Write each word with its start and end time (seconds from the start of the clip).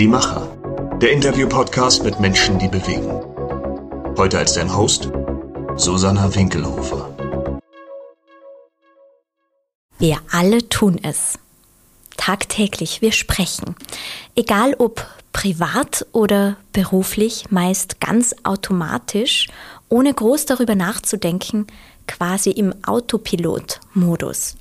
Die 0.00 0.08
Macher. 0.08 0.48
Der 1.02 1.12
Interview-Podcast 1.12 2.04
mit 2.04 2.20
Menschen, 2.20 2.58
die 2.58 2.68
bewegen. 2.68 3.20
Heute 4.16 4.38
als 4.38 4.54
dein 4.54 4.74
Host 4.74 5.10
Susanna 5.76 6.34
Winkelhofer. 6.34 7.14
Wir 9.98 10.16
alle 10.30 10.66
tun 10.70 10.98
es. 11.02 11.38
Tagtäglich, 12.16 13.02
wir 13.02 13.12
sprechen. 13.12 13.76
Egal 14.34 14.72
ob 14.78 15.06
privat 15.34 16.06
oder 16.12 16.56
beruflich, 16.72 17.50
meist 17.50 18.00
ganz 18.00 18.34
automatisch, 18.42 19.48
ohne 19.90 20.14
groß 20.14 20.46
darüber 20.46 20.76
nachzudenken, 20.76 21.66
quasi 22.06 22.52
im 22.52 22.72
Autopilot-Modus. 22.86 24.56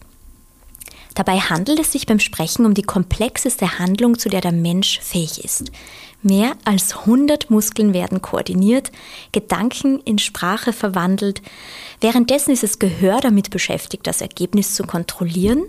Dabei 1.15 1.39
handelt 1.39 1.79
es 1.79 1.91
sich 1.91 2.05
beim 2.05 2.19
Sprechen 2.19 2.65
um 2.65 2.73
die 2.73 2.83
komplexeste 2.83 3.79
Handlung, 3.79 4.17
zu 4.17 4.29
der 4.29 4.41
der 4.41 4.51
Mensch 4.51 4.99
fähig 4.99 5.43
ist. 5.43 5.71
Mehr 6.21 6.51
als 6.65 6.97
100 6.97 7.49
Muskeln 7.49 7.93
werden 7.93 8.21
koordiniert, 8.21 8.91
Gedanken 9.31 10.01
in 10.01 10.19
Sprache 10.19 10.73
verwandelt. 10.73 11.41
Währenddessen 12.01 12.51
ist 12.51 12.63
das 12.63 12.77
Gehör 12.77 13.21
damit 13.21 13.51
beschäftigt, 13.51 14.05
das 14.05 14.19
Ergebnis 14.19 14.75
zu 14.75 14.83
kontrollieren 14.83 15.63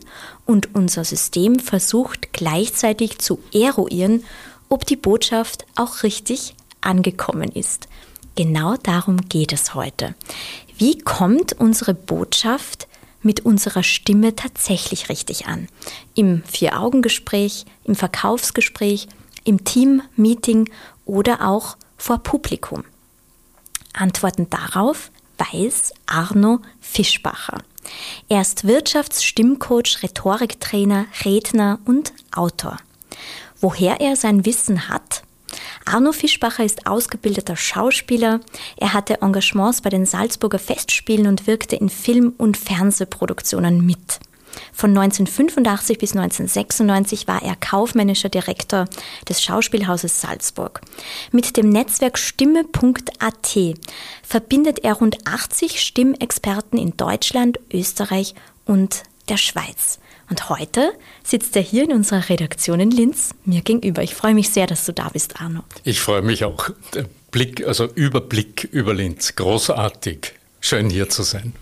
und 0.47 0.75
unser 0.75 1.05
System 1.05 1.61
versucht 1.61 2.33
gleichzeitig 2.33 3.19
zu 3.19 3.39
eruieren, 3.53 4.25
ob 4.69 4.87
die 4.87 4.97
Botschaft 4.97 5.67
auch 5.77 6.03
richtig 6.03 6.55
angekommen 6.81 7.51
ist. 7.53 7.87
Genau 8.35 8.77
darum 8.83 9.19
geht 9.29 9.53
es 9.53 9.75
heute. 9.75 10.15
Wie 10.79 10.99
kommt 10.99 11.53
unsere 11.53 11.95
Botschaft 11.95 12.89
mit 13.23 13.41
unserer 13.41 13.83
Stimme 13.83 14.35
tatsächlich 14.35 15.09
richtig 15.09 15.47
an. 15.47 15.69
Im 16.15 16.43
Vier-Augen-Gespräch, 16.45 17.67
im 17.85 17.95
Verkaufsgespräch, 17.95 19.09
im 19.45 19.65
Team-Meeting 19.65 20.71
oder 21.05 21.47
auch 21.47 21.77
vor 21.97 22.19
Publikum. 22.19 22.85
Antworten 23.93 24.49
darauf 24.51 25.11
weiß 25.39 25.93
Arno 26.07 26.61
Fischbacher. 26.81 27.59
Er 28.29 28.43
ist 28.43 28.67
Wirtschaftsstimmcoach, 28.67 30.03
Rhetoriktrainer, 30.03 31.07
Redner 31.25 31.79
und 31.85 32.13
Autor. 32.33 32.77
Woher 33.61 34.01
er 34.01 34.17
sein 34.17 34.47
Wissen 34.47 34.89
hat, 34.89 35.23
Arno 35.85 36.13
Fischbacher 36.13 36.65
ist 36.65 36.87
ausgebildeter 36.87 37.57
Schauspieler. 37.57 38.41
Er 38.77 38.93
hatte 38.93 39.23
Engagements 39.23 39.81
bei 39.81 39.91
den 39.91 40.07
Salzburger 40.07 40.59
Festspielen 40.59 41.27
und 41.27 41.47
wirkte 41.47 41.77
in 41.77 41.89
Film- 41.89 42.35
und 42.37 42.57
Fernsehproduktionen 42.57 43.85
mit. 43.85 44.21
Von 44.73 44.97
1985 44.97 45.99
bis 45.99 46.13
1996 46.13 47.29
war 47.29 47.43
er 47.43 47.57
kaufmännischer 47.57 48.29
Direktor 48.29 48.87
des 49.29 49.43
Schauspielhauses 49.43 50.21
Salzburg. 50.21 50.81
Mit 51.33 51.57
dem 51.57 51.69
Netzwerk 51.69 52.19
Stimme.at 52.19 53.59
verbindet 54.23 54.81
er 54.81 54.95
rund 54.95 55.27
80 55.27 55.81
Stimmexperten 55.81 56.79
in 56.79 56.97
Deutschland, 56.97 57.61
Österreich 57.73 58.35
und 58.65 59.05
der 59.29 59.37
Schweiz. 59.37 59.99
Und 60.31 60.49
heute 60.49 60.93
sitzt 61.25 61.57
er 61.57 61.63
hier 61.63 61.83
in 61.83 61.93
unserer 61.93 62.29
Redaktion 62.29 62.79
in 62.79 62.93
Linz 62.93 63.31
mir 63.45 63.63
gegenüber. 63.63 64.03
Ich 64.03 64.15
freue 64.15 64.33
mich 64.33 64.51
sehr, 64.51 64.69
dass 64.69 64.87
du 64.87 64.93
da 64.93 65.09
bist, 65.09 65.41
Arno. 65.41 65.65
Ich 65.83 66.01
freue 66.01 66.23
mich 66.23 66.45
auch. 66.45 66.71
Der 66.95 67.07
Blick, 67.33 67.67
also 67.67 67.87
Überblick 67.87 68.69
über 68.71 68.95
Linz. 68.95 69.35
Großartig. 69.35 70.33
Schön 70.61 70.89
hier 70.89 71.09
zu 71.09 71.25
sein. 71.25 71.53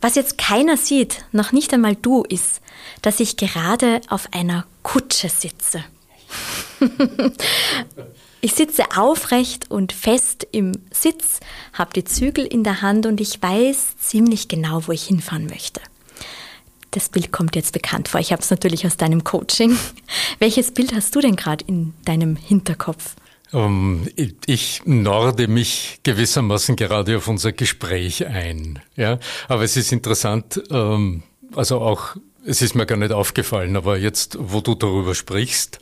Was 0.00 0.14
jetzt 0.14 0.38
keiner 0.38 0.76
sieht, 0.76 1.24
noch 1.32 1.50
nicht 1.50 1.74
einmal 1.74 1.96
du, 1.96 2.22
ist, 2.22 2.60
dass 3.02 3.18
ich 3.18 3.36
gerade 3.36 4.00
auf 4.08 4.28
einer 4.32 4.64
Kutsche 4.84 5.28
sitze. 5.28 5.82
ich 8.40 8.54
sitze 8.54 8.84
aufrecht 8.96 9.70
und 9.70 9.92
fest 9.92 10.46
im 10.52 10.72
Sitz, 10.92 11.40
habe 11.72 11.92
die 11.92 12.04
Zügel 12.04 12.46
in 12.46 12.62
der 12.62 12.80
Hand 12.80 13.06
und 13.06 13.20
ich 13.20 13.42
weiß 13.42 13.98
ziemlich 13.98 14.48
genau, 14.48 14.86
wo 14.86 14.92
ich 14.92 15.04
hinfahren 15.04 15.46
möchte. 15.46 15.80
Das 16.94 17.08
Bild 17.08 17.32
kommt 17.32 17.56
jetzt 17.56 17.72
bekannt 17.72 18.06
vor. 18.06 18.20
Ich 18.20 18.30
habe 18.30 18.40
es 18.40 18.50
natürlich 18.50 18.86
aus 18.86 18.96
deinem 18.96 19.24
Coaching. 19.24 19.76
Welches 20.38 20.70
Bild 20.70 20.94
hast 20.94 21.12
du 21.16 21.20
denn 21.20 21.34
gerade 21.34 21.64
in 21.66 21.92
deinem 22.04 22.36
Hinterkopf? 22.36 23.16
Um, 23.50 24.06
ähm, 24.16 24.32
ich 24.46 24.82
norde 24.84 25.48
mich 25.48 25.98
gewissermaßen 26.04 26.76
gerade 26.76 27.16
auf 27.16 27.26
unser 27.26 27.50
Gespräch 27.50 28.28
ein. 28.28 28.78
Ja, 28.94 29.18
aber 29.48 29.64
es 29.64 29.76
ist 29.76 29.90
interessant, 29.90 30.62
ähm, 30.70 31.24
also 31.56 31.80
auch, 31.80 32.14
es 32.46 32.62
ist 32.62 32.76
mir 32.76 32.86
gar 32.86 32.96
nicht 32.96 33.10
aufgefallen, 33.10 33.74
aber 33.74 33.98
jetzt, 33.98 34.36
wo 34.38 34.60
du 34.60 34.76
darüber 34.76 35.16
sprichst, 35.16 35.80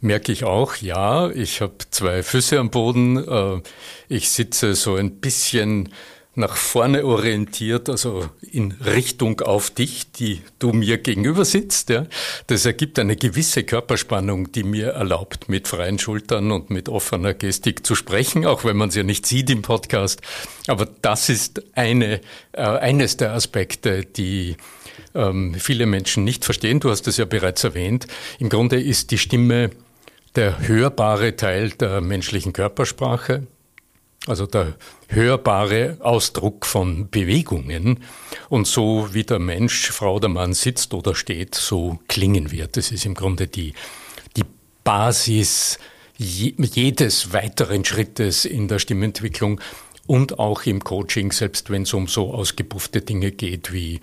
merke 0.00 0.32
ich 0.32 0.44
auch, 0.44 0.76
ja, 0.76 1.28
ich 1.28 1.60
habe 1.60 1.76
zwei 1.90 2.22
Füße 2.22 2.58
am 2.58 2.70
Boden, 2.70 3.18
äh, 3.18 3.60
ich 4.08 4.30
sitze 4.30 4.74
so 4.74 4.94
ein 4.94 5.16
bisschen 5.16 5.90
nach 6.38 6.56
vorne 6.56 7.04
orientiert, 7.04 7.88
also 7.88 8.28
in 8.40 8.72
Richtung 8.72 9.40
auf 9.40 9.70
dich, 9.70 10.12
die 10.12 10.40
du 10.58 10.72
mir 10.72 10.98
gegenüber 10.98 11.44
sitzt. 11.44 11.90
Ja. 11.90 12.06
Das 12.46 12.64
ergibt 12.64 12.98
eine 12.98 13.16
gewisse 13.16 13.64
Körperspannung, 13.64 14.52
die 14.52 14.62
mir 14.62 14.88
erlaubt, 14.90 15.48
mit 15.48 15.68
freien 15.68 15.98
Schultern 15.98 16.50
und 16.52 16.70
mit 16.70 16.88
offener 16.88 17.34
Gestik 17.34 17.84
zu 17.84 17.94
sprechen, 17.94 18.46
auch 18.46 18.64
wenn 18.64 18.76
man 18.76 18.88
es 18.88 18.94
ja 18.94 19.02
nicht 19.02 19.26
sieht 19.26 19.50
im 19.50 19.62
Podcast. 19.62 20.22
Aber 20.66 20.88
das 21.02 21.28
ist 21.28 21.62
eine, 21.74 22.20
äh, 22.52 22.62
eines 22.62 23.16
der 23.16 23.32
Aspekte, 23.32 24.04
die 24.04 24.56
ähm, 25.14 25.54
viele 25.58 25.86
Menschen 25.86 26.24
nicht 26.24 26.44
verstehen. 26.44 26.80
Du 26.80 26.90
hast 26.90 27.06
es 27.08 27.16
ja 27.16 27.24
bereits 27.24 27.64
erwähnt. 27.64 28.06
Im 28.38 28.48
Grunde 28.48 28.80
ist 28.80 29.10
die 29.10 29.18
Stimme 29.18 29.70
der 30.36 30.66
hörbare 30.66 31.36
Teil 31.36 31.70
der 31.70 32.00
menschlichen 32.00 32.52
Körpersprache 32.52 33.46
also 34.28 34.46
der 34.46 34.74
hörbare 35.08 35.96
Ausdruck 36.00 36.66
von 36.66 37.08
Bewegungen. 37.10 38.04
Und 38.48 38.66
so 38.66 39.08
wie 39.12 39.24
der 39.24 39.38
Mensch, 39.38 39.90
Frau 39.90 40.16
oder 40.16 40.28
Mann 40.28 40.54
sitzt 40.54 40.94
oder 40.94 41.14
steht, 41.14 41.54
so 41.54 41.98
klingen 42.08 42.50
wird. 42.50 42.76
Das 42.76 42.92
ist 42.92 43.06
im 43.06 43.14
Grunde 43.14 43.46
die, 43.46 43.74
die 44.36 44.44
Basis 44.84 45.78
jedes 46.16 47.32
weiteren 47.32 47.84
Schrittes 47.84 48.44
in 48.44 48.66
der 48.68 48.80
Stimmentwicklung 48.80 49.60
und 50.08 50.38
auch 50.38 50.62
im 50.62 50.82
Coaching, 50.82 51.32
selbst 51.32 51.70
wenn 51.70 51.82
es 51.82 51.92
um 51.92 52.08
so 52.08 52.32
ausgepuffte 52.32 53.02
Dinge 53.02 53.30
geht, 53.30 53.72
wie 53.72 54.00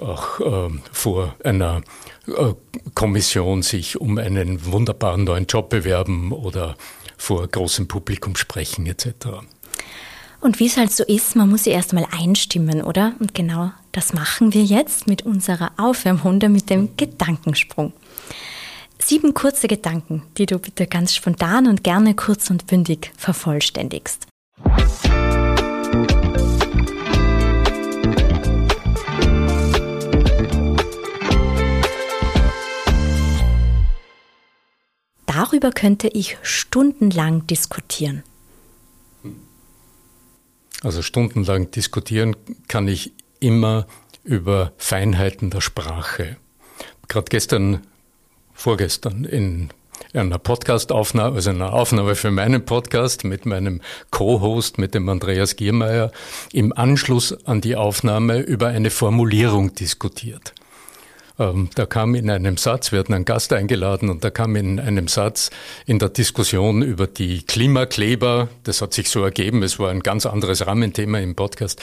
auch 0.00 0.38
äh, 0.40 0.70
vor 0.92 1.34
einer 1.42 1.80
äh, 2.28 2.52
Kommission 2.94 3.62
sich 3.62 3.98
um 3.98 4.18
einen 4.18 4.66
wunderbaren 4.66 5.24
neuen 5.24 5.46
Job 5.46 5.70
bewerben 5.70 6.30
oder 6.32 6.76
vor 7.20 7.46
großem 7.46 7.86
Publikum 7.86 8.34
sprechen 8.34 8.86
etc. 8.86 9.06
Und 10.40 10.58
wie 10.58 10.66
es 10.66 10.78
halt 10.78 10.90
so 10.90 11.04
ist, 11.04 11.36
man 11.36 11.50
muss 11.50 11.64
sie 11.64 11.70
erstmal 11.70 12.06
einstimmen, 12.10 12.82
oder? 12.82 13.12
Und 13.18 13.34
genau 13.34 13.72
das 13.92 14.14
machen 14.14 14.54
wir 14.54 14.64
jetzt 14.64 15.06
mit 15.06 15.22
unserer 15.22 15.72
Aufwärmrunde 15.76 16.48
mit 16.48 16.70
dem 16.70 16.96
Gedankensprung. 16.96 17.92
Sieben 18.98 19.34
kurze 19.34 19.68
Gedanken, 19.68 20.22
die 20.38 20.46
du 20.46 20.58
bitte 20.58 20.86
ganz 20.86 21.14
spontan 21.14 21.66
und 21.66 21.84
gerne 21.84 22.14
kurz 22.14 22.48
und 22.48 22.66
bündig 22.66 23.12
vervollständigst. 23.16 24.26
Darüber 35.40 35.70
könnte 35.70 36.08
ich 36.08 36.36
stundenlang 36.42 37.46
diskutieren. 37.46 38.24
Also 40.82 41.00
stundenlang 41.00 41.70
diskutieren 41.70 42.36
kann 42.68 42.86
ich 42.88 43.14
immer 43.38 43.86
über 44.22 44.72
Feinheiten 44.76 45.48
der 45.48 45.62
Sprache. 45.62 46.36
Gerade 47.08 47.30
gestern, 47.30 47.86
vorgestern 48.52 49.24
in 49.24 49.70
einer 50.12 50.38
Podcast-Aufnahme, 50.38 51.36
also 51.36 51.48
einer 51.48 51.72
Aufnahme 51.72 52.16
für 52.16 52.30
meinen 52.30 52.66
Podcast 52.66 53.24
mit 53.24 53.46
meinem 53.46 53.80
Co-Host, 54.10 54.76
mit 54.76 54.94
dem 54.94 55.08
Andreas 55.08 55.56
Giermeier, 55.56 56.12
im 56.52 56.76
Anschluss 56.76 57.32
an 57.46 57.62
die 57.62 57.76
Aufnahme 57.76 58.40
über 58.40 58.66
eine 58.66 58.90
Formulierung 58.90 59.74
diskutiert. 59.74 60.52
Ähm, 61.40 61.70
da 61.74 61.86
kam 61.86 62.14
in 62.14 62.30
einem 62.30 62.58
Satz, 62.58 62.92
wir 62.92 62.98
hatten 62.98 63.14
einen 63.14 63.24
Gast 63.24 63.52
eingeladen 63.54 64.10
und 64.10 64.22
da 64.22 64.30
kam 64.30 64.56
in 64.56 64.78
einem 64.78 65.08
Satz 65.08 65.50
in 65.86 65.98
der 65.98 66.10
Diskussion 66.10 66.82
über 66.82 67.06
die 67.06 67.42
Klimakleber, 67.42 68.48
das 68.64 68.82
hat 68.82 68.92
sich 68.92 69.08
so 69.08 69.24
ergeben, 69.24 69.62
es 69.62 69.78
war 69.78 69.90
ein 69.90 70.00
ganz 70.00 70.26
anderes 70.26 70.66
Rahmenthema 70.66 71.18
im 71.18 71.34
Podcast, 71.34 71.80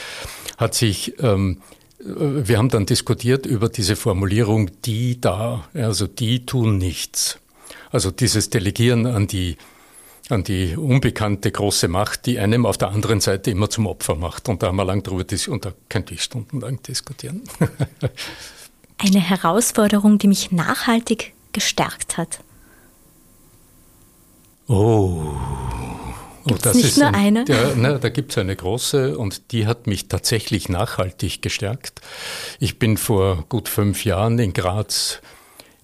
hat 0.56 0.74
sich 0.74 1.14
ähm, 1.20 1.60
wir 2.00 2.58
haben 2.58 2.68
dann 2.68 2.86
diskutiert 2.86 3.44
über 3.44 3.68
diese 3.68 3.96
Formulierung, 3.96 4.70
die 4.84 5.20
da, 5.20 5.68
also 5.74 6.06
die 6.06 6.46
tun 6.46 6.78
nichts. 6.78 7.40
Also 7.90 8.12
dieses 8.12 8.50
Delegieren 8.50 9.04
an 9.06 9.26
die, 9.26 9.56
an 10.28 10.44
die 10.44 10.76
unbekannte 10.76 11.50
große 11.50 11.88
Macht, 11.88 12.26
die 12.26 12.38
einem 12.38 12.66
auf 12.66 12.78
der 12.78 12.90
anderen 12.90 13.20
Seite 13.20 13.50
immer 13.50 13.68
zum 13.68 13.86
Opfer 13.86 14.14
macht. 14.14 14.48
Und 14.48 14.62
da 14.62 14.68
haben 14.68 14.76
wir 14.76 14.84
lang 14.84 15.02
drüber 15.02 15.24
diskutiert, 15.24 15.54
und 15.54 15.64
da 15.64 15.72
könnte 15.88 16.14
ich 16.14 16.22
stundenlang 16.22 16.80
diskutieren. 16.82 17.42
eine 18.98 19.20
Herausforderung, 19.20 20.18
die 20.18 20.28
mich 20.28 20.50
nachhaltig 20.50 21.32
gestärkt 21.52 22.16
hat? 22.16 22.40
Oh. 24.66 25.34
Gibt 26.46 26.66
es 26.66 26.74
nicht 26.74 26.98
nur 26.98 27.08
ein, 27.08 27.36
eine? 27.36 27.44
Ja, 27.48 27.72
na, 27.76 27.98
da 27.98 28.08
gibt 28.08 28.32
es 28.32 28.38
eine 28.38 28.56
große 28.56 29.18
und 29.18 29.52
die 29.52 29.66
hat 29.66 29.86
mich 29.86 30.08
tatsächlich 30.08 30.68
nachhaltig 30.68 31.42
gestärkt. 31.42 32.00
Ich 32.58 32.78
bin 32.78 32.96
vor 32.96 33.44
gut 33.48 33.68
fünf 33.68 34.04
Jahren 34.04 34.38
in 34.38 34.52
Graz 34.52 35.20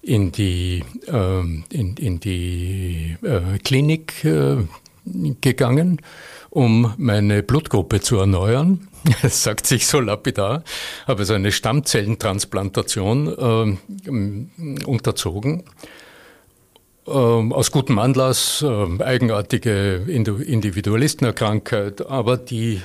in 0.01 0.31
die, 0.31 0.83
äh, 1.07 1.39
in, 1.39 1.97
in 1.97 2.19
die 2.19 3.17
äh, 3.23 3.57
Klinik 3.63 4.23
äh, 4.23 4.57
gegangen, 5.41 6.01
um 6.49 6.93
meine 6.97 7.43
Blutgruppe 7.43 8.01
zu 8.01 8.17
erneuern. 8.17 8.87
Das 9.21 9.43
sagt 9.43 9.67
sich 9.67 9.87
so 9.87 9.99
lapidar. 9.99 10.63
Habe 11.07 11.25
so 11.25 11.33
eine 11.33 11.51
Stammzellentransplantation 11.51 13.77
äh, 14.07 14.85
unterzogen 14.85 15.63
ähm, 17.07 17.53
aus 17.53 17.71
gutem 17.71 17.99
Anlass, 17.99 18.63
äh, 18.63 19.03
eigenartige 19.03 20.05
Individualistenerkrankheit, 20.07 22.05
aber 22.07 22.37
die 22.37 22.81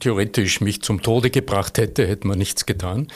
theoretisch 0.00 0.60
mich 0.60 0.82
zum 0.82 1.02
Tode 1.02 1.30
gebracht 1.30 1.78
hätte, 1.78 2.06
hätte 2.06 2.26
man 2.26 2.38
nichts 2.38 2.66
getan. 2.66 3.08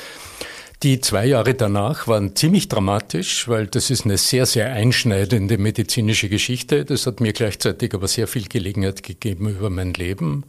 Die 0.83 1.01
zwei 1.01 1.27
Jahre 1.27 1.55
danach 1.55 2.09
waren 2.09 2.35
ziemlich 2.35 2.69
dramatisch, 2.69 3.49
weil 3.49 3.69
das 3.69 3.89
ist 3.89 4.05
eine 4.05 4.19
sehr, 4.19 4.47
sehr 4.47 4.73
einschneidende 4.73 5.57
medizinische 5.57 6.29
Geschichte. 6.29 6.85
Das 6.85 7.07
hat 7.07 7.21
mir 7.21 7.33
gleichzeitig 7.33 7.95
aber 7.95 8.09
sehr 8.09 8.27
viel 8.27 8.49
Gelegenheit 8.49 9.05
gegeben 9.05 9.49
über 9.49 9.71
mein 9.71 9.95
Leben 9.95 10.27
ähm, 10.27 10.45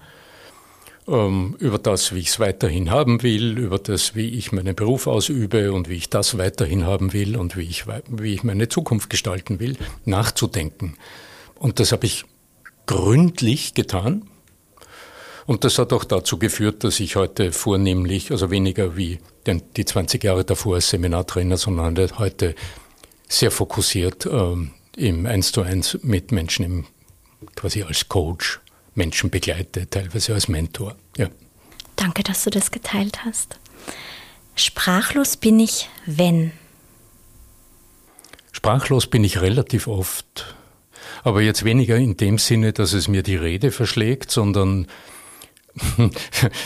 über 1.05 1.79
das, 1.79 2.13
wie 2.13 2.19
ich 2.19 2.29
es 2.29 2.39
weiterhin 2.39 2.89
haben 2.89 3.23
will, 3.23 3.57
über 3.57 3.77
das, 3.77 4.15
wie 4.15 4.29
ich 4.29 4.53
meinen 4.53 4.73
Beruf 4.73 5.07
ausübe 5.07 5.73
und 5.73 5.89
wie 5.89 5.95
ich 5.95 6.09
das 6.09 6.37
weiterhin 6.37 6.85
haben 6.85 7.11
will 7.11 7.35
und 7.35 7.57
wie 7.57 7.63
ich, 7.63 7.85
wie 8.07 8.33
ich 8.33 8.43
meine 8.43 8.69
Zukunft 8.69 9.09
gestalten 9.09 9.59
will, 9.59 9.75
nachzudenken. 10.05 10.95
Und 11.55 11.79
das 11.79 11.91
habe 11.91 12.05
ich 12.05 12.23
gründlich 12.85 13.73
getan. 13.73 14.29
Und 15.45 15.65
das 15.65 15.77
hat 15.77 15.91
auch 15.91 16.05
dazu 16.05 16.39
geführt, 16.39 16.85
dass 16.85 17.01
ich 17.01 17.17
heute 17.17 17.51
vornehmlich, 17.51 18.31
also 18.31 18.49
weniger 18.49 18.95
wie 18.95 19.19
die 19.45 19.85
20 19.85 20.23
Jahre 20.23 20.45
davor 20.45 20.75
als 20.75 20.89
Seminartrainer, 20.89 21.57
sondern 21.57 21.97
heute 22.17 22.55
sehr 23.27 23.51
fokussiert 23.51 24.25
ähm, 24.25 24.71
im 24.95 25.25
Eins 25.25 25.51
zu 25.51 25.63
eins 25.63 25.99
mit 26.01 26.31
Menschen 26.31 26.63
im, 26.63 26.85
quasi 27.55 27.83
als 27.83 28.07
Coach 28.07 28.61
Menschen 28.95 29.29
begleite, 29.29 29.89
teilweise 29.89 30.33
als 30.33 30.47
Mentor. 30.47 30.95
Ja. 31.17 31.29
Danke, 31.95 32.23
dass 32.23 32.43
du 32.43 32.49
das 32.49 32.71
geteilt 32.71 33.25
hast. 33.25 33.59
Sprachlos 34.55 35.37
bin 35.37 35.59
ich, 35.59 35.89
wenn. 36.05 36.51
Sprachlos 38.51 39.07
bin 39.07 39.23
ich 39.23 39.41
relativ 39.41 39.87
oft, 39.87 40.55
aber 41.23 41.41
jetzt 41.41 41.63
weniger 41.63 41.97
in 41.97 42.17
dem 42.17 42.37
Sinne, 42.37 42.71
dass 42.71 42.93
es 42.93 43.07
mir 43.07 43.23
die 43.23 43.35
Rede 43.35 43.71
verschlägt, 43.71 44.31
sondern 44.31 44.87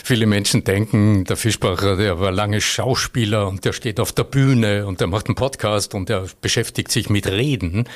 viele 0.04 0.26
Menschen 0.26 0.64
denken, 0.64 1.24
der 1.24 1.38
Fischbacher, 1.38 1.96
der 1.96 2.20
war 2.20 2.32
lange 2.32 2.60
Schauspieler 2.60 3.48
und 3.48 3.64
der 3.64 3.72
steht 3.72 4.00
auf 4.00 4.12
der 4.12 4.26
Bühne 4.26 4.86
und 4.86 5.00
der 5.00 5.08
macht 5.08 5.28
einen 5.28 5.36
Podcast 5.36 5.94
und 5.94 6.10
der 6.10 6.28
beschäftigt 6.42 6.92
sich 6.92 7.10
mit 7.10 7.28
Reden. 7.28 7.88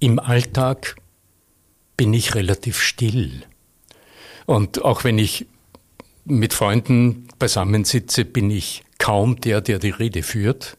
Im 0.00 0.18
Alltag 0.18 0.96
bin 1.98 2.14
ich 2.14 2.34
relativ 2.34 2.80
still. 2.80 3.42
Und 4.46 4.82
auch 4.82 5.04
wenn 5.04 5.18
ich 5.18 5.46
mit 6.24 6.54
Freunden 6.54 7.28
beisammensitze, 7.38 8.24
bin 8.24 8.50
ich 8.50 8.84
kaum 8.96 9.38
der, 9.40 9.60
der 9.60 9.78
die 9.78 9.90
Rede 9.90 10.22
führt. 10.22 10.78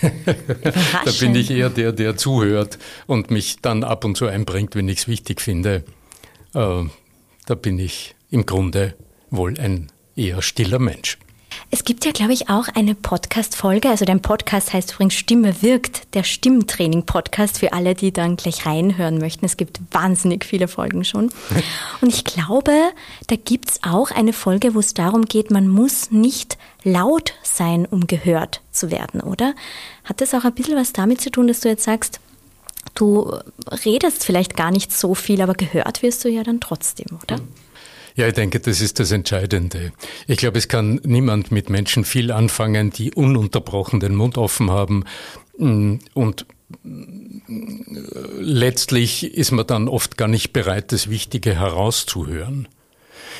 da 0.02 1.10
bin 1.18 1.34
ich 1.34 1.50
eher 1.50 1.70
der, 1.70 1.90
der 1.90 2.16
zuhört 2.16 2.78
und 3.06 3.32
mich 3.32 3.56
dann 3.60 3.82
ab 3.82 4.04
und 4.04 4.16
zu 4.16 4.26
einbringt, 4.26 4.76
wenn 4.76 4.88
ich 4.88 4.98
es 4.98 5.08
wichtig 5.08 5.40
finde. 5.40 5.82
Äh, 6.54 6.84
da 7.46 7.54
bin 7.54 7.78
ich 7.80 8.14
im 8.30 8.46
Grunde 8.46 8.94
wohl 9.30 9.58
ein 9.58 9.90
eher 10.14 10.42
stiller 10.42 10.78
Mensch. 10.78 11.18
Es 11.74 11.82
gibt 11.82 12.04
ja, 12.04 12.12
glaube 12.12 12.32
ich, 12.32 12.48
auch 12.48 12.68
eine 12.76 12.94
Podcast-Folge. 12.94 13.88
Also 13.88 14.04
dein 14.04 14.22
Podcast 14.22 14.72
heißt 14.72 14.92
übrigens 14.92 15.14
Stimme 15.14 15.60
wirkt, 15.60 16.14
der 16.14 16.22
Stimmtraining-Podcast 16.22 17.58
für 17.58 17.72
alle, 17.72 17.96
die 17.96 18.12
dann 18.12 18.36
gleich 18.36 18.64
reinhören 18.64 19.18
möchten. 19.18 19.44
Es 19.44 19.56
gibt 19.56 19.80
wahnsinnig 19.90 20.44
viele 20.44 20.68
Folgen 20.68 21.04
schon. 21.04 21.30
Und 22.00 22.14
ich 22.14 22.22
glaube, 22.22 22.70
da 23.26 23.34
gibt 23.34 23.70
es 23.72 23.80
auch 23.82 24.12
eine 24.12 24.32
Folge, 24.32 24.76
wo 24.76 24.78
es 24.78 24.94
darum 24.94 25.24
geht, 25.24 25.50
man 25.50 25.66
muss 25.66 26.12
nicht 26.12 26.58
laut 26.84 27.34
sein, 27.42 27.86
um 27.86 28.06
gehört 28.06 28.60
zu 28.70 28.92
werden, 28.92 29.20
oder? 29.20 29.52
Hat 30.04 30.20
das 30.20 30.32
auch 30.32 30.44
ein 30.44 30.54
bisschen 30.54 30.76
was 30.76 30.92
damit 30.92 31.20
zu 31.20 31.30
tun, 31.32 31.48
dass 31.48 31.58
du 31.58 31.68
jetzt 31.68 31.82
sagst, 31.82 32.20
du 32.94 33.36
redest 33.84 34.22
vielleicht 34.24 34.56
gar 34.56 34.70
nicht 34.70 34.96
so 34.96 35.16
viel, 35.16 35.40
aber 35.40 35.54
gehört 35.54 36.02
wirst 36.02 36.24
du 36.24 36.28
ja 36.28 36.44
dann 36.44 36.60
trotzdem, 36.60 37.18
oder? 37.20 37.38
Mhm. 37.38 37.63
Ja, 38.16 38.28
ich 38.28 38.34
denke, 38.34 38.60
das 38.60 38.80
ist 38.80 39.00
das 39.00 39.10
Entscheidende. 39.10 39.92
Ich 40.28 40.38
glaube, 40.38 40.58
es 40.58 40.68
kann 40.68 41.00
niemand 41.04 41.50
mit 41.50 41.68
Menschen 41.68 42.04
viel 42.04 42.30
anfangen, 42.30 42.90
die 42.90 43.12
ununterbrochen 43.12 43.98
den 43.98 44.14
Mund 44.14 44.38
offen 44.38 44.70
haben 44.70 45.04
mm, 45.58 45.96
und 46.14 46.46
mm, 46.84 47.40
letztlich 48.38 49.34
ist 49.34 49.50
man 49.50 49.66
dann 49.66 49.88
oft 49.88 50.16
gar 50.16 50.28
nicht 50.28 50.52
bereit, 50.52 50.92
das 50.92 51.10
Wichtige 51.10 51.58
herauszuhören. 51.58 52.68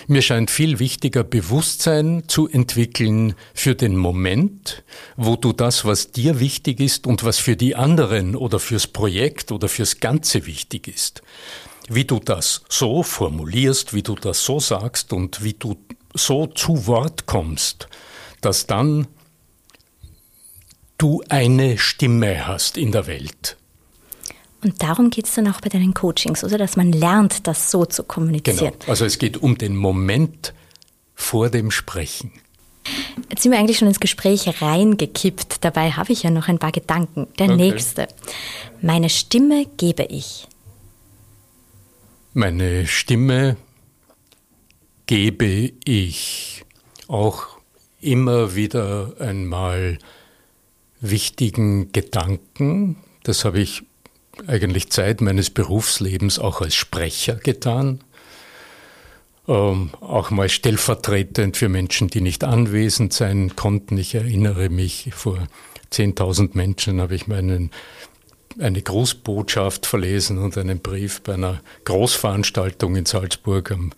Mir 0.09 0.23
scheint 0.23 0.51
viel 0.51 0.81
wichtiger, 0.81 1.23
Bewusstsein 1.23 2.25
zu 2.27 2.49
entwickeln 2.49 3.35
für 3.55 3.75
den 3.77 3.97
Moment, 3.97 4.83
wo 5.17 5.37
du 5.37 5.53
das, 5.53 5.85
was 5.85 6.11
dir 6.11 6.41
wichtig 6.41 6.81
ist 6.81 7.07
und 7.07 7.25
was 7.25 7.39
für 7.39 7.57
die 7.57 7.77
anderen 7.77 8.35
oder 8.35 8.59
fürs 8.59 8.89
Projekt 8.89 9.53
oder 9.53 9.69
fürs 9.69 10.01
Ganze 10.01 10.47
wichtig 10.47 10.89
ist, 10.89 11.23
wie 11.89 12.05
du 12.05 12.19
das 12.19 12.63
so 12.69 13.03
formulierst, 13.03 13.95
wie 13.95 14.03
du 14.03 14.15
das 14.15 14.45
so 14.45 14.61
sagst 14.61 15.13
und 15.13 15.43
wie 15.43 15.55
du 15.55 15.77
so 16.15 16.47
zu 16.47 16.87
Wort 16.87 17.27
kommst, 17.27 17.89
dass 18.41 18.67
dann 18.67 19.07
du 20.99 21.23
eine 21.29 21.79
Stimme 21.79 22.47
hast 22.47 22.77
in 22.77 22.93
der 22.93 23.07
Welt. 23.07 23.57
Und 24.63 24.83
darum 24.83 25.11
geht 25.11 25.27
es 25.27 25.35
dann 25.35 25.47
auch 25.49 25.61
bei 25.61 25.69
deinen 25.69 25.93
Coachings, 25.93 26.43
oder? 26.43 26.57
Dass 26.57 26.77
man 26.77 26.91
lernt, 26.93 27.47
das 27.47 27.71
so 27.71 27.85
zu 27.85 28.03
kommunizieren. 28.03 28.73
Genau. 28.79 28.91
Also 28.91 29.05
es 29.05 29.19
geht 29.19 29.37
um 29.37 29.59
den 29.59 29.77
Moment 29.77 30.55
vor 31.15 31.51
dem 31.51 31.71
Sprechen. 31.71 32.33
Jetzt 33.31 33.43
sind 33.43 33.53
wir 33.53 33.59
eigentlich 33.59 33.79
schon 33.79 33.89
ins 33.89 34.01
Gespräch 34.01 34.63
reingekippt. 34.63 35.65
Dabei 35.65 35.93
habe 35.93 36.13
ich 36.13 36.23
ja 36.23 36.31
noch 36.31 36.49
ein 36.49 36.59
paar 36.59 36.73
Gedanken. 36.73 37.27
Der 37.39 37.47
okay. 37.47 37.57
nächste. 37.57 38.09
Meine 38.81 39.11
Stimme 39.11 39.67
gebe 39.77 40.05
ich. 40.05 40.47
Meine 42.37 42.89
Stimme 42.89 43.57
gebe 45.07 45.71
ich 45.85 46.65
auch 47.07 47.47
immer 48.01 48.57
wieder 48.57 49.15
einmal 49.21 50.01
wichtigen 51.01 51.93
Gedanken. 51.93 52.97
Das 53.23 53.45
habe 53.45 53.61
ich 53.61 53.85
eigentlich 54.49 54.91
Zeit 54.91 55.21
meines 55.21 55.51
Berufslebens 55.51 56.41
auch 56.41 56.61
als 56.61 56.75
Sprecher 56.75 57.37
getan. 57.37 58.03
Ähm, 59.47 59.91
auch 60.01 60.33
mal 60.33 60.49
stellvertretend 60.49 61.57
für 61.57 61.69
Menschen, 61.69 62.09
die 62.09 62.21
nicht 62.21 62.43
anwesend 62.43 63.13
sein 63.13 63.55
konnten. 63.55 63.97
Ich 63.97 64.17
erinnere 64.17 64.71
mich, 64.71 65.11
vor 65.15 65.39
10.000 65.93 66.51
Menschen 66.55 67.01
habe 67.01 67.15
ich 67.15 67.29
meinen 67.29 67.71
eine 68.59 68.83
Grußbotschaft 68.83 69.87
verlesen 69.87 70.39
und 70.39 70.57
einen 70.57 70.81
Brief 70.81 71.21
bei 71.23 71.35
einer 71.35 71.61
Großveranstaltung 71.85 72.97
in 72.97 73.07
Salzburg 73.07 73.71
am, 73.73 73.93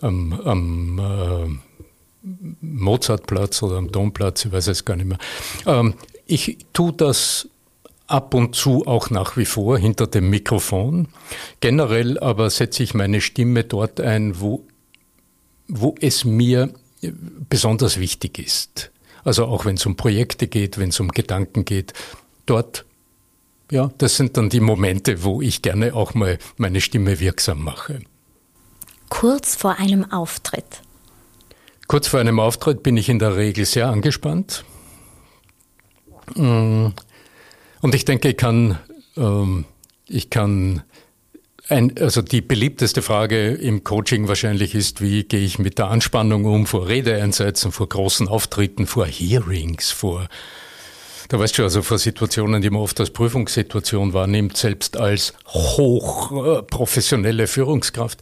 am, 0.00 0.32
am 0.40 0.98
äh, 0.98 2.28
Mozartplatz 2.60 3.62
oder 3.62 3.76
am 3.76 3.90
Domplatz, 3.90 4.44
ich 4.44 4.52
weiß 4.52 4.68
es 4.68 4.84
gar 4.84 4.96
nicht 4.96 5.06
mehr. 5.06 5.18
Ähm, 5.66 5.94
ich 6.26 6.58
tue 6.72 6.92
das 6.92 7.48
ab 8.06 8.34
und 8.34 8.54
zu 8.54 8.86
auch 8.86 9.10
nach 9.10 9.36
wie 9.36 9.44
vor 9.44 9.78
hinter 9.78 10.06
dem 10.06 10.30
Mikrofon. 10.30 11.08
Generell 11.60 12.18
aber 12.18 12.50
setze 12.50 12.82
ich 12.82 12.94
meine 12.94 13.20
Stimme 13.20 13.64
dort 13.64 14.00
ein, 14.00 14.40
wo, 14.40 14.64
wo 15.68 15.94
es 16.00 16.24
mir 16.24 16.72
besonders 17.48 17.98
wichtig 18.00 18.38
ist. 18.38 18.90
Also 19.24 19.46
auch 19.46 19.64
wenn 19.64 19.76
es 19.76 19.86
um 19.86 19.96
Projekte 19.96 20.48
geht, 20.48 20.78
wenn 20.78 20.88
es 20.88 21.00
um 21.00 21.08
Gedanken 21.08 21.64
geht, 21.64 21.92
dort 22.46 22.86
ja, 23.70 23.90
das 23.98 24.16
sind 24.16 24.36
dann 24.36 24.48
die 24.48 24.60
Momente, 24.60 25.24
wo 25.24 25.42
ich 25.42 25.62
gerne 25.62 25.94
auch 25.94 26.14
mal 26.14 26.38
meine 26.56 26.80
Stimme 26.80 27.20
wirksam 27.20 27.62
mache. 27.62 28.00
Kurz 29.08 29.56
vor 29.56 29.78
einem 29.78 30.10
Auftritt. 30.10 30.82
Kurz 31.86 32.08
vor 32.08 32.20
einem 32.20 32.40
Auftritt 32.40 32.82
bin 32.82 32.96
ich 32.96 33.08
in 33.08 33.18
der 33.18 33.36
Regel 33.36 33.64
sehr 33.64 33.88
angespannt. 33.88 34.64
Mm. 36.34 36.88
Und 37.80 37.94
ich 37.94 38.04
denke, 38.04 38.28
ich 38.28 38.36
kann, 38.36 38.78
ähm, 39.16 39.64
ich 40.06 40.30
kann 40.30 40.82
ein, 41.68 41.96
also 41.98 42.22
die 42.22 42.40
beliebteste 42.40 43.02
Frage 43.02 43.52
im 43.52 43.84
Coaching 43.84 44.28
wahrscheinlich 44.28 44.74
ist, 44.74 45.00
wie 45.00 45.24
gehe 45.24 45.40
ich 45.40 45.58
mit 45.58 45.78
der 45.78 45.88
Anspannung 45.88 46.44
um 46.44 46.66
vor 46.66 46.88
Redeeinsätzen, 46.88 47.72
vor 47.72 47.88
großen 47.88 48.28
Auftritten, 48.28 48.86
vor 48.86 49.06
Hearings, 49.06 49.90
vor 49.90 50.28
Da 51.28 51.38
weißt 51.38 51.58
du, 51.58 51.62
also 51.62 51.82
vor 51.82 51.98
Situationen, 51.98 52.62
die 52.62 52.70
man 52.70 52.80
oft 52.80 52.98
als 53.00 53.10
Prüfungssituation 53.10 54.14
wahrnimmt, 54.14 54.56
selbst 54.56 54.96
als 54.96 55.34
hochprofessionelle 55.46 57.46
Führungskraft. 57.46 58.20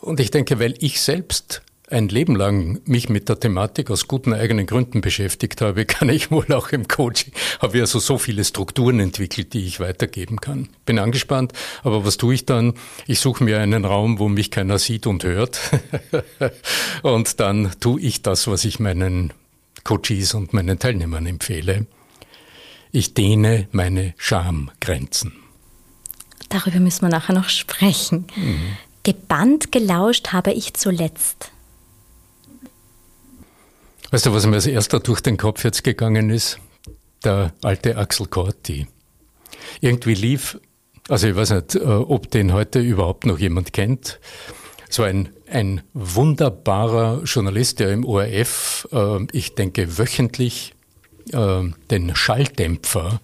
Und 0.00 0.20
ich 0.20 0.30
denke, 0.30 0.60
weil 0.60 0.74
ich 0.78 1.00
selbst 1.00 1.62
ein 1.90 2.08
Leben 2.08 2.36
lang 2.36 2.80
mich 2.84 3.08
mit 3.08 3.28
der 3.28 3.40
Thematik 3.40 3.90
aus 3.90 4.08
guten 4.08 4.34
eigenen 4.34 4.66
Gründen 4.66 5.00
beschäftigt 5.00 5.60
habe, 5.60 5.84
kann 5.84 6.08
ich 6.10 6.30
wohl 6.30 6.52
auch 6.52 6.70
im 6.70 6.86
Coaching, 6.86 7.32
habe 7.60 7.78
ich 7.78 7.80
also 7.80 7.98
so 7.98 8.18
viele 8.18 8.44
Strukturen 8.44 9.00
entwickelt, 9.00 9.52
die 9.52 9.66
ich 9.66 9.80
weitergeben 9.80 10.40
kann. 10.40 10.68
Bin 10.86 10.98
angespannt, 10.98 11.52
aber 11.82 12.04
was 12.04 12.18
tue 12.18 12.34
ich 12.34 12.46
dann? 12.46 12.74
Ich 13.06 13.20
suche 13.20 13.42
mir 13.42 13.58
einen 13.58 13.84
Raum, 13.84 14.18
wo 14.18 14.28
mich 14.28 14.50
keiner 14.50 14.78
sieht 14.78 15.06
und 15.06 15.24
hört. 15.24 15.58
und 17.02 17.40
dann 17.40 17.72
tue 17.80 18.00
ich 18.00 18.22
das, 18.22 18.46
was 18.46 18.64
ich 18.64 18.78
meinen 18.78 19.32
Coaches 19.88 20.34
und 20.34 20.52
meinen 20.52 20.78
Teilnehmern 20.78 21.24
empfehle. 21.24 21.86
Ich 22.92 23.14
dehne 23.14 23.68
meine 23.72 24.12
Schamgrenzen. 24.18 25.32
Darüber 26.50 26.78
müssen 26.78 27.02
wir 27.02 27.08
nachher 27.08 27.34
noch 27.34 27.48
sprechen. 27.48 28.26
Mhm. 28.36 28.76
Gebannt 29.02 29.72
gelauscht 29.72 30.28
habe 30.34 30.52
ich 30.52 30.74
zuletzt. 30.74 31.52
Weißt 34.10 34.26
du, 34.26 34.34
was 34.34 34.44
mir 34.44 34.56
als 34.56 34.66
erster 34.66 35.00
durch 35.00 35.22
den 35.22 35.38
Kopf 35.38 35.64
jetzt 35.64 35.84
gegangen 35.84 36.28
ist? 36.28 36.58
Der 37.24 37.54
alte 37.62 37.96
Axel 37.96 38.26
Corti. 38.26 38.88
Irgendwie 39.80 40.14
lief, 40.14 40.60
also 41.08 41.28
ich 41.28 41.34
weiß 41.34 41.50
nicht, 41.50 41.76
äh, 41.76 41.78
ob 41.78 42.30
den 42.30 42.52
heute 42.52 42.80
überhaupt 42.80 43.24
noch 43.24 43.38
jemand 43.38 43.72
kennt. 43.72 44.20
So 44.90 45.02
ein, 45.02 45.30
ein 45.50 45.82
wunderbarer 45.94 47.22
Journalist, 47.24 47.80
der 47.80 47.92
im 47.92 48.04
ORF, 48.04 48.88
äh, 48.92 49.26
ich 49.32 49.54
denke 49.54 49.98
wöchentlich, 49.98 50.74
äh, 51.32 51.62
den 51.90 52.16
Schalldämpfer 52.16 53.20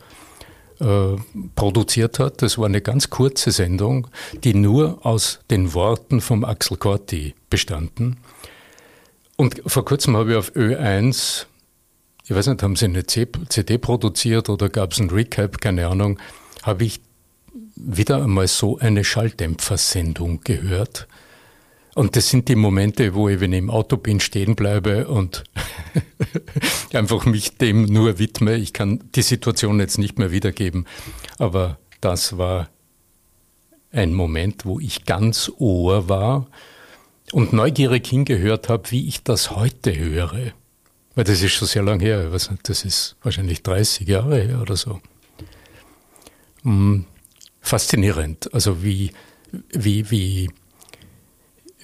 produziert 1.54 2.19
hat. 2.19 2.43
Das 2.43 2.59
war 2.59 2.66
eine 2.66 2.81
ganz 2.81 3.09
kurze 3.09 3.52
Sendung, 3.52 4.09
die 4.43 4.54
nur 4.54 5.07
aus 5.07 5.38
den 5.49 5.73
Worten 5.73 6.21
vom 6.21 6.45
Axel 6.45 6.76
Corti 6.76 7.35
bestanden. 7.49 8.19
Und 9.37 9.62
vor 9.66 9.85
kurzem 9.85 10.16
habe 10.16 10.33
ich 10.33 10.37
auf 10.37 10.52
Ö1, 10.52 11.47
ich 12.25 12.35
weiß 12.35 12.47
nicht, 12.49 12.62
haben 12.62 12.76
sie 12.76 12.87
eine 12.87 13.04
CD 13.07 13.78
produziert 13.78 14.49
oder 14.49 14.69
gab 14.69 14.93
es 14.93 15.00
ein 15.00 15.11
Recap, 15.11 15.61
keine 15.61 15.88
Ahnung, 15.88 16.19
habe 16.62 16.85
ich 16.85 17.00
wieder 17.76 18.23
einmal 18.23 18.47
so 18.47 18.78
eine 18.78 19.04
Schalldämpfersendung 19.04 20.40
gehört. 20.40 21.09
Und 21.94 22.16
das 22.16 22.28
sind 22.28 22.48
die 22.48 22.56
Momente, 22.56 23.14
wo 23.14 23.28
ich, 23.28 23.40
wenn 23.40 23.52
ich 23.52 23.60
im 23.60 23.70
Auto 23.70 23.96
bin, 23.96 24.18
stehen 24.18 24.56
bleibe 24.56 25.06
und 25.06 25.44
einfach 26.92 27.24
mich 27.24 27.56
dem 27.56 27.84
nur 27.84 28.18
widme. 28.18 28.56
Ich 28.56 28.72
kann 28.72 29.04
die 29.14 29.22
Situation 29.22 29.78
jetzt 29.78 29.98
nicht 29.98 30.18
mehr 30.18 30.32
wiedergeben, 30.32 30.86
aber 31.38 31.78
das 32.00 32.36
war 32.36 32.68
ein 33.92 34.12
Moment, 34.12 34.66
wo 34.66 34.80
ich 34.80 35.04
ganz 35.04 35.50
Ohr 35.58 36.08
war 36.08 36.48
und 37.32 37.52
neugierig 37.52 38.06
hingehört 38.08 38.68
habe, 38.68 38.90
wie 38.90 39.06
ich 39.06 39.22
das 39.22 39.52
heute 39.52 39.96
höre. 39.96 40.52
Weil 41.14 41.24
das 41.24 41.42
ist 41.42 41.52
schon 41.52 41.68
sehr 41.68 41.84
lang 41.84 42.00
her, 42.00 42.28
das 42.64 42.84
ist 42.84 43.16
wahrscheinlich 43.22 43.62
30 43.62 44.08
Jahre 44.08 44.40
her 44.40 44.60
oder 44.60 44.76
so. 44.76 45.00
Hm, 46.62 47.04
faszinierend, 47.60 48.52
also 48.52 48.82
wie, 48.82 49.12
wie, 49.70 50.10
wie, 50.10 50.50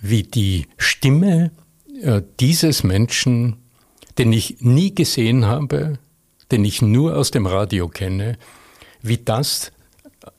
wie 0.01 0.23
die 0.23 0.67
Stimme 0.77 1.51
äh, 2.03 2.23
dieses 2.41 2.83
Menschen, 2.83 3.57
den 4.19 4.33
ich 4.33 4.61
nie 4.61 4.95
gesehen 4.95 5.47
habe, 5.47 5.99
den 6.51 6.65
ich 6.65 6.83
nur 6.83 7.17
aus 7.17 7.31
dem 7.31 7.47
Radio 7.47 7.89
kenne, 7.89 8.39
wie 9.03 9.19
das 9.19 9.73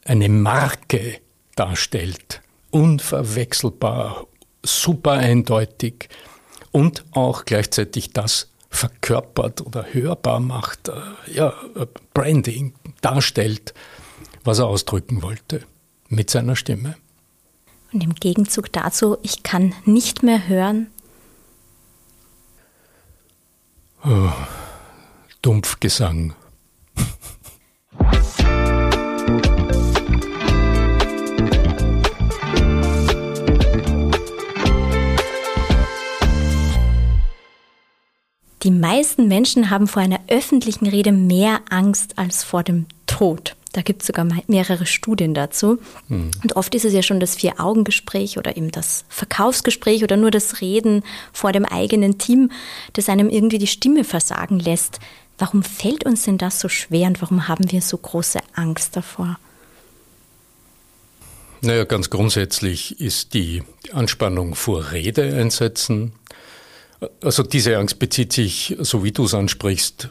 eine 0.05 0.29
Marke 0.29 1.19
darstellt, 1.55 2.41
unverwechselbar, 2.69 4.27
super 4.63 5.13
eindeutig 5.13 6.09
und 6.71 7.05
auch 7.11 7.45
gleichzeitig 7.45 8.11
das 8.11 8.49
verkörpert 8.69 9.61
oder 9.61 9.85
hörbar 9.91 10.39
macht, 10.39 10.87
äh, 10.87 10.93
ja, 11.33 11.53
äh, 11.75 11.85
Branding 12.13 12.73
darstellt, 13.01 13.73
was 14.43 14.59
er 14.59 14.67
ausdrücken 14.67 15.21
wollte 15.21 15.61
mit 16.07 16.29
seiner 16.29 16.55
Stimme. 16.55 16.95
Und 17.93 18.03
im 18.03 18.15
Gegenzug 18.15 18.71
dazu, 18.71 19.17
ich 19.21 19.43
kann 19.43 19.73
nicht 19.85 20.23
mehr 20.23 20.47
hören. 20.47 20.87
Oh, 24.03 24.31
Dumpfgesang. 25.41 26.33
Die 38.63 38.71
meisten 38.71 39.27
Menschen 39.27 39.71
haben 39.71 39.87
vor 39.87 40.03
einer 40.03 40.19
öffentlichen 40.27 40.85
Rede 40.87 41.11
mehr 41.11 41.61
Angst 41.69 42.17
als 42.19 42.43
vor 42.43 42.63
dem 42.63 42.85
Tod. 43.07 43.55
Da 43.73 43.81
gibt 43.81 44.01
es 44.01 44.07
sogar 44.07 44.27
mehrere 44.47 44.85
Studien 44.85 45.33
dazu. 45.33 45.79
Mhm. 46.07 46.31
Und 46.43 46.55
oft 46.55 46.75
ist 46.75 46.85
es 46.85 46.93
ja 46.93 47.01
schon 47.01 47.19
das 47.19 47.35
Vier-Augen-Gespräch 47.35 48.37
oder 48.37 48.57
eben 48.57 48.71
das 48.71 49.05
Verkaufsgespräch 49.09 50.03
oder 50.03 50.17
nur 50.17 50.31
das 50.31 50.61
Reden 50.61 51.03
vor 51.31 51.51
dem 51.51 51.65
eigenen 51.65 52.17
Team, 52.17 52.51
das 52.93 53.09
einem 53.09 53.29
irgendwie 53.29 53.59
die 53.59 53.67
Stimme 53.67 54.03
versagen 54.03 54.59
lässt. 54.59 54.99
Warum 55.37 55.63
fällt 55.63 56.05
uns 56.05 56.23
denn 56.23 56.37
das 56.37 56.59
so 56.59 56.69
schwer 56.69 57.07
und 57.07 57.21
warum 57.21 57.47
haben 57.47 57.71
wir 57.71 57.81
so 57.81 57.97
große 57.97 58.39
Angst 58.53 58.95
davor? 58.95 59.39
Naja, 61.61 61.83
ganz 61.83 62.09
grundsätzlich 62.09 62.99
ist 62.99 63.33
die 63.33 63.63
Anspannung 63.93 64.55
vor 64.55 64.91
Rede 64.91 65.23
einsetzen 65.35 66.13
also 67.21 67.43
diese 67.43 67.77
Angst 67.77 67.99
bezieht 67.99 68.33
sich, 68.33 68.75
so 68.79 69.03
wie 69.03 69.11
du 69.11 69.25
es 69.25 69.33
ansprichst, 69.33 70.09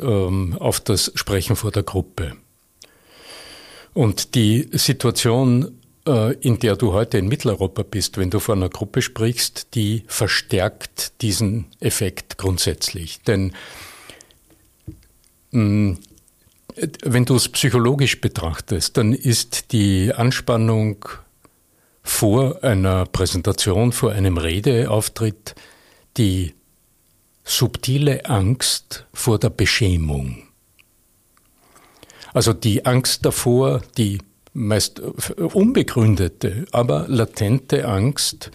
ähm, 0.00 0.56
auf 0.58 0.80
das 0.80 1.12
Sprechen 1.14 1.56
vor 1.56 1.70
der 1.70 1.82
Gruppe. 1.82 2.36
Und 3.94 4.34
die 4.34 4.68
Situation, 4.72 5.80
äh, 6.06 6.34
in 6.34 6.58
der 6.58 6.76
du 6.76 6.92
heute 6.92 7.16
in 7.16 7.28
Mitteleuropa 7.28 7.82
bist, 7.82 8.18
wenn 8.18 8.30
du 8.30 8.40
vor 8.40 8.56
einer 8.56 8.68
Gruppe 8.68 9.00
sprichst, 9.02 9.68
die 9.74 10.02
verstärkt 10.08 11.22
diesen 11.22 11.66
Effekt 11.80 12.36
grundsätzlich. 12.36 13.22
Denn 13.22 13.52
mm, 15.52 15.92
wenn 17.04 17.24
du 17.24 17.36
es 17.36 17.48
psychologisch 17.48 18.20
betrachtest, 18.20 18.96
dann 18.96 19.12
ist 19.12 19.72
die 19.72 20.12
Anspannung 20.12 21.04
vor 22.02 22.62
einer 22.64 23.06
Präsentation, 23.06 23.92
vor 23.92 24.12
einem 24.12 24.36
Redeauftritt 24.36 25.54
die 26.16 26.54
subtile 27.44 28.26
Angst 28.26 29.06
vor 29.12 29.38
der 29.38 29.50
Beschämung. 29.50 30.43
Also 32.34 32.52
die 32.52 32.84
Angst 32.84 33.24
davor, 33.24 33.80
die 33.96 34.18
meist 34.52 35.00
unbegründete, 35.00 36.66
aber 36.72 37.06
latente 37.08 37.88
Angst, 37.88 38.50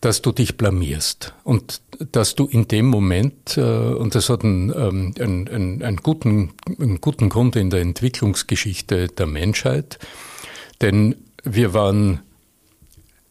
dass 0.00 0.22
du 0.22 0.32
dich 0.32 0.56
blamierst 0.56 1.34
und 1.44 1.82
dass 2.12 2.34
du 2.34 2.46
in 2.46 2.68
dem 2.68 2.86
Moment, 2.86 3.56
äh, 3.58 3.60
und 3.60 4.14
das 4.14 4.30
hat 4.30 4.44
einen, 4.44 4.70
ähm, 4.70 5.14
einen, 5.18 5.48
einen, 5.48 5.82
einen, 5.82 5.96
guten, 5.98 6.52
einen 6.78 7.00
guten 7.00 7.28
Grund 7.28 7.56
in 7.56 7.68
der 7.68 7.80
Entwicklungsgeschichte 7.80 9.08
der 9.08 9.26
Menschheit, 9.26 9.98
denn 10.80 11.16
wir 11.42 11.74
waren 11.74 12.20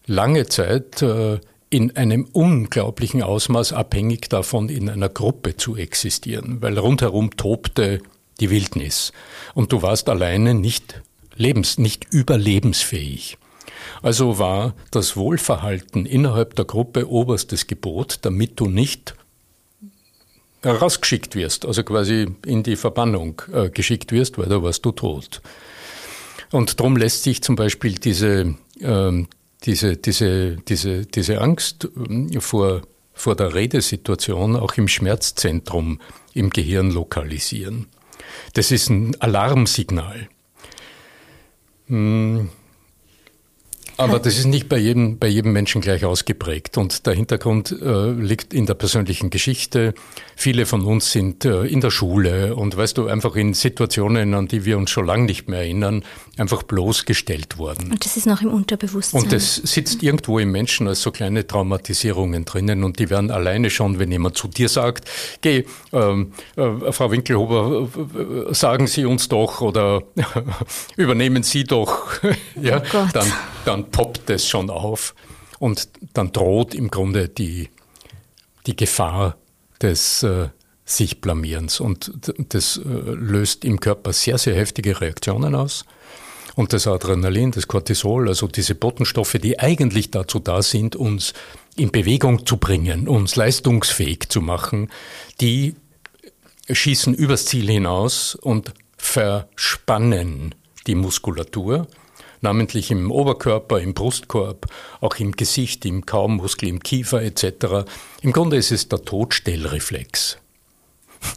lange 0.06 0.48
Zeit 0.48 1.02
äh, 1.02 1.40
in 1.72 1.96
einem 1.96 2.28
unglaublichen 2.32 3.24
Ausmaß 3.24 3.74
abhängig 3.74 4.30
davon, 4.30 4.70
in 4.70 4.90
einer 4.90 5.10
Gruppe 5.10 5.58
zu 5.58 5.76
existieren, 5.76 6.62
weil 6.62 6.78
rundherum 6.78 7.36
tobte 7.36 8.02
die 8.40 8.50
Wildnis 8.50 9.12
und 9.54 9.72
du 9.72 9.82
warst 9.82 10.10
alleine 10.10 10.54
nicht 10.54 11.02
lebens, 11.36 11.78
nicht 11.78 12.14
überlebensfähig. 12.14 13.38
Also 14.02 14.40
war 14.40 14.76
das 14.92 15.18
Wohlverhalten 15.18 16.06
innerhalb 16.06 16.56
der 16.56 16.66
Gruppe 16.66 17.10
oberstes 17.10 17.68
Gebot, 17.68 18.20
damit 18.22 18.60
du 18.60 18.68
nicht 18.68 19.16
rausgeschickt 20.66 21.36
wirst, 21.36 21.66
also 21.66 21.84
quasi 21.84 22.28
in 22.46 22.64
die 22.64 22.76
Verbannung 22.76 23.42
äh, 23.54 23.70
geschickt 23.70 24.12
wirst, 24.12 24.38
weil 24.38 24.48
da 24.48 24.62
warst 24.62 24.86
du 24.86 24.92
tot. 24.92 25.42
Und 26.52 26.80
darum 26.80 26.98
lässt 26.98 27.24
sich 27.24 27.42
zum 27.42 27.56
Beispiel 27.56 27.96
diese, 27.96 28.56
ähm, 28.82 29.28
diese, 29.64 29.96
diese, 29.98 30.58
diese, 30.58 31.06
diese 31.06 31.42
Angst 31.42 31.88
ähm, 31.96 32.42
vor, 32.42 32.82
vor 33.14 33.36
der 33.36 33.54
Redesituation 33.54 34.56
auch 34.56 34.74
im 34.74 34.88
Schmerzzentrum 34.88 36.02
im 36.34 36.50
Gehirn 36.50 36.92
lokalisieren. 36.92 37.88
Das 38.54 38.72
ist 38.72 38.90
ein 38.90 39.20
Alarmsignal. 39.22 40.30
Hm. 41.88 42.50
Aber 44.00 44.20
das 44.20 44.38
ist 44.38 44.46
nicht 44.46 44.70
bei 44.70 44.78
jedem, 44.78 45.18
bei 45.18 45.28
jedem 45.28 45.52
Menschen 45.52 45.82
gleich 45.82 46.06
ausgeprägt. 46.06 46.78
Und 46.78 47.06
der 47.06 47.14
Hintergrund 47.14 47.72
äh, 47.72 48.12
liegt 48.12 48.54
in 48.54 48.66
der 48.66 48.74
persönlichen 48.74 49.30
Geschichte. 49.30 49.94
Viele 50.36 50.66
von 50.66 50.86
uns 50.86 51.12
sind 51.12 51.44
äh, 51.46 51.64
in 51.64 51.82
der 51.82 51.92
Schule 51.92 52.56
und 52.56 52.78
weißt 52.78 52.98
du, 52.98 53.08
einfach 53.08 53.36
in 53.36 53.54
Situationen, 53.54 54.34
an 54.34 54.48
die 54.48 54.64
wir 54.66 54.78
uns 54.78 54.90
schon 54.90 55.06
lange 55.06 55.26
nicht 55.26 55.50
mehr 55.50 55.60
erinnern, 55.60 56.04
einfach 56.38 56.64
bloßgestellt 56.64 57.58
worden. 57.58 57.92
Und 57.92 58.06
das 58.06 58.16
ist 58.16 58.26
noch 58.26 58.42
im 58.42 58.50
Unterbewusstsein. 58.50 59.22
Und 59.22 59.34
das 59.34 59.56
sitzt 59.56 60.02
irgendwo 60.02 60.40
im 60.40 60.52
Menschen 60.52 60.88
als 60.88 61.02
so 61.02 61.12
kleine 61.12 61.46
Traumatisierungen 61.46 62.46
drinnen 62.46 62.84
und 62.84 63.00
die 63.00 63.10
werden 63.10 63.32
alleine 63.32 63.70
schon, 63.70 64.00
wenn 64.00 64.12
jemand 64.12 64.38
zu 64.38 64.48
dir 64.48 64.70
sagt, 64.70 65.10
geh, 65.42 65.66
ähm, 65.92 66.32
äh, 66.56 66.92
Frau 66.92 67.12
Winkelhuber, 67.12 67.90
äh, 68.50 68.54
sagen 68.54 68.88
Sie 68.88 69.06
uns 69.06 69.28
doch 69.28 69.62
oder 69.62 70.04
übernehmen 70.96 71.44
Sie 71.44 71.66
doch, 71.66 72.12
ja, 72.62 72.82
oh 72.94 73.08
dann, 73.14 73.28
dann 73.66 73.92
poppt 73.92 74.30
es 74.30 74.48
schon 74.48 74.70
auf 74.70 75.16
und 75.60 75.90
dann 76.14 76.32
droht 76.32 76.74
im 76.74 76.90
Grunde 76.90 77.30
die, 77.30 77.70
die 78.66 78.76
Gefahr 78.76 79.38
des 79.82 80.24
äh, 80.24 80.50
sich 80.86 81.22
Blamierens 81.22 81.80
und 81.80 82.12
das 82.50 82.78
äh, 82.78 82.82
löst 82.84 83.64
im 83.64 83.80
Körper 83.80 84.14
sehr, 84.14 84.38
sehr 84.38 84.56
heftige 84.56 85.00
Reaktionen 85.00 85.56
aus. 85.56 85.86
Und 86.56 86.74
das 86.74 86.88
Adrenalin, 86.88 87.52
das 87.52 87.68
Cortisol, 87.68 88.28
also 88.28 88.48
diese 88.48 88.76
Botenstoffe, 88.76 89.38
die 89.42 89.60
eigentlich 89.60 90.12
dazu 90.12 90.40
da 90.40 90.62
sind, 90.62 90.96
uns 90.96 91.34
in 91.78 91.92
Bewegung 91.92 92.46
zu 92.46 92.58
bringen, 92.58 93.08
uns 93.08 93.36
leistungsfähig 93.36 94.28
zu 94.30 94.42
machen, 94.42 94.90
die 95.40 95.76
schießen 96.70 97.14
übers 97.14 97.46
Ziel 97.46 97.70
hinaus 97.70 98.36
und 98.36 98.74
verspannen 98.98 100.54
die 100.88 100.96
Muskulatur, 100.96 101.88
namentlich 102.42 102.92
im 102.92 103.12
Oberkörper, 103.12 103.80
im 103.80 103.94
Brustkorb, 103.94 104.68
auch 105.02 105.16
im 105.18 105.34
Gesicht, 105.34 105.86
im 105.86 106.06
Kaummuskel, 106.06 106.70
im 106.70 106.82
Kiefer 106.82 107.22
etc. 107.22 107.86
Im 108.22 108.32
Grunde 108.32 108.58
ist 108.58 108.72
es 108.72 108.90
der 108.90 109.04
Todstellreflex. 109.04 110.38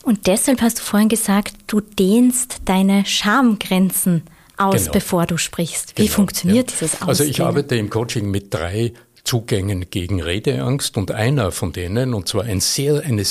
Und 0.04 0.26
deshalb 0.26 0.62
hast 0.62 0.78
du 0.78 0.82
vorhin 0.82 1.08
gesagt, 1.08 1.54
du 1.66 1.80
dehnst 1.80 2.62
deine 2.66 3.04
Schamgrenzen 3.04 4.22
aus, 4.56 4.82
genau. 4.82 4.92
bevor 4.92 5.26
du 5.26 5.38
sprichst. 5.38 5.98
Wie 5.98 6.04
genau, 6.04 6.14
funktioniert 6.14 6.70
ja. 6.70 6.76
dieses 6.76 6.94
Ausdehnen? 6.94 7.08
Also 7.08 7.24
ich 7.24 7.40
arbeite 7.40 7.76
im 7.76 7.90
Coaching 7.90 8.30
mit 8.30 8.54
drei 8.54 8.92
Zugängen 9.24 9.88
gegen 9.90 10.20
Redeangst 10.20 10.96
und 10.96 11.12
einer 11.12 11.52
von 11.52 11.72
denen, 11.72 12.14
und 12.14 12.28
zwar 12.28 12.44
ein 12.44 12.60
sehr, 12.60 13.02
eine, 13.02 13.22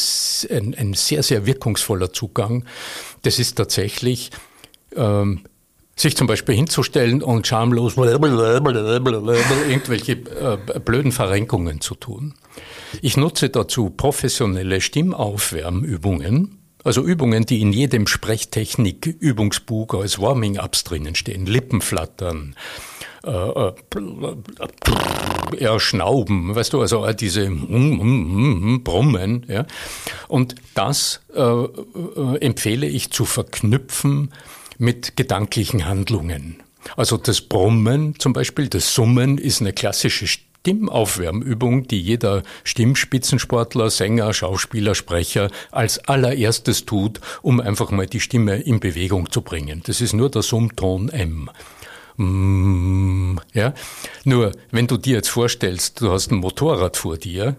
ein, 0.50 0.76
ein 0.76 0.94
sehr, 0.94 1.24
sehr 1.24 1.46
wirkungsvoller 1.46 2.14
Zugang, 2.14 2.66
das 3.24 3.40
ist 3.40 3.56
tatsächlich 3.56 4.32
ähm, 4.96 5.42
sich 5.96 6.18
zum 6.18 6.28
Beispiel 6.28 6.56
hinzustellen 6.56 7.22
und 7.22 7.48
schamlos 7.48 7.98
irgendwelche 7.98 10.14
äh, 10.14 10.58
blöden 10.80 11.12
Verrenkungen 11.12 11.82
zu 11.82 11.96
tun. 11.96 12.36
Ich 13.02 13.18
nutze 13.18 13.50
dazu 13.50 13.90
professionelle 13.90 14.80
Stimmaufwärmübungen, 14.82 16.60
also 16.84 17.04
Übungen, 17.04 17.46
die 17.46 17.62
in 17.62 17.74
jedem 17.74 18.08
Sprechtechnik-Übungsbuch 18.08 19.94
als 19.94 20.20
Warming-Ups 20.20 20.84
drinnen 20.84 21.14
stehen. 21.16 21.46
Lippenflattern, 21.46 22.56
äh, 23.24 23.30
äh, 23.30 23.74
eher 25.58 25.80
Schnauben, 25.80 26.56
weißt 26.56 26.74
du, 26.74 26.82
also 26.82 27.12
diese 27.14 27.50
mm, 27.50 27.68
mm, 27.70 28.74
mm, 28.74 28.84
Brummen. 28.84 29.46
Ja? 29.48 29.66
Und 30.28 30.56
das 30.74 31.22
äh, 31.36 31.40
äh, 31.40 31.68
empfehle 32.40 32.88
ich 32.88 33.12
zu 33.12 33.26
verknüpfen 33.26 34.32
mit 34.82 35.16
gedanklichen 35.16 35.86
Handlungen. 35.86 36.64
Also 36.98 37.16
das 37.16 37.42
Brummen 37.42 38.20
zum 38.20 38.34
Beispiel, 38.34 38.68
das 38.68 38.96
Summen 38.96 39.38
ist 39.38 39.62
eine 39.62 39.74
klassische 39.74 40.26
Stimmaufwärmübung, 40.26 41.88
die 41.88 42.02
jeder 42.02 42.42
Stimmspitzensportler, 42.64 43.92
Sänger, 43.92 44.34
Schauspieler, 44.34 44.96
Sprecher 44.96 45.52
als 45.72 46.00
allererstes 46.00 46.86
tut, 46.86 47.22
um 47.44 47.62
einfach 47.62 47.92
mal 47.92 48.08
die 48.08 48.20
Stimme 48.20 48.56
in 48.56 48.80
Bewegung 48.80 49.32
zu 49.32 49.44
bringen. 49.44 49.84
Das 49.86 50.02
ist 50.02 50.14
nur 50.14 50.32
der 50.32 50.42
Summton 50.42 51.10
M. 51.10 51.52
Mm, 52.18 53.38
ja? 53.54 53.76
Nur, 54.24 54.52
wenn 54.72 54.88
du 54.88 54.98
dir 54.98 55.18
jetzt 55.18 55.30
vorstellst, 55.30 56.02
du 56.02 56.12
hast 56.12 56.32
ein 56.32 56.38
Motorrad 56.40 56.98
vor 56.98 57.18
dir 57.18 57.56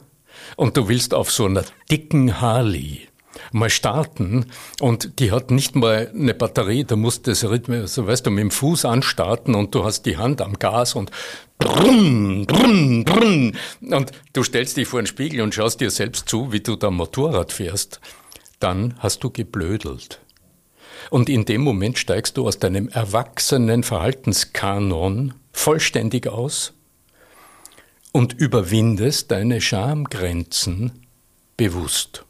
und 0.56 0.76
du 0.76 0.88
willst 0.88 1.14
auf 1.14 1.30
so 1.30 1.44
einer 1.44 1.64
dicken 1.88 2.40
Harley 2.40 3.06
mal 3.52 3.70
starten 3.70 4.46
und 4.80 5.18
die 5.18 5.32
hat 5.32 5.50
nicht 5.50 5.74
mal 5.74 6.10
eine 6.14 6.34
Batterie, 6.34 6.84
da 6.84 6.96
musst 6.96 7.26
das 7.26 7.44
Rhythmus, 7.44 7.94
so 7.94 8.06
weißt 8.06 8.26
du, 8.26 8.30
mit 8.30 8.42
dem 8.42 8.50
Fuß 8.50 8.84
anstarten 8.84 9.54
und 9.54 9.74
du 9.74 9.84
hast 9.84 10.06
die 10.06 10.16
Hand 10.16 10.40
am 10.40 10.58
Gas 10.58 10.94
und 10.94 11.10
brunn, 11.58 12.46
brunn, 12.46 13.04
brunn, 13.04 13.56
und 13.80 14.12
du 14.32 14.42
stellst 14.42 14.76
dich 14.76 14.88
vor 14.88 15.00
den 15.00 15.06
Spiegel 15.06 15.40
und 15.40 15.54
schaust 15.54 15.80
dir 15.80 15.90
selbst 15.90 16.28
zu, 16.28 16.52
wie 16.52 16.60
du 16.60 16.76
da 16.76 16.90
Motorrad 16.90 17.52
fährst, 17.52 18.00
dann 18.60 18.94
hast 18.98 19.24
du 19.24 19.30
geblödelt. 19.30 20.20
Und 21.10 21.28
in 21.28 21.44
dem 21.44 21.62
Moment 21.62 21.98
steigst 21.98 22.36
du 22.36 22.46
aus 22.46 22.58
deinem 22.58 22.88
erwachsenen 22.88 23.82
Verhaltenskanon 23.82 25.34
vollständig 25.52 26.28
aus 26.28 26.74
und 28.12 28.34
überwindest 28.34 29.30
deine 29.30 29.60
Schamgrenzen 29.60 31.06
bewusst. 31.56 32.24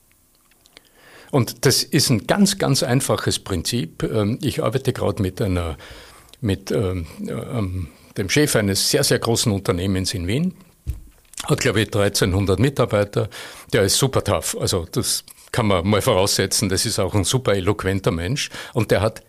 Und 1.32 1.64
das 1.64 1.82
ist 1.82 2.10
ein 2.10 2.26
ganz, 2.26 2.58
ganz 2.58 2.82
einfaches 2.82 3.38
Prinzip. 3.38 4.02
Ähm, 4.02 4.38
ich 4.42 4.62
arbeite 4.62 4.92
gerade 4.92 5.22
mit 5.22 5.40
einer, 5.40 5.78
mit 6.42 6.70
ähm, 6.70 7.06
ähm, 7.26 7.88
dem 8.18 8.28
Chef 8.28 8.54
eines 8.54 8.90
sehr, 8.90 9.02
sehr 9.02 9.18
großen 9.18 9.50
Unternehmens 9.50 10.12
in 10.12 10.26
Wien. 10.26 10.54
Hat, 11.44 11.60
glaube 11.60 11.80
ich, 11.80 11.86
1300 11.86 12.60
Mitarbeiter. 12.60 13.30
Der 13.72 13.82
ist 13.82 13.96
super 13.96 14.22
tough. 14.22 14.58
Also, 14.60 14.86
das 14.92 15.24
kann 15.52 15.68
man 15.68 15.88
mal 15.88 16.02
voraussetzen. 16.02 16.68
Das 16.68 16.84
ist 16.84 16.98
auch 16.98 17.14
ein 17.14 17.24
super 17.24 17.54
eloquenter 17.54 18.10
Mensch. 18.10 18.50
Und 18.74 18.90
der 18.90 19.00
hat 19.00 19.22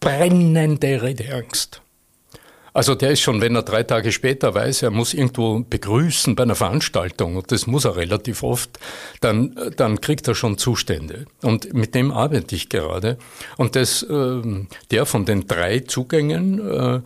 brennende 0.00 1.02
Redeangst. 1.02 1.82
Also 2.74 2.94
der 2.94 3.10
ist 3.10 3.20
schon, 3.20 3.42
wenn 3.42 3.54
er 3.54 3.62
drei 3.62 3.82
Tage 3.82 4.12
später 4.12 4.54
weiß, 4.54 4.82
er 4.82 4.90
muss 4.90 5.12
irgendwo 5.12 5.60
begrüßen 5.60 6.34
bei 6.34 6.44
einer 6.44 6.54
Veranstaltung, 6.54 7.36
und 7.36 7.52
das 7.52 7.66
muss 7.66 7.84
er 7.84 7.96
relativ 7.96 8.42
oft, 8.42 8.78
dann, 9.20 9.54
dann 9.76 10.00
kriegt 10.00 10.26
er 10.26 10.34
schon 10.34 10.56
Zustände. 10.56 11.26
Und 11.42 11.74
mit 11.74 11.94
dem 11.94 12.10
arbeite 12.10 12.54
ich 12.54 12.70
gerade. 12.70 13.18
Und 13.58 13.76
das, 13.76 14.02
äh, 14.02 14.42
der 14.90 15.04
von 15.04 15.26
den 15.26 15.46
drei 15.46 15.80
Zugängen 15.80 16.70
äh, 16.70 17.00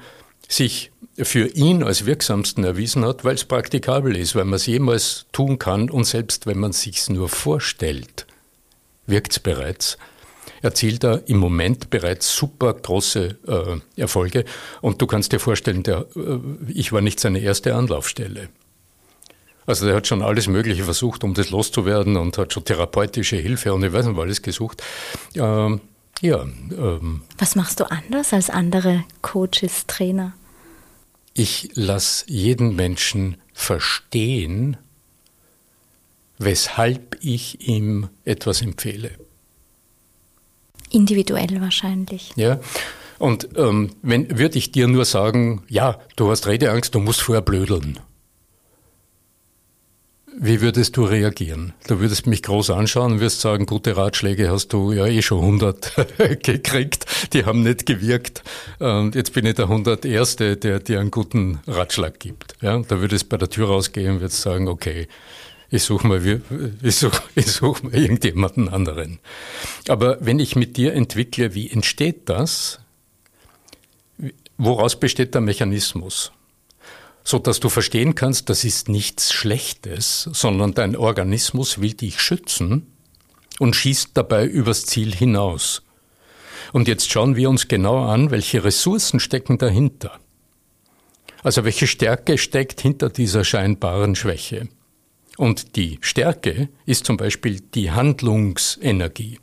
sich 0.48 0.92
für 1.18 1.48
ihn 1.48 1.82
als 1.82 2.06
wirksamsten 2.06 2.62
erwiesen 2.62 3.04
hat, 3.04 3.24
weil 3.24 3.34
es 3.34 3.44
praktikabel 3.44 4.16
ist, 4.16 4.36
weil 4.36 4.44
man 4.44 4.54
es 4.54 4.66
jemals 4.66 5.26
tun 5.32 5.58
kann 5.58 5.90
und 5.90 6.04
selbst 6.04 6.46
wenn 6.46 6.58
man 6.58 6.72
sich 6.72 7.08
nur 7.08 7.28
vorstellt, 7.28 8.26
wirkt 9.06 9.32
es 9.32 9.40
bereits 9.40 9.98
erzielt 10.66 11.04
er 11.04 11.26
im 11.28 11.38
Moment 11.38 11.88
bereits 11.90 12.36
super 12.36 12.74
große 12.74 13.38
äh, 13.46 14.00
Erfolge. 14.00 14.44
Und 14.82 15.00
du 15.00 15.06
kannst 15.06 15.32
dir 15.32 15.38
vorstellen, 15.38 15.82
der, 15.82 16.06
äh, 16.16 16.38
ich 16.68 16.92
war 16.92 17.00
nicht 17.00 17.20
seine 17.20 17.38
erste 17.38 17.74
Anlaufstelle. 17.74 18.48
Also 19.64 19.86
der 19.86 19.96
hat 19.96 20.06
schon 20.06 20.22
alles 20.22 20.46
Mögliche 20.48 20.84
versucht, 20.84 21.24
um 21.24 21.34
das 21.34 21.50
loszuwerden 21.50 22.16
und 22.16 22.36
hat 22.38 22.52
schon 22.52 22.64
therapeutische 22.64 23.36
Hilfe 23.36 23.72
und 23.72 23.82
ich 23.82 23.92
weiß 23.92 24.06
nicht, 24.06 24.18
alles 24.18 24.42
gesucht. 24.42 24.82
Ähm, 25.34 25.80
ja. 26.20 26.42
Ähm, 26.42 27.22
Was 27.38 27.56
machst 27.56 27.80
du 27.80 27.84
anders 27.90 28.32
als 28.32 28.50
andere 28.50 29.04
Coaches, 29.22 29.86
Trainer? 29.86 30.34
Ich 31.34 31.70
lasse 31.74 32.24
jeden 32.28 32.76
Menschen 32.76 33.36
verstehen, 33.52 34.76
weshalb 36.38 37.18
ich 37.20 37.68
ihm 37.68 38.08
etwas 38.24 38.62
empfehle. 38.62 39.10
Individuell 40.96 41.60
wahrscheinlich. 41.60 42.32
Ja. 42.36 42.58
Und 43.18 43.48
ähm, 43.56 43.90
wenn 44.02 44.38
würde 44.38 44.56
ich 44.56 44.72
dir 44.72 44.88
nur 44.88 45.04
sagen, 45.04 45.62
ja, 45.68 45.98
du 46.16 46.30
hast 46.30 46.46
Redeangst, 46.46 46.94
du 46.94 47.00
musst 47.00 47.20
vorher 47.20 47.42
blödeln. 47.42 47.98
Wie 50.38 50.60
würdest 50.60 50.96
du 50.96 51.04
reagieren? 51.04 51.74
Du 51.86 52.00
würdest 52.00 52.26
mich 52.26 52.42
groß 52.42 52.70
anschauen 52.70 53.12
und 53.12 53.20
wirst 53.20 53.40
sagen, 53.40 53.64
gute 53.64 53.96
Ratschläge 53.96 54.50
hast 54.50 54.68
du 54.68 54.92
ja 54.92 55.06
eh 55.06 55.20
schon 55.20 55.40
100 55.40 56.42
gekriegt, 56.42 57.06
die 57.32 57.44
haben 57.44 57.62
nicht 57.62 57.84
gewirkt. 57.86 58.42
Und 58.78 59.14
jetzt 59.14 59.32
bin 59.34 59.44
ich 59.44 59.54
der 59.54 59.66
101. 59.66 60.36
der 60.36 60.56
dir 60.56 61.00
einen 61.00 61.10
guten 61.10 61.60
Ratschlag 61.66 62.20
gibt. 62.20 62.54
Ja, 62.60 62.78
da 62.78 63.00
würdest 63.00 63.28
bei 63.30 63.36
der 63.36 63.48
Tür 63.48 63.68
rausgehen 63.68 64.16
und 64.16 64.20
würdest 64.20 64.42
sagen, 64.42 64.68
okay, 64.68 65.08
ich 65.70 65.82
suche 65.82 66.06
mal, 66.06 66.24
ich 66.82 66.96
such, 66.96 67.20
ich 67.34 67.46
such 67.46 67.82
mal 67.82 67.94
irgendjemanden 67.94 68.68
anderen. 68.68 69.18
Aber 69.88 70.18
wenn 70.20 70.38
ich 70.38 70.56
mit 70.56 70.76
dir 70.76 70.94
entwickle, 70.94 71.54
wie 71.54 71.70
entsteht 71.70 72.28
das? 72.28 72.80
Woraus 74.58 74.98
besteht 74.98 75.34
der 75.34 75.40
Mechanismus? 75.40 76.32
So 77.24 77.38
dass 77.38 77.58
du 77.58 77.68
verstehen 77.68 78.14
kannst, 78.14 78.48
das 78.48 78.64
ist 78.64 78.88
nichts 78.88 79.32
Schlechtes, 79.32 80.28
sondern 80.32 80.74
dein 80.74 80.94
Organismus 80.94 81.80
will 81.80 81.94
dich 81.94 82.20
schützen 82.20 82.86
und 83.58 83.74
schießt 83.74 84.10
dabei 84.14 84.46
übers 84.46 84.86
Ziel 84.86 85.14
hinaus. 85.14 85.82
Und 86.72 86.88
jetzt 86.88 87.10
schauen 87.10 87.36
wir 87.36 87.50
uns 87.50 87.68
genau 87.68 88.04
an, 88.04 88.30
welche 88.30 88.64
Ressourcen 88.64 89.18
stecken 89.18 89.58
dahinter. 89.58 90.20
Also 91.42 91.64
welche 91.64 91.86
Stärke 91.86 92.38
steckt 92.38 92.80
hinter 92.80 93.08
dieser 93.08 93.44
scheinbaren 93.44 94.14
Schwäche? 94.14 94.68
Und 95.36 95.76
die 95.76 95.98
Stärke 96.00 96.68
ist 96.86 97.04
zum 97.04 97.16
Beispiel 97.16 97.60
die 97.60 97.90
Handlungsenergie. 97.90 99.38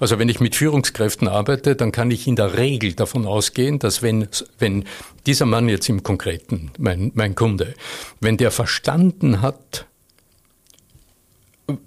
Also 0.00 0.18
wenn 0.18 0.28
ich 0.28 0.40
mit 0.40 0.56
Führungskräften 0.56 1.28
arbeite, 1.28 1.76
dann 1.76 1.92
kann 1.92 2.10
ich 2.10 2.26
in 2.26 2.36
der 2.36 2.56
Regel 2.56 2.94
davon 2.94 3.26
ausgehen, 3.26 3.78
dass 3.78 4.02
wenn, 4.02 4.28
wenn 4.58 4.84
dieser 5.26 5.46
Mann 5.46 5.68
jetzt 5.68 5.88
im 5.88 6.02
Konkreten, 6.02 6.70
mein, 6.78 7.12
mein 7.14 7.34
Kunde, 7.34 7.74
wenn 8.20 8.36
der 8.36 8.50
verstanden 8.50 9.42
hat, 9.42 9.86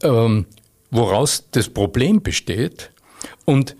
ähm, 0.04 0.46
woraus 0.92 1.46
das 1.52 1.70
Problem 1.70 2.22
besteht 2.22 2.92
und 3.44 3.76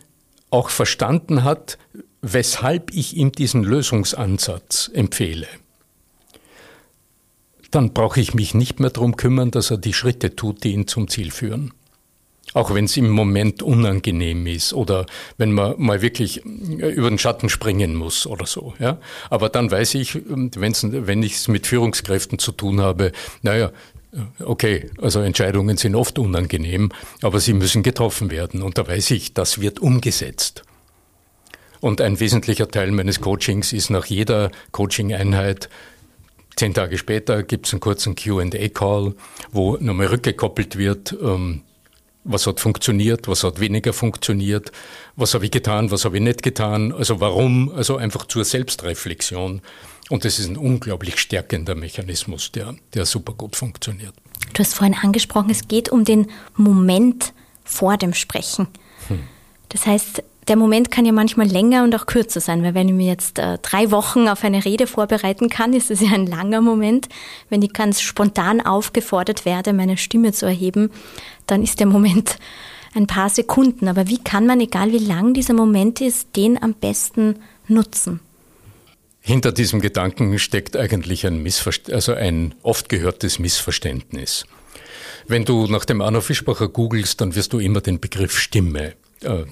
auch 0.50 0.70
verstanden 0.70 1.44
hat, 1.44 1.78
weshalb 2.22 2.94
ich 2.94 3.16
ihm 3.16 3.32
diesen 3.32 3.64
Lösungsansatz 3.64 4.90
empfehle, 4.94 5.48
dann 7.76 7.92
brauche 7.92 8.22
ich 8.22 8.34
mich 8.34 8.54
nicht 8.54 8.80
mehr 8.80 8.90
darum 8.90 9.18
kümmern, 9.18 9.52
dass 9.52 9.70
er 9.70 9.78
die 9.78 9.94
Schritte 9.94 10.36
tut, 10.36 10.64
die 10.64 10.72
ihn 10.72 10.88
zum 10.88 11.10
Ziel 11.10 11.30
führen. 11.30 11.74
Auch 12.54 12.74
wenn 12.74 12.86
es 12.86 12.96
im 12.96 13.10
Moment 13.10 13.62
unangenehm 13.64 14.48
ist 14.48 14.72
oder 14.72 15.06
wenn 15.38 15.52
man 15.52 15.74
mal 15.78 16.02
wirklich 16.02 16.46
über 16.46 17.10
den 17.10 17.20
Schatten 17.20 17.50
springen 17.50 17.96
muss 17.96 18.28
oder 18.28 18.46
so. 18.46 18.74
Ja? 18.80 18.98
Aber 19.30 19.50
dann 19.50 19.70
weiß 19.70 19.96
ich, 19.96 20.22
wenn's, 20.26 20.88
wenn 20.90 21.22
ich 21.22 21.34
es 21.34 21.48
mit 21.50 21.68
Führungskräften 21.68 22.40
zu 22.40 22.54
tun 22.54 22.80
habe, 22.80 23.12
naja, 23.42 23.72
okay, 24.40 24.90
also 25.02 25.20
Entscheidungen 25.20 25.76
sind 25.76 25.96
oft 25.96 26.18
unangenehm, 26.18 26.94
aber 27.22 27.42
sie 27.42 27.54
müssen 27.54 27.84
getroffen 27.84 28.32
werden. 28.32 28.62
Und 28.62 28.78
da 28.78 28.88
weiß 28.88 29.12
ich, 29.12 29.34
das 29.34 29.60
wird 29.60 29.80
umgesetzt. 29.80 30.64
Und 31.82 32.00
ein 32.00 32.22
wesentlicher 32.22 32.70
Teil 32.70 32.92
meines 32.92 33.20
Coachings 33.20 33.74
ist 33.74 33.90
nach 33.90 34.06
jeder 34.06 34.50
Coaching-Einheit 34.72 35.70
Zehn 36.56 36.74
Tage 36.74 36.98
später 36.98 37.44
gibt 37.44 37.68
es 37.68 37.74
einen 37.74 37.82
kurzen 37.82 38.16
QA-Call, 38.16 39.14
wo 39.52 39.78
nochmal 39.78 40.08
rückgekoppelt 40.08 40.78
wird, 40.78 41.16
ähm, 41.22 41.62
was 42.24 42.48
hat 42.48 42.60
funktioniert, 42.60 43.28
was 43.28 43.44
hat 43.44 43.60
weniger 43.60 43.94
funktioniert, 43.94 44.72
was 45.16 45.34
habe 45.34 45.46
ich 45.46 45.52
getan, 45.52 45.92
was 45.92 46.06
habe 46.06 46.18
ich 46.18 46.24
nicht 46.24 46.44
getan, 46.44 46.92
also 46.92 47.20
warum, 47.20 47.72
also 47.72 47.98
einfach 47.98 48.26
zur 48.26 48.44
Selbstreflexion. 48.44 49.62
Und 50.10 50.26
das 50.26 50.40
ist 50.40 50.48
ein 50.48 50.58
unglaublich 50.58 51.20
stärkender 51.20 51.76
Mechanismus, 51.76 52.52
der, 52.52 52.76
der 52.94 53.06
super 53.06 53.34
gut 53.34 53.56
funktioniert. 53.56 54.14
Du 54.54 54.60
hast 54.60 54.74
vorhin 54.76 54.96
angesprochen, 54.96 55.50
es 55.50 55.68
geht 55.68 55.90
um 55.90 56.06
den 56.06 56.28
Moment 56.56 57.34
vor 57.64 57.98
dem 57.98 58.14
Sprechen. 58.14 58.68
Hm. 59.08 59.20
Das 59.70 59.86
heißt, 59.86 60.24
der 60.48 60.56
Moment 60.56 60.92
kann 60.92 61.06
ja 61.06 61.12
manchmal 61.12 61.48
länger 61.48 61.84
und 61.84 61.96
auch 61.96 62.06
kürzer 62.06 62.40
sein, 62.40 62.62
weil 62.64 62.76
wenn 62.76 62.88
ich 62.88 62.94
mir 62.94 63.08
jetzt 63.08 63.40
äh, 63.40 63.58
drei 63.62 63.90
Wochen 63.92 64.28
auf 64.28 64.44
eine 64.44 64.64
Rede 64.64 64.86
vorbereiten 64.86 65.50
kann, 65.50 65.74
ist 65.74 65.90
es 65.90 66.02
ja 66.02 66.12
ein 66.12 66.28
langer 66.28 66.62
Moment. 66.62 67.10
Wenn 67.50 67.62
ich 67.62 67.74
ganz 67.74 68.02
spontan 68.02 68.62
aufgefordert 68.62 69.46
werde, 69.46 69.74
meine 69.74 69.98
Stimme 69.98 70.34
zu 70.34 70.46
erheben, 70.46 70.92
dann 71.48 71.64
ist 71.64 71.80
der 71.80 71.88
Moment 71.88 72.38
ein 72.94 73.08
paar 73.08 73.30
Sekunden. 73.30 73.88
Aber 73.88 74.08
wie 74.08 74.24
kann 74.24 74.46
man, 74.46 74.60
egal 74.60 74.92
wie 74.92 75.00
lang 75.00 75.34
dieser 75.34 75.54
Moment 75.54 76.00
ist, 76.00 76.36
den 76.36 76.62
am 76.62 76.74
besten 76.74 77.38
nutzen? 77.68 78.20
Hinter 79.22 79.52
diesem 79.52 79.82
Gedanken 79.82 80.38
steckt 80.38 80.78
eigentlich 80.78 81.26
ein, 81.26 81.42
Missverst 81.42 81.92
also 81.92 82.14
ein 82.14 82.54
oft 82.62 82.90
gehörtes 82.90 83.40
Missverständnis. 83.40 84.46
Wenn 85.28 85.46
du 85.46 85.66
nach 85.66 85.86
dem 85.86 86.02
Arno 86.02 86.22
Fischbacher 86.22 86.68
googelst, 86.68 87.20
dann 87.20 87.34
wirst 87.34 87.52
du 87.54 87.58
immer 87.58 87.82
den 87.82 88.00
Begriff 88.00 88.38
Stimme 88.38 88.94
äh, 89.22 89.46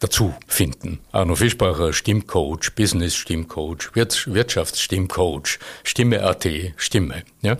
dazu 0.00 0.34
finden. 0.46 1.00
Arno 1.12 1.34
Fischbacher, 1.34 1.92
Stimmcoach, 1.92 2.74
Business 2.74 3.14
Stimmcoach, 3.14 3.94
Wirtschaftsstimmcoach, 3.94 5.58
Stimme 5.84 6.22
AT, 6.22 6.46
Stimme. 6.76 7.22
Ja? 7.42 7.56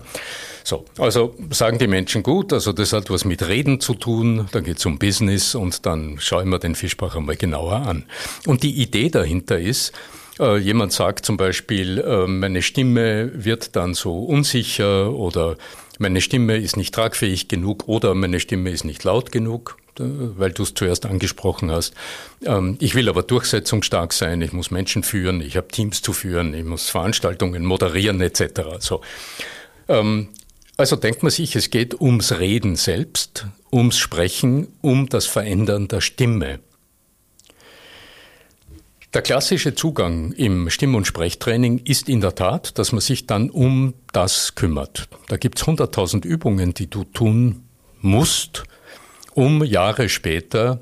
So, 0.63 0.85
also 0.97 1.35
sagen 1.49 1.79
die 1.79 1.87
Menschen 1.87 2.23
gut, 2.23 2.53
also 2.53 2.73
das 2.73 2.93
hat 2.93 3.09
was 3.09 3.25
mit 3.25 3.47
Reden 3.47 3.79
zu 3.79 3.95
tun, 3.95 4.47
dann 4.51 4.63
geht 4.63 4.77
es 4.77 4.85
um 4.85 4.99
Business 4.99 5.55
und 5.55 5.85
dann 5.85 6.17
schauen 6.19 6.49
wir 6.49 6.59
den 6.59 6.75
Fischbacher 6.75 7.21
mal 7.21 7.35
genauer 7.35 7.87
an. 7.87 8.03
Und 8.45 8.63
die 8.63 8.81
Idee 8.81 9.09
dahinter 9.09 9.59
ist, 9.59 9.93
äh, 10.39 10.57
jemand 10.57 10.93
sagt 10.93 11.25
zum 11.25 11.37
Beispiel, 11.37 11.99
äh, 11.99 12.27
meine 12.27 12.61
Stimme 12.61 13.31
wird 13.33 13.75
dann 13.75 13.95
so 13.95 14.19
unsicher 14.19 15.11
oder 15.11 15.57
meine 15.99 16.21
Stimme 16.21 16.57
ist 16.57 16.77
nicht 16.77 16.93
tragfähig 16.93 17.47
genug 17.47 17.87
oder 17.87 18.13
meine 18.13 18.39
Stimme 18.39 18.69
ist 18.69 18.83
nicht 18.83 19.03
laut 19.03 19.31
genug 19.31 19.77
weil 19.99 20.51
du 20.51 20.63
es 20.63 20.73
zuerst 20.73 21.05
angesprochen 21.05 21.71
hast. 21.71 21.93
Ähm, 22.45 22.77
ich 22.79 22.95
will 22.95 23.09
aber 23.09 23.23
durchsetzungsstark 23.23 24.13
sein, 24.13 24.41
ich 24.41 24.53
muss 24.53 24.71
Menschen 24.71 25.03
führen, 25.03 25.41
ich 25.41 25.57
habe 25.57 25.67
Teams 25.67 26.01
zu 26.01 26.13
führen, 26.13 26.53
ich 26.53 26.65
muss 26.65 26.89
Veranstaltungen 26.89 27.65
moderieren 27.65 28.21
etc. 28.21 28.61
So. 28.79 29.01
Ähm, 29.87 30.29
also 30.77 30.95
denkt 30.95 31.23
man 31.23 31.31
sich, 31.31 31.55
es 31.55 31.71
geht 31.71 31.99
ums 31.99 32.37
Reden 32.39 32.75
selbst, 32.75 33.47
ums 33.71 33.97
Sprechen, 33.97 34.67
um 34.81 35.09
das 35.09 35.25
Verändern 35.25 35.87
der 35.87 36.01
Stimme. 36.01 36.59
Der 39.13 39.23
klassische 39.23 39.73
Zugang 39.73 40.33
im 40.33 40.69
Stimm- 40.69 40.93
und 40.93 41.07
Sprechtraining 41.07 41.79
ist 41.79 42.09
in 42.09 42.21
der 42.21 42.35
Tat, 42.35 42.77
dass 42.77 42.91
man 42.91 43.01
sich 43.01 43.25
dann 43.25 43.49
um 43.49 43.95
das 44.13 44.53
kümmert. 44.53 45.07
Da 45.29 45.37
gibt 45.37 45.57
es 45.57 45.65
100.000 45.65 46.25
Übungen, 46.25 46.75
die 46.75 46.87
du 46.87 47.03
tun 47.05 47.63
musst, 48.01 48.65
um 49.37 49.63
Jahre 49.63 50.09
später 50.09 50.81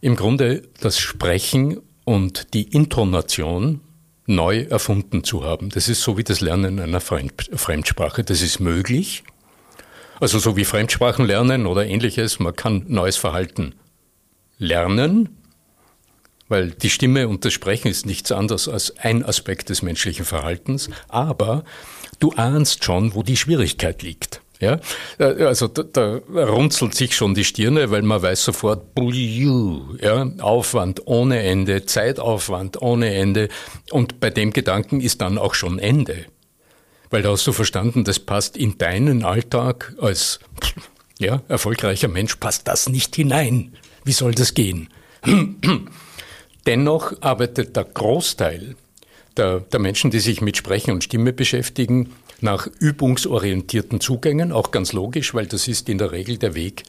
im 0.00 0.14
Grunde 0.14 0.62
das 0.80 0.96
Sprechen 0.96 1.80
und 2.04 2.54
die 2.54 2.62
Intonation 2.62 3.80
neu 4.26 4.60
erfunden 4.60 5.24
zu 5.24 5.42
haben. 5.42 5.70
Das 5.70 5.88
ist 5.88 6.02
so 6.02 6.16
wie 6.16 6.22
das 6.22 6.40
Lernen 6.40 6.78
einer 6.78 7.00
Fremdsprache. 7.00 8.22
Das 8.22 8.42
ist 8.42 8.60
möglich. 8.60 9.24
Also 10.20 10.38
so 10.38 10.56
wie 10.56 10.64
Fremdsprachen 10.64 11.26
lernen 11.26 11.66
oder 11.66 11.84
ähnliches. 11.84 12.38
Man 12.38 12.54
kann 12.54 12.84
neues 12.86 13.16
Verhalten 13.16 13.74
lernen, 14.56 15.40
weil 16.46 16.70
die 16.70 16.90
Stimme 16.90 17.26
und 17.26 17.44
das 17.44 17.54
Sprechen 17.54 17.88
ist 17.88 18.06
nichts 18.06 18.30
anderes 18.30 18.68
als 18.68 18.96
ein 18.98 19.24
Aspekt 19.24 19.68
des 19.68 19.82
menschlichen 19.82 20.24
Verhaltens. 20.24 20.90
Aber 21.08 21.64
du 22.20 22.30
ahnst 22.34 22.84
schon, 22.84 23.16
wo 23.16 23.24
die 23.24 23.36
Schwierigkeit 23.36 24.04
liegt. 24.04 24.42
Ja, 24.60 24.80
äh, 25.18 25.44
also 25.44 25.68
da, 25.68 25.82
da 25.82 26.20
runzelt 26.34 26.94
sich 26.94 27.14
schon 27.14 27.34
die 27.34 27.44
Stirne, 27.44 27.90
weil 27.90 28.02
man 28.02 28.22
weiß 28.22 28.44
sofort, 28.44 28.86
ja, 30.00 30.30
Aufwand 30.40 31.02
ohne 31.06 31.42
Ende, 31.42 31.84
Zeitaufwand 31.84 32.80
ohne 32.80 33.14
Ende. 33.14 33.48
Und 33.90 34.20
bei 34.20 34.30
dem 34.30 34.52
Gedanken 34.52 35.00
ist 35.00 35.20
dann 35.20 35.38
auch 35.38 35.54
schon 35.54 35.78
Ende. 35.78 36.26
Weil 37.10 37.22
da 37.22 37.30
hast 37.30 37.46
du 37.46 37.52
verstanden, 37.52 38.04
das 38.04 38.18
passt 38.18 38.56
in 38.56 38.78
deinen 38.78 39.24
Alltag 39.24 39.94
als 40.00 40.40
ja, 41.18 41.42
erfolgreicher 41.48 42.08
Mensch, 42.08 42.36
passt 42.36 42.66
das 42.68 42.88
nicht 42.88 43.14
hinein. 43.16 43.76
Wie 44.04 44.12
soll 44.12 44.32
das 44.32 44.54
gehen? 44.54 44.88
Dennoch 46.66 47.12
arbeitet 47.20 47.76
der 47.76 47.84
Großteil 47.84 48.74
der, 49.36 49.60
der 49.60 49.80
Menschen, 49.80 50.10
die 50.10 50.20
sich 50.20 50.40
mit 50.40 50.56
Sprechen 50.56 50.92
und 50.92 51.04
Stimme 51.04 51.32
beschäftigen, 51.32 52.12
nach 52.40 52.68
übungsorientierten 52.78 54.00
Zugängen, 54.00 54.52
auch 54.52 54.70
ganz 54.70 54.92
logisch, 54.92 55.34
weil 55.34 55.46
das 55.46 55.68
ist 55.68 55.88
in 55.88 55.98
der 55.98 56.12
Regel 56.12 56.38
der 56.38 56.54
Weg, 56.54 56.84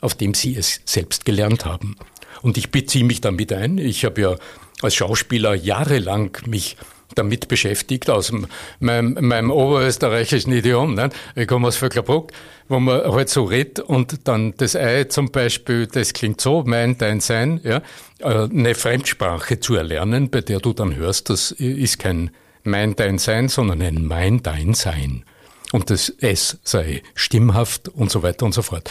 auf 0.00 0.14
dem 0.14 0.34
sie 0.34 0.56
es 0.56 0.80
selbst 0.84 1.24
gelernt 1.24 1.64
haben. 1.64 1.96
Und 2.42 2.56
ich 2.56 2.70
beziehe 2.70 3.04
mich 3.04 3.20
damit 3.20 3.52
ein. 3.52 3.78
Ich 3.78 4.04
habe 4.04 4.20
ja 4.20 4.36
als 4.82 4.94
Schauspieler 4.94 5.54
jahrelang 5.54 6.36
mich 6.46 6.76
damit 7.14 7.48
beschäftigt, 7.48 8.10
aus 8.10 8.32
meinem, 8.80 9.16
meinem 9.20 9.50
oberösterreichischen 9.50 10.52
Idiom. 10.52 10.94
Ne? 10.94 11.08
Ich 11.34 11.48
komme 11.48 11.68
aus 11.68 11.76
Vöcklerbruck, 11.76 12.32
wo 12.68 12.78
man 12.78 13.00
halt 13.00 13.28
so 13.28 13.44
redet 13.44 13.80
und 13.80 14.28
dann 14.28 14.54
das 14.56 14.76
Ei 14.76 15.04
zum 15.04 15.30
Beispiel, 15.30 15.86
das 15.86 16.12
klingt 16.12 16.40
so, 16.40 16.64
mein, 16.66 16.98
dein, 16.98 17.20
sein, 17.20 17.60
ja, 17.64 17.82
äh, 18.18 18.48
eine 18.48 18.74
Fremdsprache 18.74 19.58
zu 19.58 19.74
erlernen, 19.74 20.30
bei 20.30 20.42
der 20.42 20.60
du 20.60 20.72
dann 20.72 20.94
hörst, 20.96 21.30
das 21.30 21.50
ist 21.50 21.98
kein 21.98 22.30
mein 22.68 22.96
Dein 22.96 23.18
Sein, 23.18 23.48
sondern 23.48 23.82
ein 23.82 24.04
Mein 24.06 24.42
Dein 24.42 24.74
Sein. 24.74 25.24
Und 25.72 25.90
das 25.90 26.08
S 26.08 26.58
sei 26.62 27.02
stimmhaft 27.14 27.88
und 27.88 28.10
so 28.10 28.22
weiter 28.22 28.46
und 28.46 28.52
so 28.52 28.62
fort. 28.62 28.90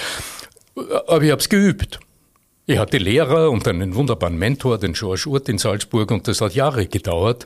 Aber 0.75 1.21
ich 1.23 1.31
habe 1.31 1.41
es 1.41 1.49
geübt. 1.49 1.99
Ich 2.67 2.77
hatte 2.77 2.97
Lehrer 2.97 3.49
und 3.49 3.67
einen 3.67 3.95
wunderbaren 3.95 4.37
Mentor, 4.37 4.77
den 4.77 4.93
George 4.93 5.23
Urt 5.27 5.49
in 5.49 5.57
Salzburg, 5.57 6.11
und 6.11 6.27
das 6.27 6.41
hat 6.41 6.53
Jahre 6.53 6.85
gedauert, 6.85 7.45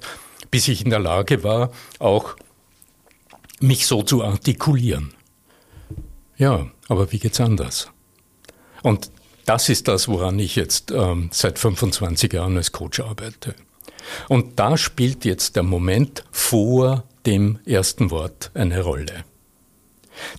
bis 0.49 0.67
ich 0.67 0.83
in 0.83 0.89
der 0.89 0.99
Lage 0.99 1.43
war, 1.43 1.71
auch 1.99 2.35
mich 3.59 3.85
so 3.85 4.01
zu 4.01 4.23
artikulieren. 4.23 5.13
Ja, 6.37 6.67
aber 6.87 7.11
wie 7.11 7.19
geht's 7.19 7.39
anders? 7.39 7.91
Und 8.81 9.11
das 9.45 9.69
ist 9.69 9.87
das, 9.87 10.07
woran 10.07 10.39
ich 10.39 10.55
jetzt 10.55 10.91
ähm, 10.91 11.29
seit 11.31 11.59
25 11.59 12.33
Jahren 12.33 12.57
als 12.57 12.71
Coach 12.71 12.99
arbeite. 12.99 13.55
Und 14.29 14.59
da 14.59 14.77
spielt 14.77 15.25
jetzt 15.25 15.55
der 15.55 15.63
Moment 15.63 16.23
vor 16.31 17.03
dem 17.25 17.59
ersten 17.65 18.11
Wort 18.11 18.51
eine 18.53 18.81
Rolle. 18.81 19.23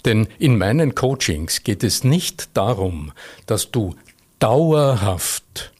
Denn 0.05 0.29
in 0.39 0.59
meinen 0.59 0.95
Coachings 0.95 1.63
geht 1.63 1.83
es 1.83 2.05
nicht 2.05 2.57
darum, 2.57 3.13
dass 3.47 3.71
du 3.71 3.95
dauerhaft 4.39 5.73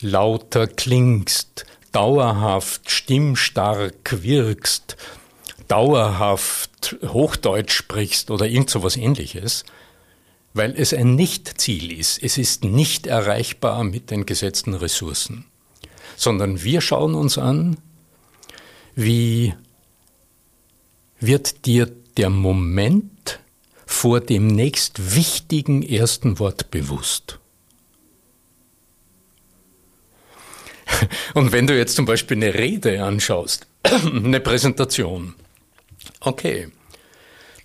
lauter 0.00 0.66
klingst, 0.66 1.66
dauerhaft 1.92 2.90
stimmstark 2.90 4.22
wirkst, 4.22 4.96
dauerhaft 5.68 6.96
Hochdeutsch 7.02 7.72
sprichst 7.72 8.30
oder 8.30 8.46
irgend 8.46 8.70
so 8.70 8.82
was 8.82 8.96
ähnliches, 8.96 9.64
weil 10.54 10.74
es 10.76 10.94
ein 10.94 11.14
Nicht-Ziel 11.14 11.98
ist. 11.98 12.22
Es 12.22 12.38
ist 12.38 12.64
nicht 12.64 13.06
erreichbar 13.06 13.84
mit 13.84 14.10
den 14.10 14.26
gesetzten 14.26 14.74
Ressourcen, 14.74 15.46
sondern 16.16 16.62
wir 16.64 16.80
schauen 16.80 17.14
uns 17.14 17.38
an, 17.38 17.76
wie 18.94 19.54
wird 21.20 21.66
dir 21.66 21.90
der 22.16 22.30
Moment 22.30 23.40
vor 23.84 24.20
dem 24.20 24.48
nächst 24.48 25.14
wichtigen 25.14 25.82
ersten 25.82 26.38
Wort 26.38 26.70
bewusst. 26.70 27.38
Und 31.34 31.52
wenn 31.52 31.66
du 31.66 31.76
jetzt 31.76 31.94
zum 31.94 32.06
Beispiel 32.06 32.36
eine 32.36 32.54
Rede 32.54 33.04
anschaust, 33.04 33.66
eine 33.82 34.40
Präsentation, 34.40 35.34
okay, 36.20 36.68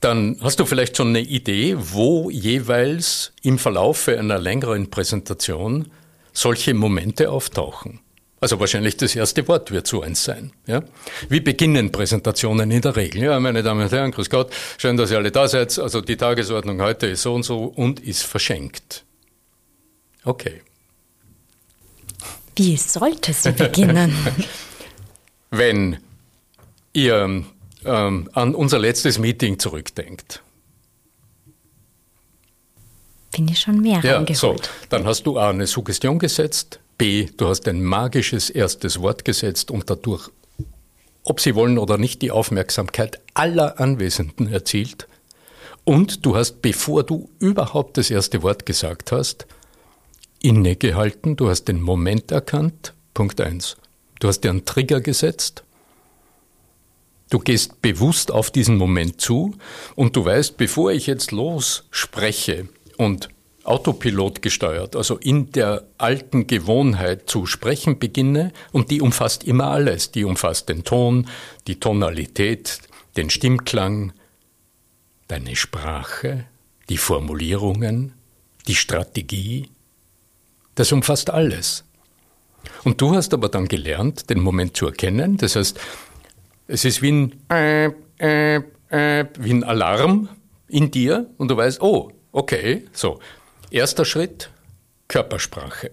dann 0.02 0.38
hast 0.42 0.60
du 0.60 0.66
vielleicht 0.66 0.98
schon 0.98 1.10
eine 1.10 1.22
Idee, 1.22 1.76
wo 1.78 2.30
jeweils 2.30 3.34
im 3.44 3.60
Verlauf 3.60 4.08
einer 4.08 4.40
längeren 4.40 4.90
Präsentation 4.90 5.92
solche 6.34 6.74
Momente 6.74 7.30
auftauchen. 7.30 8.00
Also 8.42 8.60
wahrscheinlich 8.60 8.98
das 8.98 9.16
erste 9.16 9.48
Wort 9.48 9.70
wird 9.70 9.86
so 9.86 10.02
eins 10.02 10.24
sein. 10.24 10.52
Ja? 10.66 10.82
Wie 11.30 11.40
beginnen 11.40 11.92
Präsentationen 11.92 12.72
in 12.72 12.82
der 12.82 12.96
Regel? 12.96 13.22
Ja, 13.22 13.40
meine 13.40 13.62
Damen 13.62 13.84
und 13.84 13.92
Herren, 13.92 14.10
grüß 14.12 14.32
Gott, 14.32 14.52
schön, 14.80 14.98
dass 14.98 15.12
ihr 15.12 15.18
alle 15.18 15.32
da 15.32 15.48
seid. 15.48 15.78
Also 15.78 16.02
die 16.02 16.18
Tagesordnung 16.18 16.82
heute 16.82 17.06
ist 17.06 17.22
so 17.22 17.36
und 17.36 17.44
so 17.44 17.66
und 17.66 18.00
ist 18.00 18.24
verschenkt. 18.24 19.06
Okay. 20.24 20.64
Wie 22.56 22.76
sollte 22.78 23.32
sie 23.32 23.52
beginnen? 23.52 24.12
Wenn 25.52 25.98
ihr 26.94 27.44
ähm, 27.86 28.30
an 28.34 28.56
unser 28.56 28.80
letztes 28.80 29.20
Meeting 29.20 29.60
zurückdenkt. 29.60 30.42
Bin 33.32 33.48
ich 33.48 33.60
schon 33.60 33.80
mehr 33.82 34.02
ja, 34.04 34.26
So, 34.36 34.56
dann 34.90 35.06
hast 35.06 35.24
du 35.24 35.40
A, 35.40 35.52
eine 35.52 35.66
Suggestion 35.66 36.20
gesetzt, 36.20 36.81
B, 37.02 37.26
du 37.36 37.48
hast 37.48 37.68
ein 37.68 37.84
magisches 37.84 38.52
erstes 38.52 39.02
Wort 39.02 39.26
gesetzt 39.26 39.72
und 39.72 39.90
dadurch, 39.90 40.30
ob 41.24 41.40
sie 41.40 41.56
wollen 41.56 41.80
oder 41.80 41.98
nicht, 41.98 42.22
die 42.22 42.30
Aufmerksamkeit 42.30 43.20
aller 43.34 43.80
Anwesenden 43.80 44.54
erzielt. 44.54 45.08
Und 45.84 46.28
du 46.28 46.36
hast, 46.36 46.62
bevor 46.62 47.02
du 47.04 47.28
überhaupt 47.40 47.98
das 47.98 48.12
erste 48.12 48.44
Wort 48.44 48.68
gesagt 48.68 49.12
hast, 49.12 49.48
innegehalten, 50.44 51.38
du 51.38 51.50
hast 51.50 51.64
den 51.64 51.82
Moment 51.82 52.32
erkannt, 52.32 52.94
Punkt 53.16 53.42
eins. 53.42 53.78
Du 54.20 54.28
hast 54.28 54.42
dir 54.42 54.52
einen 54.52 54.66
Trigger 54.66 55.02
gesetzt, 55.02 55.64
Du 57.32 57.40
gehst 57.40 57.82
bewusst 57.82 58.30
auf 58.30 58.52
diesen 58.52 58.78
Moment 58.78 59.22
zu 59.22 59.56
und 59.96 60.18
du 60.18 60.26
weißt, 60.26 60.58
bevor 60.58 60.92
ich 60.92 61.08
jetzt 61.08 61.32
los 61.32 61.86
spreche 61.90 62.68
und 62.98 63.30
Autopilot 63.64 64.42
gesteuert, 64.42 64.96
also 64.96 65.18
in 65.18 65.52
der 65.52 65.84
alten 65.98 66.48
Gewohnheit 66.48 67.30
zu 67.30 67.46
sprechen 67.46 68.00
beginne, 68.00 68.52
und 68.72 68.92
die 68.92 69.02
umfasst 69.02 69.44
immer 69.44 69.68
alles. 69.68 70.12
Die 70.12 70.24
umfasst 70.24 70.70
den 70.70 70.84
Ton, 70.84 71.28
die 71.68 71.80
Tonalität, 71.80 72.80
den 73.18 73.30
Stimmklang, 73.30 74.14
deine 75.28 75.56
Sprache, 75.56 76.46
die 76.90 76.98
Formulierungen, 76.98 78.14
die 78.68 78.76
Strategie. 78.76 79.70
Das 80.76 80.92
umfasst 80.92 81.30
alles. 81.30 81.84
Und 82.84 83.02
du 83.02 83.16
hast 83.16 83.34
aber 83.34 83.50
dann 83.50 83.68
gelernt, 83.68 84.30
den 84.30 84.40
Moment 84.40 84.76
zu 84.76 84.88
erkennen. 84.88 85.38
Das 85.38 85.56
heißt, 85.56 85.80
es 86.68 86.86
ist 86.86 87.02
wie 87.02 87.12
ein, 87.12 87.42
äh, 87.50 87.92
äh, 88.20 88.62
äh, 88.90 89.26
wie 89.40 89.52
ein 89.52 89.64
Alarm 89.64 90.30
in 90.68 90.92
dir 90.92 91.30
und 91.38 91.50
du 91.50 91.58
weißt, 91.58 91.82
oh, 91.82 92.12
okay, 92.32 92.86
so. 92.94 93.20
Erster 93.72 94.04
Schritt, 94.04 94.50
Körpersprache. 95.08 95.92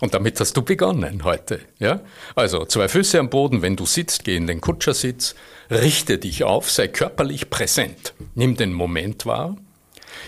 Und 0.00 0.14
damit 0.14 0.40
hast 0.40 0.56
du 0.56 0.62
begonnen 0.62 1.22
heute. 1.22 1.60
Ja? 1.78 2.00
Also 2.34 2.64
zwei 2.64 2.88
Füße 2.88 3.18
am 3.18 3.28
Boden, 3.28 3.60
wenn 3.60 3.76
du 3.76 3.84
sitzt, 3.84 4.24
geh 4.24 4.34
in 4.34 4.46
den 4.46 4.62
Kutschersitz, 4.62 5.34
richte 5.70 6.16
dich 6.16 6.42
auf, 6.42 6.70
sei 6.70 6.88
körperlich 6.88 7.50
präsent, 7.50 8.14
nimm 8.34 8.56
den 8.56 8.72
Moment 8.72 9.26
wahr. 9.26 9.58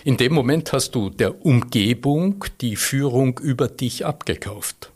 In 0.04 0.18
dem 0.18 0.34
Moment 0.34 0.74
hast 0.74 0.94
du 0.94 1.08
der 1.08 1.46
Umgebung 1.46 2.44
die 2.60 2.76
Führung 2.76 3.40
über 3.42 3.68
dich 3.68 4.04
abgekauft. 4.04 4.92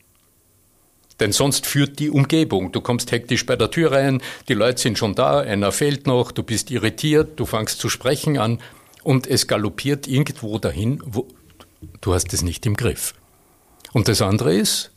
Denn 1.20 1.32
sonst 1.32 1.64
führt 1.64 2.00
die 2.00 2.10
Umgebung. 2.10 2.70
Du 2.70 2.82
kommst 2.82 3.12
hektisch 3.12 3.46
bei 3.46 3.56
der 3.56 3.70
Tür 3.70 3.92
rein, 3.92 4.22
die 4.48 4.54
Leute 4.54 4.82
sind 4.82 4.98
schon 4.98 5.14
da, 5.14 5.40
einer 5.40 5.72
fehlt 5.72 6.06
noch, 6.06 6.32
du 6.32 6.42
bist 6.42 6.70
irritiert, 6.70 7.40
du 7.40 7.46
fangst 7.46 7.78
zu 7.78 7.88
sprechen 7.88 8.36
an 8.36 8.60
und 9.02 9.26
es 9.26 9.46
galoppiert 9.46 10.06
irgendwo 10.06 10.58
dahin, 10.58 11.02
wo 11.04 11.28
du 12.00 12.14
hast 12.14 12.32
es 12.32 12.42
nicht 12.42 12.66
im 12.66 12.76
Griff. 12.76 13.14
Und 13.92 14.08
das 14.08 14.22
andere 14.22 14.54
ist, 14.54 14.90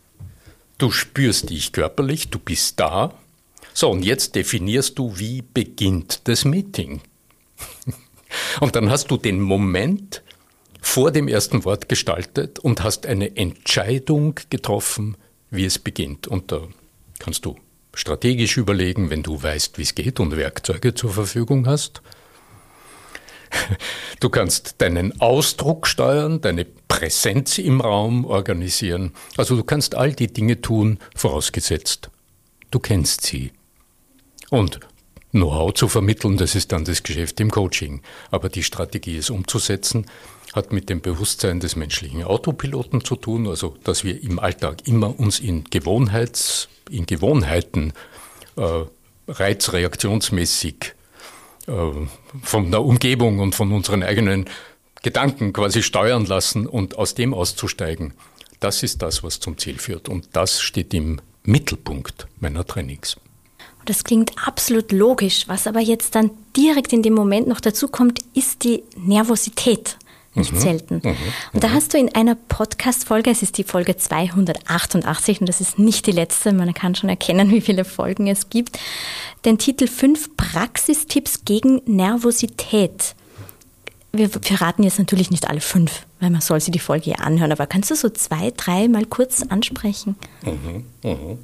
du 0.78 0.92
spürst 0.92 1.50
dich 1.50 1.72
körperlich, 1.72 2.30
du 2.30 2.39
bist 2.39 2.80
da. 2.80 3.13
So, 3.74 3.89
und 3.89 4.04
jetzt 4.04 4.36
definierst 4.36 5.00
du, 5.00 5.18
wie 5.18 5.42
beginnt 5.42 6.28
das 6.28 6.46
Meeting. 6.46 7.02
und 8.60 8.76
dann 8.76 8.89
hast 8.89 9.10
du 9.10 9.18
den 9.18 9.39
Moment 9.39 10.22
vor 10.82 11.12
dem 11.12 11.28
ersten 11.28 11.63
Wort 11.66 11.89
gestaltet 11.89 12.60
und 12.60 12.84
hast 12.84 13.06
eine 13.06 13.36
Entscheidung 13.38 14.36
getroffen, 14.50 15.18
wie 15.50 15.66
es 15.66 15.80
beginnt. 15.80 16.28
Und 16.28 16.52
da 16.52 16.68
kannst 17.20 17.46
du 17.46 17.56
strategisch 17.94 18.58
überlegen, 18.58 19.10
wenn 19.10 19.24
du 19.24 19.42
weißt, 19.42 19.78
wie 19.78 19.84
es 19.84 19.96
geht 19.96 20.20
und 20.20 20.36
Werkzeuge 20.36 20.94
zur 20.94 21.12
Verfügung 21.12 21.68
hast. 21.68 22.02
Du 24.20 24.30
kannst 24.30 24.76
deinen 24.82 25.20
Ausdruck 25.20 25.86
steuern, 25.88 26.39
deine 26.39 26.66
Präsenz 26.66 27.58
im 27.58 27.82
Raum 27.82 28.26
organisieren. 28.26 29.12
Also 29.36 29.56
du 29.56 29.63
kannst 29.63 29.96
all 29.96 30.13
die 30.13 30.32
Dinge 30.32 30.62
tun, 30.62 31.00
vorausgesetzt, 31.16 32.10
du 32.72 32.80
kennst 32.80 33.22
sie. 33.22 33.52
Und 34.50 34.80
Know-how 35.32 35.74
zu 35.74 35.88
vermitteln, 35.88 36.38
das 36.38 36.54
ist 36.54 36.72
dann 36.72 36.86
das 36.86 37.02
Geschäft 37.02 37.39
im 37.39 37.50
Coaching. 37.50 38.04
Aber 38.30 38.50
die 38.50 38.62
Strategie 38.62 39.18
ist 39.18 39.32
umzusetzen, 39.32 40.06
hat 40.54 40.72
mit 40.72 40.89
dem 40.89 41.02
Bewusstsein 41.02 41.60
des 41.60 41.76
menschlichen 41.76 42.24
Autopiloten 42.24 43.04
zu 43.04 43.16
tun, 43.16 43.48
also 43.48 43.76
dass 43.84 44.04
wir 44.04 44.22
im 44.22 44.38
Alltag 44.38 44.88
immer 44.88 45.20
uns 45.20 45.39
in, 45.39 45.63
Gewohnheits, 45.63 46.70
in 46.88 47.08
Gewohnheiten 47.08 47.94
äh, 48.56 48.84
reizreaktionsmäßig 49.28 50.94
von 51.65 52.71
der 52.71 52.84
Umgebung 52.84 53.39
und 53.39 53.56
von 53.56 53.71
unseren 53.71 54.04
eigenen 54.04 54.45
Gedanken 55.02 55.54
quasi 55.54 55.84
steuern 55.84 56.26
lassen 56.26 56.67
und 56.67 56.97
aus 56.97 57.13
dem 57.13 57.34
auszusteigen. 57.34 58.13
Das 58.60 58.84
ist 58.84 59.02
das, 59.02 59.23
was 59.23 59.39
zum 59.39 59.58
Ziel 59.58 59.78
führt. 59.78 60.08
Und 60.08 60.30
das 60.34 60.62
steht 60.62 60.93
im 60.93 61.19
Mittelpunkt 61.43 62.28
meiner 62.39 62.65
Trainings. 62.65 63.17
Das 63.86 64.06
klingt 64.06 64.32
absolut 64.47 64.93
logisch. 64.93 65.47
Was 65.47 65.67
aber 65.67 65.82
jetzt 65.82 66.15
dann 66.15 66.32
direkt 66.56 66.93
in 66.93 67.04
dem 67.04 67.13
Moment 67.13 67.47
noch 67.47 67.60
dazu 67.60 67.89
kommt, 67.89 68.19
ist 68.34 68.63
die 68.63 68.84
Nervosität 68.95 69.97
nicht 70.36 70.54
mhm. 70.54 70.60
selten. 70.60 71.02
Mhm. 71.04 71.15
Und 71.54 71.63
da 71.63 71.69
mhm. 71.69 71.74
hast 71.74 71.93
du 71.93 71.98
in 71.98 72.13
einer 72.13 72.36
Podcast-Folge, 72.36 73.30
es 73.30 73.41
ist 73.41 73.58
die 73.58 73.63
Folge 73.63 73.98
288 73.98 75.41
und 75.41 75.48
das 75.48 75.62
ist 75.62 75.80
nicht 75.80 76.08
die 76.08 76.12
letzte, 76.12 76.54
man 76.54 76.74
kann 76.74 76.96
schon 76.96 77.10
erkennen, 77.10 77.52
wie 77.52 77.62
viele 77.62 77.86
Folgen 77.86 78.28
es 78.28 78.50
gibt, 78.50 78.80
den 79.46 79.58
Titel 79.58 79.88
5 79.88 80.36
Praxistipps 80.38 81.46
gegen 81.46 81.82
Nervosität. 81.86 83.15
Wir 84.12 84.30
verraten 84.30 84.84
jetzt 84.84 85.00
natürlich 85.00 85.32
nicht 85.32 85.50
alle 85.50 85.62
fünf, 85.62 86.06
weil 86.19 86.30
man 86.30 86.41
soll 86.41 86.60
sich 86.60 86.72
die 86.72 86.80
Folge 86.80 87.10
ja 87.10 87.15
anhören, 87.17 87.52
aber 87.52 87.65
kannst 87.65 87.89
du 87.89 87.96
so 87.96 88.10
zwei, 88.10 88.54
drei 88.56 88.88
mal 88.88 89.06
kurz 89.06 89.41
ansprechen? 89.41 90.15
Mhm. 90.43 90.86
Mhm. 91.04 91.39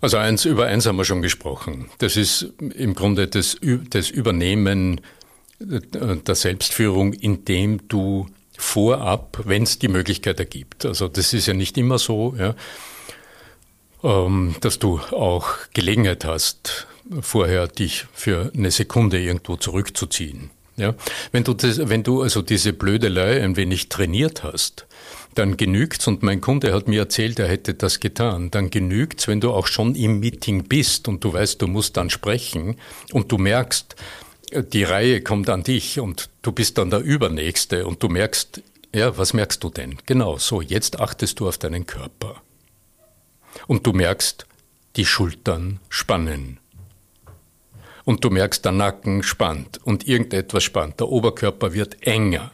Also 0.00 0.18
eins 0.18 0.44
über 0.44 0.66
eins 0.66 0.84
haben 0.86 0.96
wir 0.96 1.04
schon 1.06 1.22
gesprochen. 1.22 1.86
Das 1.98 2.16
ist 2.16 2.52
im 2.58 2.94
Grunde 2.94 3.26
das, 3.26 3.56
das 3.88 4.10
Übernehmen 4.10 5.00
der 5.58 6.34
Selbstführung, 6.34 7.12
indem 7.12 7.88
du 7.88 8.26
vorab, 8.56 9.40
wenn 9.44 9.64
es 9.64 9.78
die 9.78 9.88
Möglichkeit 9.88 10.38
ergibt, 10.38 10.84
also 10.84 11.08
das 11.08 11.32
ist 11.32 11.46
ja 11.46 11.54
nicht 11.54 11.76
immer 11.76 11.98
so, 11.98 12.34
ja, 12.38 12.54
ähm, 14.02 14.54
dass 14.60 14.78
du 14.78 14.98
auch 14.98 15.48
Gelegenheit 15.72 16.24
hast, 16.24 16.86
vorher 17.20 17.66
dich 17.68 18.06
für 18.12 18.52
eine 18.56 18.70
Sekunde 18.70 19.20
irgendwo 19.20 19.56
zurückzuziehen. 19.56 20.50
Ja? 20.76 20.94
Wenn, 21.32 21.44
du 21.44 21.54
das, 21.54 21.88
wenn 21.88 22.02
du 22.02 22.22
also 22.22 22.42
diese 22.42 22.72
Blödelei 22.72 23.42
ein 23.42 23.56
wenig 23.56 23.88
trainiert 23.88 24.42
hast, 24.42 24.86
dann 25.34 25.56
genügt's, 25.56 26.06
und 26.06 26.22
mein 26.22 26.40
Kunde 26.40 26.72
hat 26.72 26.86
mir 26.86 27.00
erzählt, 27.00 27.38
er 27.38 27.48
hätte 27.48 27.74
das 27.74 27.98
getan, 27.98 28.50
dann 28.50 28.70
genügt's, 28.70 29.26
wenn 29.26 29.40
du 29.40 29.50
auch 29.50 29.66
schon 29.66 29.94
im 29.96 30.20
Meeting 30.20 30.64
bist 30.64 31.08
und 31.08 31.24
du 31.24 31.32
weißt, 31.32 31.60
du 31.60 31.66
musst 31.66 31.96
dann 31.96 32.10
sprechen 32.10 32.76
und 33.12 33.32
du 33.32 33.38
merkst, 33.38 33.96
die 34.62 34.84
Reihe 34.84 35.22
kommt 35.22 35.48
an 35.50 35.62
dich 35.62 36.00
und 36.00 36.30
du 36.42 36.52
bist 36.52 36.78
dann 36.78 36.90
der 36.90 37.00
Übernächste 37.00 37.86
und 37.86 38.02
du 38.02 38.08
merkst, 38.08 38.62
ja, 38.94 39.16
was 39.18 39.32
merkst 39.34 39.62
du 39.62 39.70
denn? 39.70 39.98
Genau, 40.06 40.38
so, 40.38 40.60
jetzt 40.60 41.00
achtest 41.00 41.40
du 41.40 41.48
auf 41.48 41.58
deinen 41.58 41.86
Körper. 41.86 42.42
Und 43.66 43.86
du 43.86 43.92
merkst, 43.92 44.46
die 44.96 45.06
Schultern 45.06 45.80
spannen. 45.88 46.58
und 48.04 48.22
du 48.22 48.30
merkst, 48.30 48.64
der 48.64 48.72
Nacken 48.72 49.22
spannt 49.22 49.80
und 49.84 50.06
irgendetwas 50.06 50.62
spannt, 50.62 51.00
der 51.00 51.08
Oberkörper 51.08 51.72
wird 51.72 52.06
enger. 52.06 52.52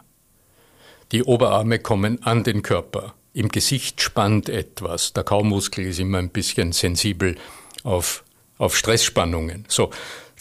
Die 1.12 1.24
Oberarme 1.24 1.80
kommen 1.80 2.22
an 2.22 2.44
den 2.44 2.62
Körper. 2.62 3.14
Im 3.32 3.48
Gesicht 3.48 4.00
spannt 4.00 4.48
etwas. 4.48 5.12
Der 5.12 5.24
Kaumuskel 5.24 5.86
ist 5.86 5.98
immer 5.98 6.18
ein 6.18 6.30
bisschen 6.30 6.72
sensibel 6.72 7.36
auf, 7.82 8.24
auf 8.58 8.76
Stressspannungen. 8.76 9.64
So, 9.68 9.90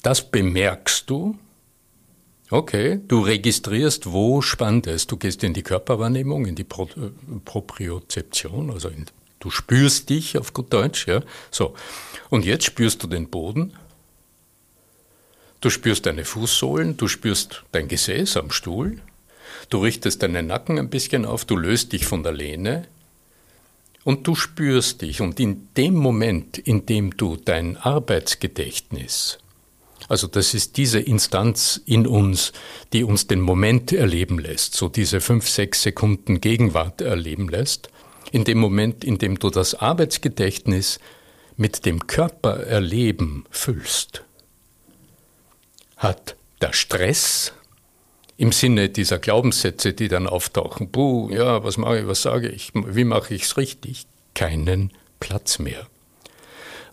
das 0.03 0.29
bemerkst 0.29 1.09
du. 1.09 1.37
Okay, 2.51 2.99
du 3.07 3.21
registrierst, 3.21 4.12
wo 4.12 4.41
spannt 4.41 4.88
es. 4.88 5.05
Du 5.05 5.17
gehst 5.17 5.43
in 5.43 5.53
die 5.53 5.62
Körperwahrnehmung, 5.62 6.47
in 6.47 6.55
die 6.55 6.63
Pro 6.63 6.85
äh, 6.85 7.12
Propriozeption, 7.45 8.71
also 8.71 8.89
in, 8.89 9.05
du 9.39 9.51
spürst 9.51 10.09
dich 10.09 10.38
auf 10.38 10.53
gut 10.53 10.73
Deutsch, 10.73 11.07
ja. 11.07 11.21
So. 11.51 11.75
Und 12.29 12.45
jetzt 12.45 12.65
spürst 12.65 13.03
du 13.03 13.07
den 13.07 13.29
Boden. 13.29 13.73
Du 15.62 15.69
spürst 15.69 16.05
deine 16.05 16.25
Fußsohlen, 16.25 16.97
du 16.97 17.07
spürst 17.07 17.63
dein 17.71 17.88
Gesäß 17.88 18.38
am 18.38 18.49
Stuhl. 18.49 18.99
Du 19.69 19.79
richtest 19.79 20.23
deinen 20.23 20.47
Nacken 20.47 20.79
ein 20.79 20.89
bisschen 20.89 21.25
auf, 21.25 21.45
du 21.45 21.55
löst 21.55 21.93
dich 21.93 22.05
von 22.05 22.23
der 22.23 22.31
Lehne 22.31 22.88
und 24.03 24.25
du 24.25 24.33
spürst 24.33 25.01
dich. 25.03 25.21
Und 25.21 25.39
in 25.39 25.67
dem 25.75 25.95
Moment, 25.95 26.57
in 26.57 26.85
dem 26.85 27.15
du 27.15 27.35
dein 27.35 27.77
Arbeitsgedächtnis, 27.77 29.38
also 30.07 30.27
das 30.27 30.53
ist 30.53 30.77
diese 30.77 30.99
Instanz 30.99 31.81
in 31.85 32.07
uns, 32.07 32.53
die 32.93 33.03
uns 33.03 33.27
den 33.27 33.41
Moment 33.41 33.91
erleben 33.91 34.39
lässt, 34.39 34.75
so 34.75 34.89
diese 34.89 35.21
fünf, 35.21 35.49
sechs 35.49 35.83
Sekunden 35.83 36.41
Gegenwart 36.41 37.01
erleben 37.01 37.49
lässt, 37.49 37.89
in 38.31 38.43
dem 38.43 38.59
Moment, 38.59 39.03
in 39.03 39.17
dem 39.17 39.39
du 39.39 39.49
das 39.49 39.75
Arbeitsgedächtnis 39.75 40.99
mit 41.57 41.85
dem 41.85 42.07
Körpererleben 42.07 43.45
füllst, 43.49 44.23
hat 45.97 46.35
der 46.62 46.73
Stress 46.73 47.53
im 48.38 48.53
Sinne 48.53 48.88
dieser 48.88 49.19
Glaubenssätze, 49.19 49.93
die 49.93 50.07
dann 50.07 50.25
auftauchen, 50.25 50.89
buh, 50.89 51.29
ja, 51.29 51.63
was 51.63 51.77
mache 51.77 51.99
ich, 51.99 52.07
was 52.07 52.21
sage 52.21 52.47
ich, 52.47 52.71
wie 52.73 53.03
mache 53.03 53.33
ich 53.33 53.43
es 53.43 53.57
richtig, 53.57 54.05
keinen 54.33 54.93
Platz 55.19 55.59
mehr. 55.59 55.88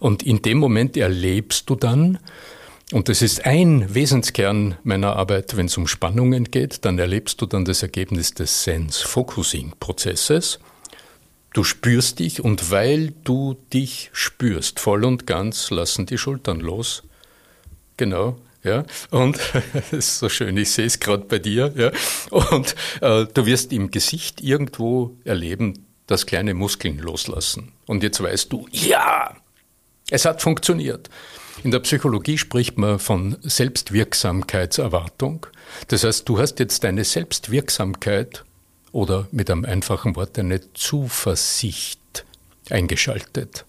Und 0.01 0.25
in 0.25 0.43
dem 0.43 0.59
Moment 0.59 0.97
erlebst 0.97 1.71
du 1.71 1.77
dann, 1.77 2.19
und 2.93 3.09
das 3.09 3.21
ist 3.21 3.45
ein 3.45 3.93
Wesenskern 3.93 4.77
meiner 4.85 5.17
Arbeit, 5.17 5.57
wenn 5.57 5.67
es 5.67 5.77
um 5.77 5.89
Spannungen 5.89 6.45
geht, 6.45 6.85
dann 6.85 6.99
erlebst 6.99 7.41
du 7.43 7.47
dann 7.47 7.65
das 7.65 7.83
Ergebnis 7.83 8.33
des 8.33 8.63
Sense-Focusing-Prozesses. 8.63 10.61
Du 11.53 11.65
spürst 11.65 12.21
dich 12.21 12.45
und 12.45 12.71
weil 12.71 13.13
du 13.25 13.57
dich 13.73 14.11
spürst, 14.13 14.79
voll 14.79 15.05
und 15.05 15.27
ganz, 15.27 15.71
lassen 15.71 16.07
die 16.07 16.19
Schultern 16.19 16.61
los. 16.61 17.03
Genau, 17.97 18.37
ja, 18.63 18.85
und 19.11 19.39
das 19.73 19.93
ist 19.93 20.19
so 20.19 20.29
schön, 20.29 20.57
ich 20.57 20.71
sehe 20.71 20.87
es 20.87 21.01
gerade 21.01 21.25
bei 21.25 21.39
dir. 21.39 21.73
Ja, 21.77 21.91
und 22.31 22.75
äh, 23.01 23.27
du 23.33 23.47
wirst 23.47 23.73
im 23.73 23.91
Gesicht 23.91 24.41
irgendwo 24.43 25.17
erleben, 25.25 25.87
dass 26.07 26.27
kleine 26.27 26.55
Muskeln 26.55 26.99
loslassen. 26.99 27.73
Und 27.87 28.03
jetzt 28.03 28.23
weißt 28.23 28.53
du, 28.53 28.69
ja, 28.71 29.37
es 30.11 30.25
hat 30.25 30.43
funktioniert. 30.43 31.11
In 31.65 31.71
der 31.71 31.81
Psychologie 31.81 32.39
spricht 32.39 32.79
man 32.79 32.99
von 32.99 33.37
Selbstwirksamkeitserwartung. 33.43 35.47
Das 35.89 36.05
heißt, 36.05 36.29
du 36.29 36.39
hast 36.39 36.59
jetzt 36.59 36.85
deine 36.85 37.05
Selbstwirksamkeit 37.05 38.45
oder 38.93 39.27
mit 39.33 39.51
einem 39.51 39.65
einfachen 39.65 40.15
Wort 40.17 40.39
eine 40.39 40.61
Zuversicht 40.75 42.25
eingeschaltet. 42.71 43.65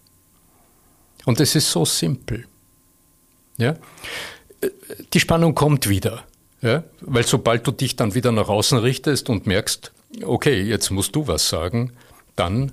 Und 1.26 1.40
es 1.40 1.56
ist 1.56 1.72
so 1.72 1.86
simpel. 1.86 2.46
Ja? 3.58 3.76
die 5.14 5.20
Spannung 5.20 5.56
kommt 5.56 5.90
wieder. 5.90 6.24
Ja? 6.62 6.84
Weil 7.02 7.26
sobald 7.26 7.66
du 7.68 7.72
dich 7.72 7.96
dann 7.96 8.16
wieder 8.16 8.32
nach 8.32 8.50
außen 8.50 8.80
richtest 8.80 9.30
und 9.30 9.46
merkst, 9.46 9.92
okay, 10.24 10.62
jetzt 10.62 10.90
musst 10.90 11.16
du 11.16 11.28
was 11.28 11.50
sagen, 11.50 11.94
dann 12.36 12.72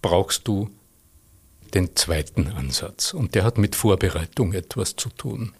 brauchst 0.00 0.48
du 0.48 0.70
den 1.74 1.96
zweiten 1.96 2.48
Ansatz. 2.48 3.14
Und 3.14 3.34
der 3.34 3.44
hat 3.44 3.58
mit 3.58 3.76
Vorbereitung 3.76 4.52
etwas 4.52 4.96
zu 4.96 5.08
tun. 5.10 5.54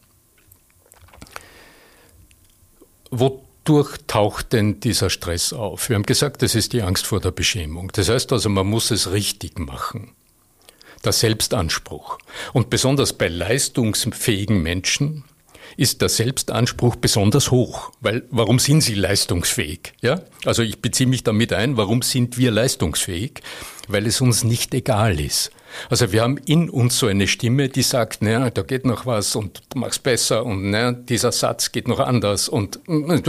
Wodurch 3.10 3.98
taucht 4.06 4.52
denn 4.52 4.80
dieser 4.80 5.10
Stress 5.10 5.52
auf? 5.52 5.88
Wir 5.88 5.96
haben 5.96 6.04
gesagt, 6.04 6.42
das 6.42 6.54
ist 6.54 6.72
die 6.72 6.82
Angst 6.82 7.06
vor 7.06 7.20
der 7.20 7.30
Beschämung. 7.30 7.90
Das 7.92 8.08
heißt 8.08 8.32
also, 8.32 8.48
man 8.48 8.66
muss 8.66 8.90
es 8.90 9.12
richtig 9.12 9.58
machen. 9.58 10.12
Der 11.04 11.12
Selbstanspruch. 11.12 12.18
Und 12.52 12.70
besonders 12.70 13.12
bei 13.12 13.28
leistungsfähigen 13.28 14.62
Menschen 14.62 15.24
ist 15.76 16.00
der 16.00 16.08
Selbstanspruch 16.08 16.96
besonders 16.96 17.50
hoch, 17.50 17.92
weil 18.00 18.24
warum 18.30 18.58
sind 18.58 18.82
sie 18.82 18.94
leistungsfähig? 18.94 19.94
Ja? 20.00 20.22
Also 20.44 20.62
ich 20.62 20.80
beziehe 20.80 21.08
mich 21.08 21.24
damit 21.24 21.52
ein, 21.52 21.76
warum 21.76 22.02
sind 22.02 22.38
wir 22.38 22.50
leistungsfähig? 22.50 23.40
Weil 23.88 24.06
es 24.06 24.20
uns 24.20 24.44
nicht 24.44 24.74
egal 24.74 25.18
ist. 25.18 25.50
Also 25.90 26.12
wir 26.12 26.22
haben 26.22 26.38
in 26.38 26.70
uns 26.70 26.98
so 26.98 27.06
eine 27.06 27.26
Stimme, 27.26 27.68
die 27.68 27.82
sagt, 27.82 28.22
naja, 28.22 28.50
da 28.50 28.62
geht 28.62 28.84
noch 28.84 29.06
was 29.06 29.36
und 29.36 29.62
du 29.70 29.78
machst 29.78 30.02
besser 30.02 30.44
und 30.44 30.70
naja, 30.70 30.92
dieser 30.92 31.32
Satz 31.32 31.72
geht 31.72 31.88
noch 31.88 32.00
anders 32.00 32.48
und 32.48 32.80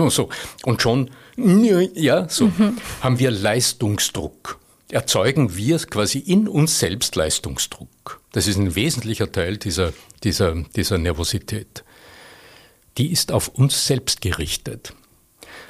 so. 0.10 0.29
Und 0.63 0.82
schon, 0.82 1.10
ja, 1.38 2.27
so 2.29 2.47
mhm. 2.47 2.77
haben 3.01 3.19
wir 3.19 3.32
Leistungsdruck. 3.32 4.60
Erzeugen 4.91 5.56
wir 5.56 5.79
quasi 5.79 6.19
in 6.19 6.47
uns 6.47 6.79
selbst 6.79 7.15
Leistungsdruck. 7.15 8.21
Das 8.32 8.47
ist 8.47 8.58
ein 8.58 8.75
wesentlicher 8.75 9.32
Teil 9.32 9.58
dieser, 9.58 9.93
dieser, 10.23 10.56
dieser 10.75 10.97
Nervosität 10.97 11.84
die 12.97 13.12
ist 13.12 13.32
auf 13.32 13.47
uns 13.49 13.88
selbst 13.88 14.21
gerichtet. 14.21 14.93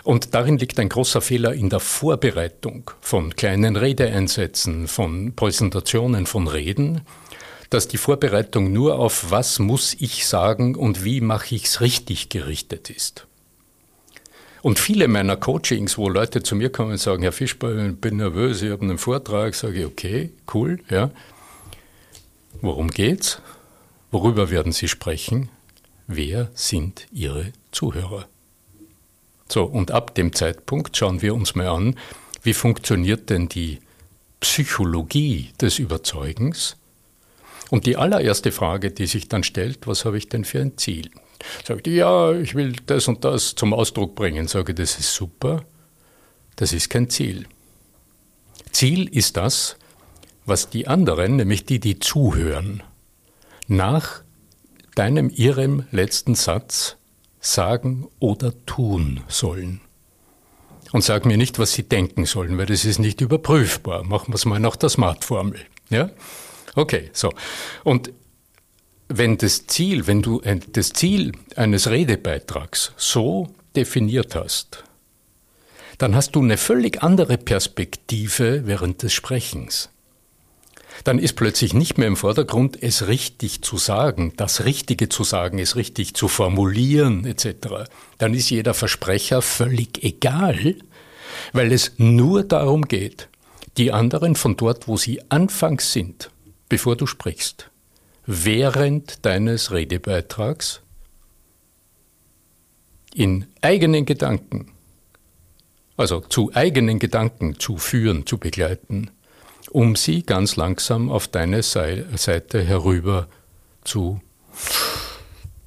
Und 0.03 0.33
darin 0.33 0.57
liegt 0.57 0.79
ein 0.79 0.89
großer 0.89 1.21
Fehler 1.21 1.53
in 1.53 1.69
der 1.69 1.79
Vorbereitung 1.79 2.91
von 2.99 3.35
kleinen 3.35 3.75
Redeeinsätzen, 3.75 4.87
von 4.87 5.33
Präsentationen, 5.33 6.25
von 6.25 6.47
Reden, 6.47 7.01
dass 7.69 7.87
die 7.87 7.97
Vorbereitung 7.97 8.73
nur 8.73 8.99
auf 8.99 9.31
was 9.31 9.59
muss 9.59 9.95
ich 9.97 10.27
sagen 10.27 10.75
und 10.75 11.03
wie 11.03 11.21
mache 11.21 11.55
ich 11.55 11.65
es 11.65 11.81
richtig 11.81 12.29
gerichtet 12.29 12.89
ist. 12.89 13.27
Und 14.61 14.79
viele 14.79 15.07
meiner 15.07 15.35
Coachings, 15.35 15.97
wo 15.97 16.09
Leute 16.09 16.43
zu 16.43 16.55
mir 16.55 16.69
kommen 16.69 16.91
und 16.91 16.99
sagen, 16.99 17.23
Herr 17.23 17.31
Fischball, 17.31 17.89
ich 17.89 17.99
bin 17.99 18.17
nervös, 18.17 18.61
ich 18.61 18.71
habe 18.71 18.83
einen 18.83 18.97
Vortrag, 18.97 19.55
sage 19.55 19.79
ich, 19.79 19.85
okay, 19.85 20.31
cool, 20.53 20.79
ja. 20.89 21.11
Worum 22.61 22.91
geht's? 22.91 23.41
Worüber 24.11 24.51
werden 24.51 24.71
Sie 24.71 24.87
sprechen? 24.87 25.49
wer 26.07 26.49
sind 26.53 27.07
Ihre 27.11 27.53
Zuhörer? 27.71 28.27
So, 29.49 29.63
und 29.63 29.91
ab 29.91 30.15
dem 30.15 30.33
Zeitpunkt 30.33 30.95
schauen 30.97 31.21
wir 31.21 31.35
uns 31.35 31.55
mal 31.55 31.67
an, 31.67 31.95
wie 32.41 32.53
funktioniert 32.53 33.29
denn 33.29 33.47
die 33.49 33.79
Psychologie 34.39 35.51
des 35.61 35.79
Überzeugens? 35.79 36.77
Und 37.69 37.85
die 37.85 37.97
allererste 37.97 38.51
Frage, 38.51 38.91
die 38.91 39.07
sich 39.07 39.29
dann 39.29 39.43
stellt, 39.43 39.87
was 39.87 40.05
habe 40.05 40.17
ich 40.17 40.29
denn 40.29 40.45
für 40.45 40.59
ein 40.59 40.77
Ziel? 40.77 41.09
Sagt 41.65 41.87
ja, 41.87 42.31
ich 42.33 42.55
will 42.55 42.73
das 42.85 43.07
und 43.07 43.23
das 43.25 43.55
zum 43.55 43.73
Ausdruck 43.73 44.15
bringen. 44.15 44.47
Sage, 44.47 44.73
das 44.73 44.99
ist 44.99 45.13
super. 45.13 45.63
Das 46.55 46.73
ist 46.73 46.89
kein 46.89 47.09
Ziel. 47.09 47.47
Ziel 48.71 49.07
ist 49.07 49.37
das, 49.37 49.77
was 50.45 50.69
die 50.69 50.87
anderen, 50.87 51.37
nämlich 51.37 51.65
die, 51.65 51.79
die 51.79 51.99
zuhören, 51.99 52.83
nach 53.67 54.23
deinem, 54.95 55.29
ihrem 55.29 55.85
letzten 55.91 56.35
Satz 56.35 56.97
sagen 57.43 58.07
oder 58.19 58.53
tun 58.65 59.21
sollen. 59.27 59.81
Und 60.91 61.03
sag 61.03 61.25
mir 61.25 61.37
nicht, 61.37 61.59
was 61.59 61.73
sie 61.73 61.83
denken 61.83 62.25
sollen, 62.25 62.57
weil 62.57 62.67
das 62.67 62.85
ist 62.85 62.99
nicht 62.99 63.21
überprüfbar. 63.21 64.03
Machen 64.03 64.29
wir 64.29 64.35
es 64.35 64.45
mal 64.45 64.59
nach 64.59 64.75
der 64.75 64.89
Smart-Formel. 64.89 65.59
Ja? 65.89 66.09
Okay, 66.75 67.09
so. 67.13 67.33
Und 67.83 68.11
wenn 69.09 69.37
das 69.37 69.67
Ziel, 69.67 70.07
wenn 70.07 70.21
du 70.21 70.41
das 70.71 70.93
Ziel 70.93 71.33
eines 71.55 71.89
Redebeitrags 71.89 72.93
so 72.95 73.53
definiert 73.75 74.35
hast, 74.35 74.83
dann 75.97 76.15
hast 76.15 76.35
du 76.35 76.41
eine 76.41 76.57
völlig 76.57 77.03
andere 77.03 77.37
Perspektive 77.37 78.65
während 78.65 79.03
des 79.03 79.13
Sprechens 79.13 79.89
dann 81.03 81.19
ist 81.19 81.33
plötzlich 81.33 81.73
nicht 81.73 81.97
mehr 81.97 82.07
im 82.07 82.15
Vordergrund, 82.15 82.81
es 82.81 83.07
richtig 83.07 83.61
zu 83.61 83.77
sagen, 83.77 84.33
das 84.37 84.65
Richtige 84.65 85.09
zu 85.09 85.23
sagen, 85.23 85.59
es 85.59 85.75
richtig 85.75 86.13
zu 86.13 86.27
formulieren 86.27 87.25
etc. 87.25 87.89
Dann 88.17 88.33
ist 88.33 88.49
jeder 88.49 88.73
Versprecher 88.73 89.41
völlig 89.41 90.03
egal, 90.03 90.75
weil 91.51 91.71
es 91.71 91.93
nur 91.97 92.43
darum 92.43 92.83
geht, 92.83 93.29
die 93.77 93.91
anderen 93.91 94.35
von 94.35 94.55
dort, 94.55 94.87
wo 94.87 94.97
sie 94.97 95.19
anfangs 95.29 95.93
sind, 95.93 96.29
bevor 96.69 96.95
du 96.95 97.07
sprichst, 97.07 97.69
während 98.25 99.25
deines 99.25 99.71
Redebeitrags 99.71 100.81
in 103.13 103.47
eigenen 103.61 104.05
Gedanken, 104.05 104.71
also 105.97 106.21
zu 106.21 106.51
eigenen 106.53 106.99
Gedanken 106.99 107.59
zu 107.59 107.77
führen, 107.77 108.25
zu 108.25 108.37
begleiten 108.37 109.11
um 109.71 109.95
sie 109.95 110.23
ganz 110.23 110.55
langsam 110.55 111.09
auf 111.09 111.27
deine 111.27 111.63
Seite 111.63 112.63
herüber 112.63 113.27
zu 113.83 114.21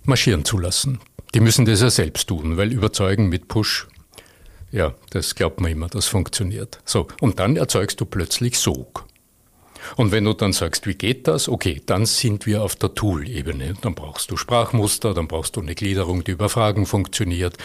marschieren 0.05 0.45
zu 0.45 0.59
lassen. 0.59 1.01
Die 1.35 1.41
müssen 1.41 1.65
das 1.65 1.81
ja 1.81 1.91
selbst 1.91 2.29
tun, 2.29 2.57
weil 2.57 2.73
überzeugen 2.73 3.29
mit 3.29 3.49
Push, 3.49 3.89
ja, 4.73 4.95
das 5.11 5.35
glaubt 5.35 5.61
man 5.61 5.71
immer, 5.71 5.89
das 5.89 6.07
funktioniert. 6.07 6.81
So, 6.85 7.09
und 7.21 7.39
dann 7.39 7.57
erzeugst 7.57 8.01
du 8.01 8.07
plötzlich 8.07 8.59
Sog. 8.59 9.07
Und 9.95 10.11
wenn 10.11 10.25
du 10.25 10.33
dann 10.33 10.53
sagst, 10.53 10.87
wie 10.87 10.95
geht 10.95 11.29
das? 11.29 11.49
Okay, 11.49 11.81
dann 11.87 12.07
sind 12.07 12.47
wir 12.47 12.63
auf 12.63 12.75
der 12.75 12.95
Tool-Ebene. 12.95 13.75
Dann 13.81 13.95
brauchst 13.95 14.31
du 14.31 14.37
Sprachmuster, 14.37 15.15
dann 15.15 15.29
brauchst 15.29 15.57
du 15.57 15.61
eine 15.61 15.75
Gliederung, 15.75 16.25
die 16.25 16.33
über 16.33 16.49
Fragen 16.49 16.87
funktioniert. 16.87 17.57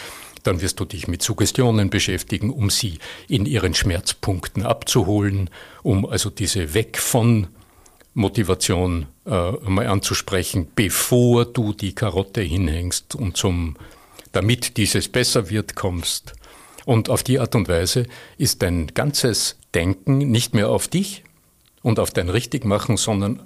Dann 0.44 0.62
wirst 0.62 0.80
du 0.80 0.86
dich 0.86 1.08
mit 1.08 1.22
Suggestionen 1.22 1.90
beschäftigen, 1.90 2.50
um 2.50 2.70
sie 2.70 3.00
in 3.28 3.46
ihren 3.46 3.74
Schmerzpunkten 3.74 4.64
abzuholen, 4.64 5.50
um 5.84 6.06
also 6.06 6.30
diese 6.30 6.74
Weg 6.74 6.98
von 6.98 7.48
Motivation 8.14 9.06
äh, 9.26 9.52
mal 9.52 9.88
anzusprechen, 9.88 10.68
bevor 10.76 11.46
du 11.46 11.74
die 11.74 11.96
Karotte 11.96 12.42
hinhängst 12.42 13.16
und 13.16 13.38
zum, 13.38 13.78
damit 14.32 14.78
dieses 14.78 15.08
besser 15.08 15.50
wird, 15.50 15.76
kommst. 15.76 16.34
Und 16.86 17.10
auf 17.10 17.24
die 17.24 17.40
Art 17.40 17.56
und 17.56 17.70
Weise 17.70 18.08
ist 18.38 18.62
dein 18.62 18.88
ganzes 18.88 19.58
Denken 19.74 20.18
nicht 20.18 20.54
mehr 20.54 20.70
auf 20.70 20.88
dich 20.88 21.24
und 21.82 22.00
auf 22.00 22.12
dein 22.12 22.30
Richtigmachen, 22.30 22.98
sondern 22.98 23.44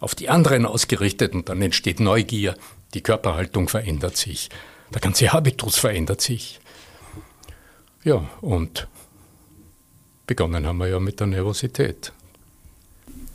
auf 0.00 0.14
die 0.14 0.28
anderen 0.28 0.66
ausgerichtet 0.66 1.34
und 1.34 1.48
dann 1.48 1.62
entsteht 1.62 2.00
Neugier, 2.00 2.56
die 2.94 3.02
Körperhaltung 3.02 3.68
verändert 3.68 4.16
sich, 4.16 4.48
der 4.92 5.00
ganze 5.00 5.32
Habitus 5.32 5.78
verändert 5.78 6.20
sich. 6.20 6.60
Ja, 8.04 8.24
und 8.40 8.88
begonnen 10.26 10.66
haben 10.66 10.78
wir 10.78 10.88
ja 10.88 10.98
mit 10.98 11.20
der 11.20 11.28
Nervosität. 11.28 12.12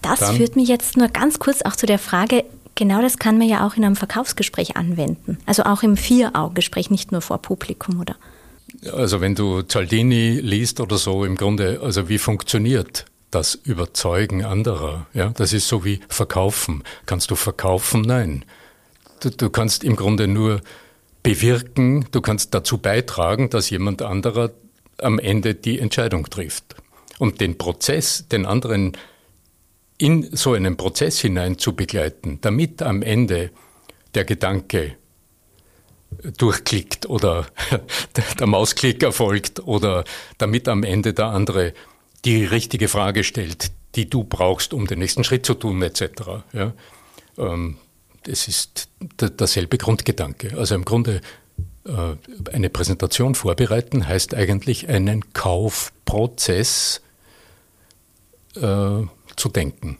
Das 0.02 0.20
Dann, 0.20 0.36
führt 0.36 0.56
mich 0.56 0.68
jetzt 0.68 0.98
nur 0.98 1.08
ganz 1.08 1.40
kurz 1.40 1.62
auch 1.62 1.76
zu 1.76 1.86
der 1.86 2.00
Frage, 2.00 2.44
genau 2.76 3.02
das 3.02 3.18
kann 3.18 3.38
man 3.38 3.48
ja 3.48 3.66
auch 3.66 3.76
in 3.76 3.84
einem 3.84 3.96
Verkaufsgespräch 3.96 4.78
anwenden. 4.78 5.38
Also 5.46 5.64
auch 5.64 5.84
im 5.84 5.98
Vier-Augen-Gespräch, 5.98 6.90
nicht 6.90 7.12
nur 7.12 7.22
vor 7.22 7.40
Publikum, 7.40 8.00
oder? 8.00 8.16
Also 8.92 9.22
wenn 9.22 9.36
du 9.36 9.64
Cialdini 9.64 10.40
liest 10.42 10.80
oder 10.80 10.98
so, 10.98 11.26
im 11.26 11.36
Grunde, 11.36 11.80
also 11.82 12.10
wie 12.10 12.18
funktioniert 12.18 13.06
das 13.32 13.56
Überzeugen 13.56 14.46
anderer? 14.46 15.08
Ja, 15.14 15.30
das 15.30 15.54
ist 15.54 15.68
so 15.68 15.84
wie 15.84 16.00
Verkaufen. 16.08 16.84
Kannst 17.06 17.32
du 17.32 17.36
verkaufen? 17.36 18.02
Nein. 18.02 18.46
Du, 19.20 19.30
du 19.30 19.50
kannst 19.50 19.84
im 19.84 19.96
Grunde 19.96 20.28
nur 20.28 20.62
bewirken, 21.28 22.06
du 22.12 22.22
kannst 22.22 22.54
dazu 22.54 22.78
beitragen, 22.78 23.50
dass 23.50 23.70
jemand 23.70 24.02
anderer 24.02 24.52
am 25.02 25.20
Ende 25.20 25.56
die 25.56 25.78
Entscheidung 25.78 26.30
trifft. 26.30 26.78
Und 27.20 27.42
den 27.42 27.58
Prozess, 27.58 28.30
den 28.30 28.46
anderen 28.46 28.96
in 29.98 30.30
so 30.34 30.54
einen 30.54 30.78
Prozess 30.78 31.20
hinein 31.20 31.58
zu 31.58 31.76
begleiten, 31.76 32.38
damit 32.40 32.82
am 32.82 33.02
Ende 33.02 33.52
der 34.16 34.24
Gedanke 34.24 34.96
durchklickt 36.38 37.08
oder 37.08 37.48
der 38.40 38.48
Mausklick 38.48 39.04
erfolgt 39.04 39.60
oder 39.60 40.06
damit 40.38 40.70
am 40.70 40.84
Ende 40.84 41.14
der 41.14 41.26
andere 41.26 41.74
die 42.24 42.46
richtige 42.46 42.88
Frage 42.88 43.26
stellt, 43.26 43.74
die 43.96 44.10
du 44.10 44.24
brauchst, 44.24 44.74
um 44.74 44.88
den 44.88 45.00
nächsten 45.00 45.26
Schritt 45.26 45.46
zu 45.46 45.56
tun, 45.56 45.82
etc. 45.82 46.04
Ja, 46.54 46.74
ähm, 47.38 47.80
das 48.28 48.48
ist 48.48 48.90
derselbe 49.20 49.78
Grundgedanke. 49.78 50.58
Also 50.58 50.76
im 50.76 50.86
Grunde 50.86 51.22
äh, 51.86 52.52
eine 52.52 52.70
Präsentation 52.70 53.36
vorbereiten 53.36 54.08
heißt 54.08 54.36
eigentlich 54.36 54.90
einen 54.90 55.34
Kaufprozess 55.34 57.02
äh, 58.56 58.60
zu 59.36 59.50
denken. 59.50 59.98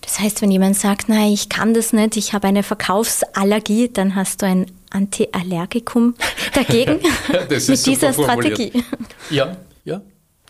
Das 0.00 0.18
heißt, 0.18 0.40
wenn 0.40 0.50
jemand 0.50 0.76
sagt, 0.76 1.08
nein, 1.08 1.32
ich 1.32 1.50
kann 1.50 1.74
das 1.74 1.92
nicht, 1.92 2.16
ich 2.16 2.32
habe 2.32 2.48
eine 2.48 2.62
Verkaufsallergie, 2.62 3.90
dann 3.92 4.14
hast 4.14 4.40
du 4.40 4.46
ein 4.46 4.66
Antiallergikum 4.90 6.14
dagegen 6.54 7.00
mit 7.48 7.86
dieser 7.86 8.12
Strategie. 8.14 8.72
Ja, 9.28 9.56
ja, 9.84 10.00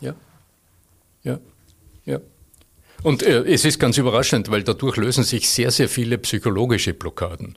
ja, 0.00 0.14
ja, 1.24 1.38
ja. 2.04 2.20
Und 3.03 3.22
äh, 3.22 3.44
es 3.44 3.64
ist 3.64 3.78
ganz 3.78 3.98
überraschend, 3.98 4.51
weil 4.51 4.62
dadurch 4.62 4.96
lösen 4.96 5.24
sich 5.24 5.48
sehr, 5.48 5.70
sehr 5.70 5.88
viele 5.88 6.18
psychologische 6.18 6.94
Blockaden. 6.94 7.57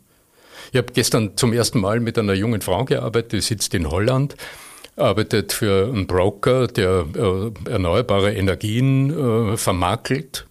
Ich 0.72 0.78
habe 0.78 0.92
gestern 0.94 1.38
zum 1.38 1.54
ersten 1.54 1.80
Mal 1.80 2.00
mit 2.00 2.18
einer 2.18 2.34
jungen 2.34 2.62
Frau 2.62 2.86
gearbeitet, 2.86 3.34
die 3.34 3.42
sitzt 3.42 3.74
in 3.74 3.90
Holland 3.90 4.36
arbeitet 4.96 5.54
für 5.54 5.88
einen 5.88 6.08
Broker, 6.08 6.68
der 6.68 7.06
äh, 7.16 7.70
erneuerbare 7.70 8.34
Energien 8.34 9.54
äh, 9.54 9.58
vermakelt 9.58 10.46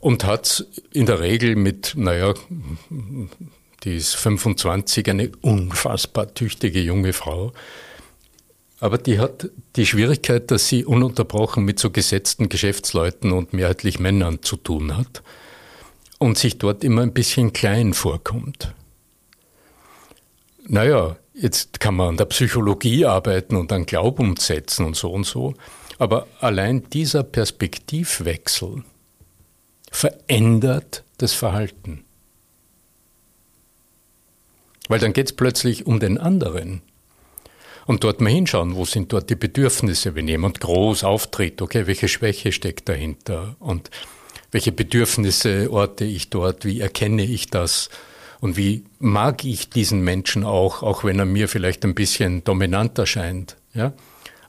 und 0.00 0.24
hat 0.24 0.66
in 0.92 1.06
der 1.06 1.20
Regel 1.20 1.56
mit, 1.56 1.94
naja, 1.96 2.34
die 3.84 3.96
ist 3.96 4.14
25, 4.16 5.08
eine 5.08 5.32
unfassbar 5.40 6.34
tüchtige 6.34 6.80
junge 6.80 7.12
Frau. 7.12 7.52
Aber 8.82 8.98
die 8.98 9.20
hat 9.20 9.48
die 9.76 9.86
Schwierigkeit, 9.86 10.50
dass 10.50 10.66
sie 10.66 10.84
ununterbrochen 10.84 11.64
mit 11.64 11.78
so 11.78 11.90
gesetzten 11.90 12.48
Geschäftsleuten 12.48 13.30
und 13.30 13.52
mehrheitlich 13.52 14.00
Männern 14.00 14.42
zu 14.42 14.56
tun 14.56 14.96
hat 14.96 15.22
und 16.18 16.36
sich 16.36 16.58
dort 16.58 16.82
immer 16.82 17.02
ein 17.02 17.12
bisschen 17.12 17.52
klein 17.52 17.94
vorkommt. 17.94 18.74
Naja, 20.66 21.16
Jetzt 21.34 21.80
kann 21.80 21.94
man 21.94 22.10
an 22.10 22.16
der 22.18 22.26
Psychologie 22.26 23.06
arbeiten 23.06 23.56
und 23.56 23.72
an 23.72 23.86
Glaubenssätzen 23.86 24.84
und 24.84 24.96
so 24.96 25.10
und 25.12 25.24
so. 25.24 25.54
Aber 25.98 26.26
allein 26.40 26.88
dieser 26.90 27.22
Perspektivwechsel 27.22 28.84
verändert 29.90 31.04
das 31.18 31.32
Verhalten. 31.32 32.04
Weil 34.88 34.98
dann 34.98 35.12
geht 35.12 35.26
es 35.26 35.32
plötzlich 35.32 35.86
um 35.86 36.00
den 36.00 36.18
anderen. 36.18 36.82
Und 37.86 38.04
dort 38.04 38.20
mal 38.20 38.30
hinschauen, 38.30 38.76
wo 38.76 38.84
sind 38.84 39.12
dort 39.12 39.28
die 39.30 39.34
Bedürfnisse, 39.34 40.14
wenn 40.14 40.28
jemand 40.28 40.60
groß 40.60 41.04
auftritt, 41.04 41.60
okay, 41.62 41.86
welche 41.86 42.08
Schwäche 42.08 42.52
steckt 42.52 42.88
dahinter 42.88 43.56
und 43.58 43.90
welche 44.52 44.72
Bedürfnisse 44.72 45.70
orte 45.70 46.04
ich 46.04 46.30
dort, 46.30 46.64
wie 46.64 46.80
erkenne 46.80 47.24
ich 47.24 47.48
das 47.48 47.88
und 48.40 48.56
wie 48.56 48.84
mag 48.98 49.44
ich 49.44 49.70
diesen 49.70 50.02
Menschen 50.02 50.44
auch, 50.44 50.82
auch 50.82 51.04
wenn 51.04 51.18
er 51.18 51.24
mir 51.24 51.48
vielleicht 51.48 51.84
ein 51.84 51.94
bisschen 51.94 52.44
dominant 52.44 52.98
erscheint. 52.98 53.56
Ja? 53.74 53.92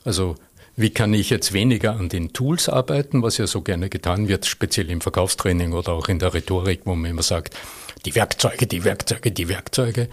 Also 0.04 0.36
wie 0.76 0.90
kann 0.90 1.14
ich 1.14 1.30
jetzt 1.30 1.52
weniger 1.52 1.92
an 1.92 2.08
den 2.08 2.32
Tools 2.32 2.68
arbeiten, 2.68 3.22
was 3.22 3.38
ja 3.38 3.46
so 3.46 3.62
gerne 3.62 3.88
getan 3.88 4.28
wird, 4.28 4.46
speziell 4.46 4.90
im 4.90 5.00
Verkaufstraining 5.00 5.72
oder 5.72 5.92
auch 5.92 6.08
in 6.08 6.18
der 6.18 6.34
Rhetorik, 6.34 6.80
wo 6.84 6.94
man 6.94 7.10
immer 7.10 7.22
sagt, 7.22 7.56
die 8.04 8.14
Werkzeuge, 8.14 8.66
die 8.66 8.84
Werkzeuge, 8.84 9.30
die 9.30 9.48
Werkzeuge. 9.48 10.08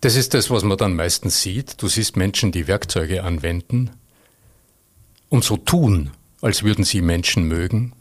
Das 0.00 0.14
ist 0.14 0.34
das, 0.34 0.50
was 0.50 0.62
man 0.62 0.78
dann 0.78 0.94
meistens 0.94 1.42
sieht. 1.42 1.82
Du 1.82 1.88
siehst 1.88 2.16
Menschen, 2.16 2.52
die 2.52 2.68
Werkzeuge 2.68 3.24
anwenden 3.24 3.90
und 5.28 5.44
so 5.44 5.56
tun, 5.56 6.10
als 6.40 6.62
würden 6.62 6.84
sie 6.84 7.02
Menschen 7.02 7.44
mögen. 7.44 7.92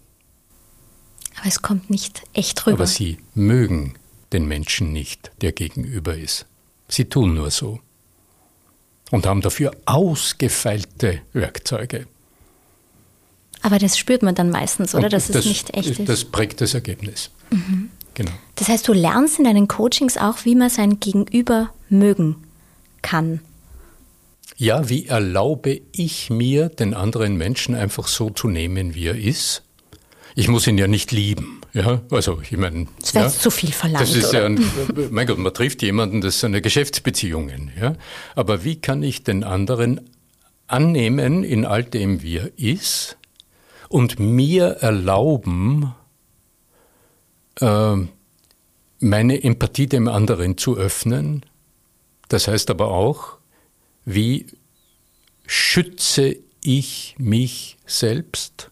Aber 1.37 1.47
es 1.47 1.61
kommt 1.61 1.89
nicht 1.89 2.23
echt 2.33 2.65
rüber. 2.65 2.77
Aber 2.77 2.87
sie 2.87 3.19
mögen 3.33 3.95
den 4.33 4.47
Menschen 4.47 4.91
nicht, 4.91 5.31
der 5.41 5.51
gegenüber 5.51 6.15
ist. 6.15 6.45
Sie 6.87 7.05
tun 7.05 7.33
nur 7.33 7.51
so 7.51 7.79
und 9.11 9.25
haben 9.25 9.41
dafür 9.41 9.71
ausgefeilte 9.85 11.21
Werkzeuge. 11.33 12.07
Aber 13.61 13.79
das 13.79 13.97
spürt 13.97 14.21
man 14.21 14.35
dann 14.35 14.49
meistens, 14.49 14.93
oder? 14.93 15.09
Dass 15.09 15.27
das, 15.27 15.37
es 15.37 15.45
nicht 15.45 15.73
echt 15.73 15.99
ist. 15.99 16.09
Das 16.09 16.25
prägt 16.25 16.61
das 16.61 16.73
Ergebnis. 16.73 17.31
Mhm. 17.49 17.89
Genau. 18.13 18.31
Das 18.55 18.67
heißt, 18.67 18.87
du 18.87 18.93
lernst 18.93 19.37
in 19.37 19.45
deinen 19.45 19.67
Coachings 19.67 20.17
auch, 20.17 20.45
wie 20.45 20.55
man 20.55 20.69
sein 20.69 20.99
Gegenüber 20.99 21.71
mögen 21.89 22.35
kann. 23.01 23.41
Ja, 24.55 24.89
wie 24.89 25.05
erlaube 25.05 25.81
ich 25.91 26.29
mir, 26.29 26.69
den 26.69 26.93
anderen 26.93 27.37
Menschen 27.37 27.75
einfach 27.75 28.07
so 28.07 28.29
zu 28.29 28.47
nehmen, 28.47 28.95
wie 28.95 29.05
er 29.05 29.17
ist? 29.17 29.63
Ich 30.35 30.47
muss 30.47 30.67
ihn 30.67 30.77
ja 30.77 30.87
nicht 30.87 31.11
lieben. 31.11 31.61
Ja, 31.73 32.01
also 32.09 32.39
ich 32.41 32.57
meine. 32.57 32.87
Das 32.99 33.13
wäre 33.13 33.25
ja, 33.25 33.31
zu 33.31 33.51
viel 33.51 33.71
verlangt. 33.71 34.01
Das 34.01 34.15
ist 34.15 34.29
oder? 34.29 34.39
ja 34.39 34.45
ein, 34.45 34.59
mein 35.11 35.27
Gott, 35.27 35.37
man 35.37 35.53
trifft 35.53 35.83
jemanden, 35.83 36.21
das 36.21 36.39
sind 36.39 36.59
Geschäftsbeziehungen. 36.61 37.71
Ja, 37.79 37.95
aber 38.35 38.63
wie 38.63 38.77
kann 38.77 39.03
ich 39.03 39.23
den 39.23 39.43
anderen 39.43 40.01
annehmen 40.65 41.43
in 41.43 41.65
all 41.65 41.83
dem, 41.83 42.21
wie 42.23 42.37
er 42.37 42.51
ist, 42.57 43.17
und 43.89 44.19
mir 44.19 44.77
erlauben, 44.81 45.93
äh, 47.59 47.95
meine 48.99 49.43
Empathie 49.43 49.87
dem 49.87 50.07
anderen 50.07 50.57
zu 50.57 50.77
öffnen? 50.77 51.45
Das 52.27 52.47
heißt 52.47 52.69
aber 52.69 52.89
auch, 52.91 53.37
wie 54.05 54.47
schütze 55.45 56.37
ich 56.63 57.15
mich 57.17 57.77
selbst? 57.85 58.69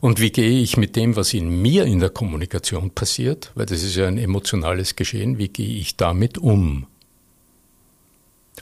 Und 0.00 0.20
wie 0.20 0.30
gehe 0.30 0.60
ich 0.60 0.76
mit 0.76 0.94
dem, 0.94 1.16
was 1.16 1.34
in 1.34 1.60
mir 1.60 1.84
in 1.84 1.98
der 1.98 2.10
Kommunikation 2.10 2.90
passiert, 2.90 3.50
weil 3.54 3.66
das 3.66 3.82
ist 3.82 3.96
ja 3.96 4.06
ein 4.06 4.18
emotionales 4.18 4.94
Geschehen, 4.94 5.38
wie 5.38 5.48
gehe 5.48 5.80
ich 5.80 5.96
damit 5.96 6.38
um? 6.38 6.86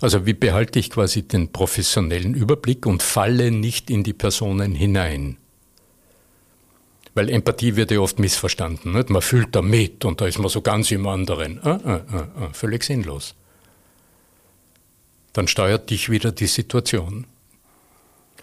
Also 0.00 0.26
wie 0.26 0.34
behalte 0.34 0.78
ich 0.78 0.90
quasi 0.90 1.22
den 1.22 1.52
professionellen 1.52 2.34
Überblick 2.34 2.86
und 2.86 3.02
falle 3.02 3.50
nicht 3.50 3.90
in 3.90 4.02
die 4.02 4.12
Personen 4.12 4.74
hinein? 4.74 5.36
Weil 7.14 7.30
Empathie 7.30 7.76
wird 7.76 7.90
ja 7.90 8.00
oft 8.00 8.18
missverstanden. 8.18 8.92
Nicht? 8.92 9.08
Man 9.08 9.22
fühlt 9.22 9.54
da 9.54 9.62
mit 9.62 10.04
und 10.04 10.20
da 10.20 10.26
ist 10.26 10.38
man 10.38 10.50
so 10.50 10.60
ganz 10.60 10.90
im 10.90 11.06
anderen. 11.06 11.60
Ah, 11.62 11.80
ah, 11.82 12.00
ah, 12.12 12.28
ah, 12.38 12.48
völlig 12.52 12.84
sinnlos. 12.84 13.34
Dann 15.36 15.48
steuert 15.48 15.90
dich 15.90 16.08
wieder 16.08 16.32
die 16.32 16.46
Situation. 16.46 17.26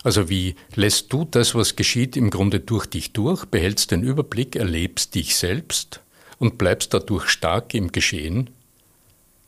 Also 0.03 0.29
wie 0.29 0.53
lässt 0.75 1.11
du 1.11 1.25
das, 1.25 1.55
was 1.55 1.75
geschieht, 1.75 2.15
im 2.15 2.29
Grunde 2.29 2.59
durch 2.59 2.85
dich 2.85 3.13
durch, 3.13 3.45
behältst 3.45 3.89
den 3.89 4.03
Überblick, 4.03 4.55
erlebst 4.55 5.15
dich 5.15 5.35
selbst 5.35 6.01
und 6.37 6.59
bleibst 6.59 6.93
dadurch 6.93 7.29
stark 7.29 7.73
im 7.73 7.91
Geschehen 7.91 8.51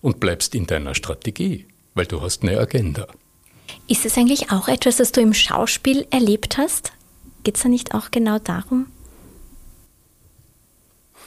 und 0.01 0.19
bleibst 0.19 0.55
in 0.55 0.65
deiner 0.65 0.95
Strategie, 0.95 1.67
weil 1.93 2.07
du 2.07 2.19
hast 2.19 2.41
eine 2.41 2.57
Agenda. 2.57 3.05
Ist 3.87 4.07
es 4.07 4.17
eigentlich 4.17 4.49
auch 4.49 4.67
etwas, 4.67 4.97
das 4.97 5.11
du 5.11 5.21
im 5.21 5.35
Schauspiel 5.35 6.07
erlebt 6.09 6.57
hast? 6.57 6.93
Geht 7.43 7.57
es 7.57 7.61
da 7.61 7.69
nicht 7.69 7.93
auch 7.93 8.09
genau 8.09 8.39
darum? 8.39 8.87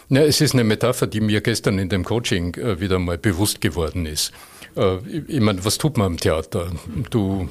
Ja, 0.09 0.23
es 0.23 0.41
ist 0.41 0.55
eine 0.55 0.65
Metapher, 0.65 1.07
die 1.07 1.21
mir 1.21 1.43
gestern 1.43 1.79
in 1.79 1.91
dem 1.91 2.03
Coaching 2.03 2.57
äh, 2.57 2.81
wieder 2.81 2.99
mal 2.99 3.19
bewusst 3.19 3.61
geworden 3.61 4.05
ist. 4.05 4.33
Äh, 4.77 4.99
ich 5.27 5.41
meine, 5.41 5.65
was 5.65 5.79
tut 5.79 5.97
man 5.97 6.13
im 6.13 6.19
Theater? 6.19 6.73
Du 7.11 7.49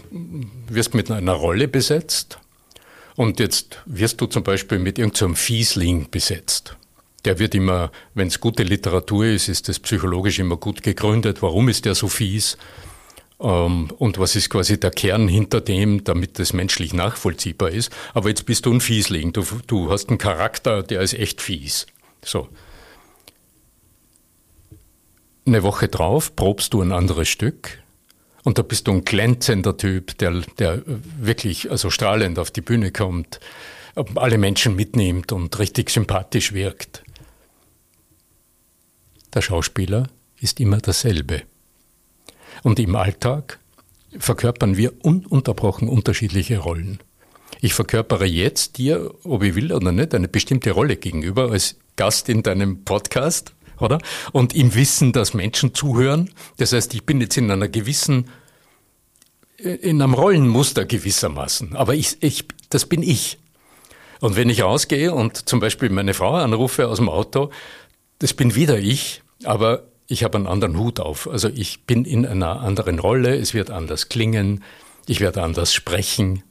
wirst 0.67 0.93
mit 0.93 1.11
einer 1.11 1.33
Rolle 1.33 1.67
besetzt 1.67 2.39
und 3.15 3.39
jetzt 3.39 3.81
wirst 3.85 4.21
du 4.21 4.27
zum 4.27 4.43
Beispiel 4.43 4.79
mit 4.79 4.99
irgendeinem 4.99 5.35
Fiesling 5.35 6.09
besetzt. 6.09 6.75
Der 7.25 7.39
wird 7.39 7.55
immer, 7.55 7.91
wenn 8.13 8.27
es 8.27 8.39
gute 8.39 8.63
Literatur 8.63 9.25
ist, 9.25 9.49
ist 9.49 9.67
das 9.67 9.79
psychologisch 9.79 10.39
immer 10.39 10.57
gut 10.57 10.83
gegründet. 10.83 11.41
Warum 11.41 11.67
ist 11.67 11.85
der 11.85 11.95
so 11.95 12.07
fies? 12.07 12.57
Ähm, 13.39 13.89
und 13.97 14.17
was 14.19 14.35
ist 14.35 14.49
quasi 14.49 14.79
der 14.79 14.91
Kern 14.91 15.27
hinter 15.27 15.61
dem, 15.61 16.03
damit 16.03 16.39
das 16.39 16.53
menschlich 16.53 16.93
nachvollziehbar 16.93 17.71
ist? 17.71 17.91
Aber 18.13 18.29
jetzt 18.29 18.45
bist 18.45 18.65
du 18.65 18.73
ein 18.73 18.81
Fiesling. 18.81 19.33
Du, 19.33 19.43
du 19.67 19.91
hast 19.91 20.09
einen 20.09 20.17
Charakter, 20.17 20.83
der 20.83 21.01
ist 21.01 21.13
echt 21.13 21.41
fies. 21.41 21.87
So. 22.23 22.47
Eine 25.47 25.63
Woche 25.63 25.87
drauf 25.87 26.35
probst 26.35 26.73
du 26.73 26.81
ein 26.81 26.91
anderes 26.91 27.29
Stück 27.29 27.81
und 28.43 28.57
da 28.57 28.63
bist 28.63 28.85
du 28.85 28.91
ein 28.91 29.05
glänzender 29.05 29.77
Typ, 29.77 30.17
der, 30.17 30.41
der 30.59 30.83
wirklich 30.85 31.71
also 31.71 31.89
strahlend 31.89 32.37
auf 32.37 32.51
die 32.51 32.59
Bühne 32.59 32.91
kommt, 32.91 33.39
alle 34.15 34.37
Menschen 34.37 34.75
mitnimmt 34.75 35.31
und 35.31 35.57
richtig 35.57 35.89
sympathisch 35.89 36.51
wirkt. 36.51 37.01
Der 39.33 39.41
Schauspieler 39.41 40.09
ist 40.41 40.59
immer 40.59 40.79
dasselbe. 40.79 41.43
Und 42.63 42.77
im 42.77 42.97
Alltag 42.97 43.59
verkörpern 44.19 44.75
wir 44.75 45.05
ununterbrochen 45.05 45.87
unterschiedliche 45.87 46.57
Rollen. 46.57 46.99
Ich 47.61 47.73
verkörpere 47.73 48.25
jetzt 48.25 48.79
dir, 48.79 49.13
ob 49.23 49.43
ich 49.43 49.55
will 49.55 49.71
oder 49.71 49.93
nicht, 49.93 50.13
eine 50.13 50.27
bestimmte 50.27 50.71
Rolle 50.71 50.97
gegenüber 50.97 51.51
als 51.51 51.77
Gast 51.95 52.27
in 52.27 52.43
deinem 52.43 52.83
Podcast 52.83 53.53
oder? 53.79 53.99
Und 54.31 54.55
im 54.55 54.75
Wissen, 54.75 55.11
dass 55.11 55.33
Menschen 55.33 55.73
zuhören. 55.73 56.31
Das 56.57 56.73
heißt, 56.73 56.93
ich 56.93 57.05
bin 57.05 57.21
jetzt 57.21 57.37
in 57.37 57.49
einer 57.51 57.67
gewissen, 57.67 58.29
in 59.57 60.01
einem 60.01 60.13
Rollenmuster 60.13 60.85
gewissermaßen. 60.85 61.75
Aber 61.75 61.95
ich, 61.95 62.17
ich, 62.21 62.45
das 62.69 62.85
bin 62.85 63.03
ich. 63.03 63.37
Und 64.19 64.35
wenn 64.35 64.49
ich 64.49 64.63
rausgehe 64.63 65.13
und 65.13 65.47
zum 65.47 65.59
Beispiel 65.59 65.89
meine 65.89 66.13
Frau 66.13 66.33
anrufe 66.33 66.87
aus 66.87 66.97
dem 66.97 67.09
Auto, 67.09 67.51
das 68.19 68.33
bin 68.33 68.55
wieder 68.55 68.79
ich, 68.79 69.21
aber 69.43 69.83
ich 70.07 70.23
habe 70.23 70.37
einen 70.37 70.47
anderen 70.47 70.77
Hut 70.77 70.99
auf. 70.99 71.27
Also 71.29 71.49
ich 71.49 71.85
bin 71.85 72.05
in 72.05 72.25
einer 72.25 72.61
anderen 72.61 72.99
Rolle, 72.99 73.35
es 73.35 73.53
wird 73.53 73.69
anders 73.69 74.09
klingen, 74.09 74.63
ich 75.05 75.19
werde 75.19 75.43
anders 75.43 75.73
sprechen. 75.73 76.43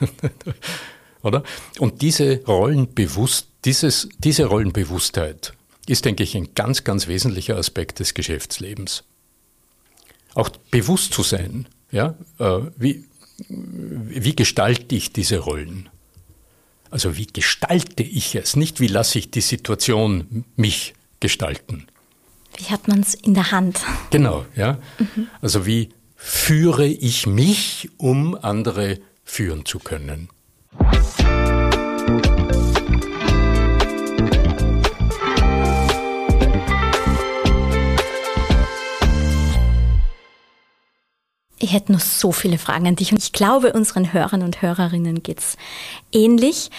Oder? 1.22 1.42
Und 1.78 2.02
diese 2.02 2.44
Rollenbewusst, 2.44 3.48
dieses, 3.64 4.08
diese 4.18 4.44
Rollenbewusstheit, 4.46 5.54
ist, 5.86 6.04
denke 6.04 6.22
ich, 6.22 6.36
ein 6.36 6.54
ganz, 6.54 6.84
ganz 6.84 7.08
wesentlicher 7.08 7.56
Aspekt 7.56 8.00
des 8.00 8.14
Geschäftslebens. 8.14 9.04
Auch 10.34 10.48
bewusst 10.70 11.12
zu 11.12 11.22
sein, 11.22 11.68
ja, 11.90 12.14
äh, 12.38 12.60
wie, 12.76 13.04
wie 13.48 14.34
gestalte 14.34 14.94
ich 14.94 15.12
diese 15.12 15.38
Rollen? 15.38 15.88
Also 16.90 17.16
wie 17.16 17.26
gestalte 17.26 18.02
ich 18.02 18.34
es? 18.34 18.56
Nicht 18.56 18.80
wie 18.80 18.86
lasse 18.86 19.18
ich 19.18 19.30
die 19.30 19.40
Situation 19.40 20.44
mich 20.56 20.94
gestalten. 21.20 21.86
Wie 22.56 22.66
hat 22.66 22.86
man 22.86 23.00
es 23.00 23.14
in 23.14 23.34
der 23.34 23.50
Hand? 23.50 23.80
Genau, 24.10 24.46
ja. 24.54 24.78
Mhm. 24.98 25.28
Also 25.40 25.66
wie 25.66 25.88
führe 26.14 26.86
ich 26.86 27.26
mich, 27.26 27.90
um 27.96 28.36
andere 28.36 29.00
führen 29.24 29.64
zu 29.64 29.78
können? 29.78 30.28
Ich 41.64 41.72
hätte 41.72 41.92
noch 41.92 42.00
so 42.00 42.30
viele 42.30 42.58
Fragen 42.58 42.86
an 42.86 42.96
dich 42.96 43.10
und 43.10 43.22
ich 43.22 43.32
glaube, 43.32 43.72
unseren 43.72 44.12
Hörern 44.12 44.42
und 44.42 44.60
Hörerinnen 44.60 45.22
geht 45.22 45.38
es 45.38 45.56
ähnlich. 46.12 46.70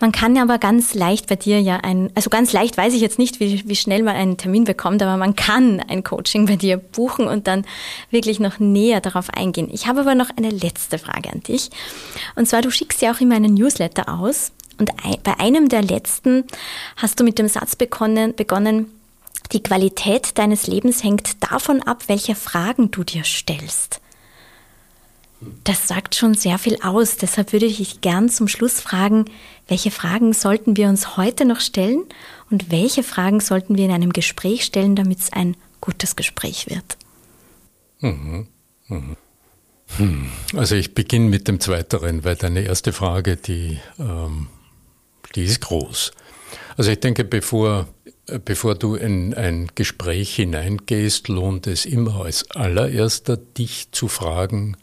Man 0.00 0.12
kann 0.12 0.36
ja 0.36 0.42
aber 0.42 0.58
ganz 0.58 0.92
leicht 0.92 1.28
bei 1.28 1.36
dir 1.36 1.62
ja 1.62 1.78
ein, 1.78 2.10
also 2.14 2.28
ganz 2.28 2.52
leicht 2.52 2.76
weiß 2.76 2.92
ich 2.92 3.00
jetzt 3.00 3.18
nicht, 3.18 3.40
wie, 3.40 3.66
wie 3.66 3.74
schnell 3.74 4.02
man 4.02 4.16
einen 4.16 4.36
Termin 4.36 4.64
bekommt, 4.64 5.02
aber 5.02 5.16
man 5.16 5.34
kann 5.34 5.80
ein 5.88 6.04
Coaching 6.04 6.44
bei 6.44 6.56
dir 6.56 6.76
buchen 6.76 7.26
und 7.26 7.46
dann 7.46 7.64
wirklich 8.10 8.38
noch 8.38 8.58
näher 8.58 9.00
darauf 9.00 9.30
eingehen. 9.30 9.70
Ich 9.72 9.86
habe 9.86 10.00
aber 10.00 10.14
noch 10.14 10.28
eine 10.36 10.50
letzte 10.50 10.98
Frage 10.98 11.32
an 11.32 11.40
dich. 11.40 11.70
Und 12.34 12.46
zwar, 12.46 12.60
du 12.60 12.70
schickst 12.70 13.00
ja 13.00 13.14
auch 13.14 13.20
immer 13.22 13.36
einen 13.36 13.54
Newsletter 13.54 14.10
aus 14.10 14.52
und 14.78 14.90
bei 15.22 15.40
einem 15.40 15.70
der 15.70 15.80
letzten 15.80 16.44
hast 16.96 17.18
du 17.18 17.24
mit 17.24 17.38
dem 17.38 17.48
Satz 17.48 17.76
begonnen, 17.76 18.34
begonnen 18.36 18.90
die 19.52 19.62
Qualität 19.62 20.36
deines 20.36 20.66
Lebens 20.66 21.02
hängt 21.02 21.42
davon 21.50 21.80
ab, 21.80 22.04
welche 22.08 22.34
Fragen 22.34 22.90
du 22.90 23.04
dir 23.04 23.24
stellst. 23.24 24.02
Das 25.64 25.88
sagt 25.88 26.14
schon 26.14 26.34
sehr 26.34 26.58
viel 26.58 26.78
aus. 26.82 27.16
Deshalb 27.16 27.52
würde 27.52 27.66
ich 27.66 28.00
gern 28.00 28.28
zum 28.28 28.48
Schluss 28.48 28.80
fragen, 28.80 29.24
welche 29.68 29.90
Fragen 29.90 30.32
sollten 30.32 30.76
wir 30.76 30.88
uns 30.88 31.16
heute 31.16 31.44
noch 31.44 31.60
stellen 31.60 32.04
und 32.50 32.70
welche 32.70 33.02
Fragen 33.02 33.40
sollten 33.40 33.76
wir 33.76 33.86
in 33.86 33.90
einem 33.90 34.12
Gespräch 34.12 34.64
stellen, 34.64 34.96
damit 34.96 35.20
es 35.20 35.32
ein 35.32 35.56
gutes 35.80 36.16
Gespräch 36.16 36.68
wird? 36.68 36.96
Mhm. 38.00 38.46
Mhm. 38.88 39.16
Hm. 39.96 40.30
Also 40.54 40.74
ich 40.74 40.94
beginne 40.94 41.28
mit 41.28 41.48
dem 41.48 41.60
Zweiteren, 41.60 42.24
weil 42.24 42.36
deine 42.36 42.62
erste 42.62 42.92
Frage, 42.92 43.36
die, 43.36 43.78
ähm, 43.98 44.48
die 45.34 45.44
ist 45.44 45.60
groß. 45.60 46.12
Also 46.76 46.90
ich 46.90 47.00
denke, 47.00 47.24
bevor, 47.24 47.88
bevor 48.44 48.74
du 48.74 48.96
in 48.96 49.34
ein 49.34 49.70
Gespräch 49.74 50.34
hineingehst, 50.34 51.28
lohnt 51.28 51.66
es 51.66 51.86
immer 51.86 52.24
als 52.24 52.50
allererster, 52.50 53.36
dich 53.36 53.92
zu 53.92 54.08
fragen, 54.08 54.76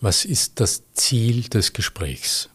was 0.00 0.24
ist 0.24 0.60
das 0.60 0.82
Ziel 0.94 1.42
des 1.48 1.72
Gesprächs? 1.72 2.48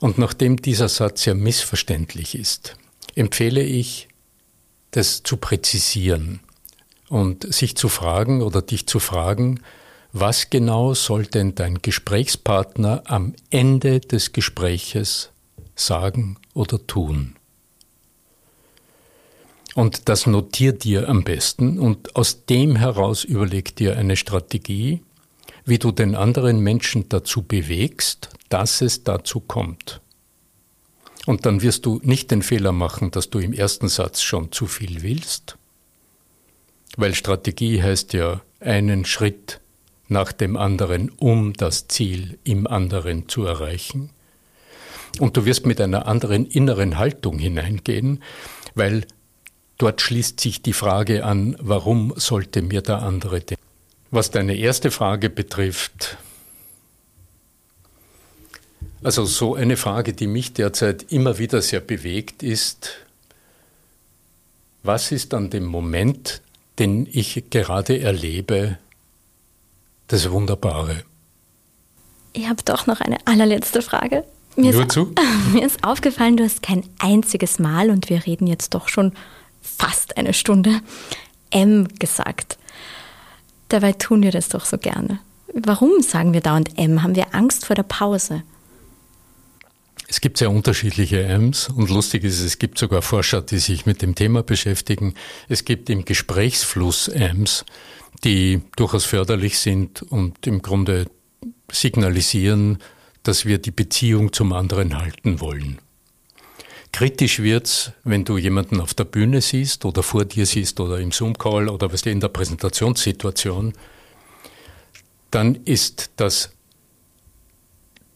Und 0.00 0.18
nachdem 0.18 0.56
dieser 0.56 0.88
Satz 0.88 1.24
ja 1.24 1.34
missverständlich 1.34 2.34
ist, 2.34 2.76
empfehle 3.14 3.62
ich, 3.62 4.08
das 4.92 5.22
zu 5.22 5.36
präzisieren 5.36 6.40
und 7.08 7.52
sich 7.52 7.76
zu 7.76 7.88
fragen 7.88 8.42
oder 8.42 8.62
dich 8.62 8.86
zu 8.86 8.98
fragen, 8.98 9.60
was 10.12 10.50
genau 10.50 10.94
soll 10.94 11.26
denn 11.26 11.54
dein 11.54 11.80
Gesprächspartner 11.82 13.04
am 13.06 13.34
Ende 13.50 14.00
des 14.00 14.32
Gespräches 14.32 15.30
sagen 15.76 16.36
oder 16.54 16.84
tun? 16.84 17.36
Und 19.76 20.08
das 20.08 20.26
notiert 20.26 20.82
dir 20.82 21.08
am 21.08 21.22
besten 21.22 21.78
und 21.78 22.16
aus 22.16 22.44
dem 22.46 22.74
heraus 22.74 23.22
überleg 23.22 23.76
dir 23.76 23.96
eine 23.96 24.16
Strategie, 24.16 25.02
wie 25.70 25.78
du 25.78 25.92
den 25.92 26.16
anderen 26.16 26.58
Menschen 26.58 27.08
dazu 27.08 27.42
bewegst, 27.42 28.28
dass 28.48 28.82
es 28.82 29.04
dazu 29.04 29.38
kommt. 29.38 30.00
Und 31.26 31.46
dann 31.46 31.62
wirst 31.62 31.86
du 31.86 32.00
nicht 32.02 32.32
den 32.32 32.42
Fehler 32.42 32.72
machen, 32.72 33.12
dass 33.12 33.30
du 33.30 33.38
im 33.38 33.52
ersten 33.52 33.88
Satz 33.88 34.20
schon 34.20 34.50
zu 34.50 34.66
viel 34.66 35.02
willst, 35.02 35.56
weil 36.96 37.14
Strategie 37.14 37.80
heißt 37.80 38.14
ja 38.14 38.40
einen 38.58 39.04
Schritt 39.04 39.60
nach 40.08 40.32
dem 40.32 40.56
anderen, 40.56 41.08
um 41.10 41.52
das 41.52 41.86
Ziel 41.86 42.38
im 42.42 42.66
anderen 42.66 43.28
zu 43.28 43.44
erreichen. 43.44 44.10
Und 45.20 45.36
du 45.36 45.44
wirst 45.44 45.66
mit 45.66 45.80
einer 45.80 46.08
anderen 46.08 46.46
inneren 46.46 46.98
Haltung 46.98 47.38
hineingehen, 47.38 48.24
weil 48.74 49.06
dort 49.78 50.00
schließt 50.00 50.40
sich 50.40 50.62
die 50.62 50.72
Frage 50.72 51.24
an, 51.24 51.56
warum 51.60 52.12
sollte 52.16 52.60
mir 52.60 52.82
der 52.82 53.02
andere 53.02 53.40
denken? 53.40 53.69
Was 54.10 54.30
deine 54.30 54.56
erste 54.56 54.90
Frage 54.90 55.30
betrifft, 55.30 56.18
also 59.02 59.24
so 59.24 59.54
eine 59.54 59.76
Frage, 59.76 60.12
die 60.12 60.26
mich 60.26 60.52
derzeit 60.52 61.10
immer 61.12 61.38
wieder 61.38 61.62
sehr 61.62 61.80
bewegt, 61.80 62.42
ist, 62.42 62.90
was 64.82 65.12
ist 65.12 65.32
an 65.32 65.50
dem 65.50 65.64
Moment, 65.64 66.42
den 66.78 67.06
ich 67.10 67.44
gerade 67.50 68.00
erlebe, 68.00 68.78
das 70.08 70.30
Wunderbare? 70.30 71.04
Ich 72.32 72.48
habe 72.48 72.62
doch 72.64 72.86
noch 72.86 73.00
eine 73.00 73.18
allerletzte 73.26 73.80
Frage. 73.80 74.24
Mir 74.56 74.72
Nur 74.72 74.82
ist, 74.82 74.92
zu? 74.92 75.14
Mir 75.52 75.64
ist 75.64 75.84
aufgefallen, 75.84 76.36
du 76.36 76.44
hast 76.44 76.62
kein 76.62 76.84
einziges 76.98 77.58
Mal, 77.58 77.90
und 77.90 78.10
wir 78.10 78.26
reden 78.26 78.46
jetzt 78.46 78.74
doch 78.74 78.88
schon 78.88 79.12
fast 79.62 80.16
eine 80.16 80.34
Stunde, 80.34 80.80
M 81.50 81.88
gesagt. 81.98 82.58
Dabei 83.70 83.92
tun 83.92 84.22
wir 84.22 84.32
das 84.32 84.48
doch 84.48 84.66
so 84.66 84.78
gerne. 84.78 85.20
Warum 85.54 86.02
sagen 86.02 86.32
wir 86.32 86.40
dauernd 86.40 86.76
M? 86.76 87.02
Haben 87.02 87.16
wir 87.16 87.34
Angst 87.34 87.66
vor 87.66 87.76
der 87.76 87.84
Pause? 87.84 88.42
Es 90.08 90.20
gibt 90.20 90.38
sehr 90.38 90.50
unterschiedliche 90.50 91.22
Ms 91.22 91.68
und 91.68 91.88
lustig 91.88 92.24
ist, 92.24 92.40
es 92.40 92.58
gibt 92.58 92.78
sogar 92.78 93.00
Forscher, 93.00 93.42
die 93.42 93.58
sich 93.58 93.86
mit 93.86 94.02
dem 94.02 94.16
Thema 94.16 94.42
beschäftigen. 94.42 95.14
Es 95.48 95.64
gibt 95.64 95.88
im 95.88 96.04
Gesprächsfluss 96.04 97.06
Ms, 97.06 97.64
die 98.24 98.60
durchaus 98.74 99.04
förderlich 99.04 99.60
sind 99.60 100.02
und 100.02 100.48
im 100.48 100.62
Grunde 100.62 101.06
signalisieren, 101.70 102.78
dass 103.22 103.44
wir 103.44 103.58
die 103.58 103.70
Beziehung 103.70 104.32
zum 104.32 104.52
anderen 104.52 104.98
halten 104.98 105.40
wollen. 105.40 105.78
Kritisch 106.92 107.40
wird's, 107.40 107.92
wenn 108.04 108.24
du 108.24 108.36
jemanden 108.36 108.80
auf 108.80 108.94
der 108.94 109.04
Bühne 109.04 109.40
siehst 109.40 109.84
oder 109.84 110.02
vor 110.02 110.24
dir 110.24 110.44
siehst 110.44 110.80
oder 110.80 110.98
im 110.98 111.12
Zoom-Call 111.12 111.68
oder 111.68 111.92
was 111.92 112.02
in 112.02 112.20
der 112.20 112.28
Präsentationssituation, 112.28 113.72
dann 115.30 115.54
ist 115.64 116.10
das 116.16 116.50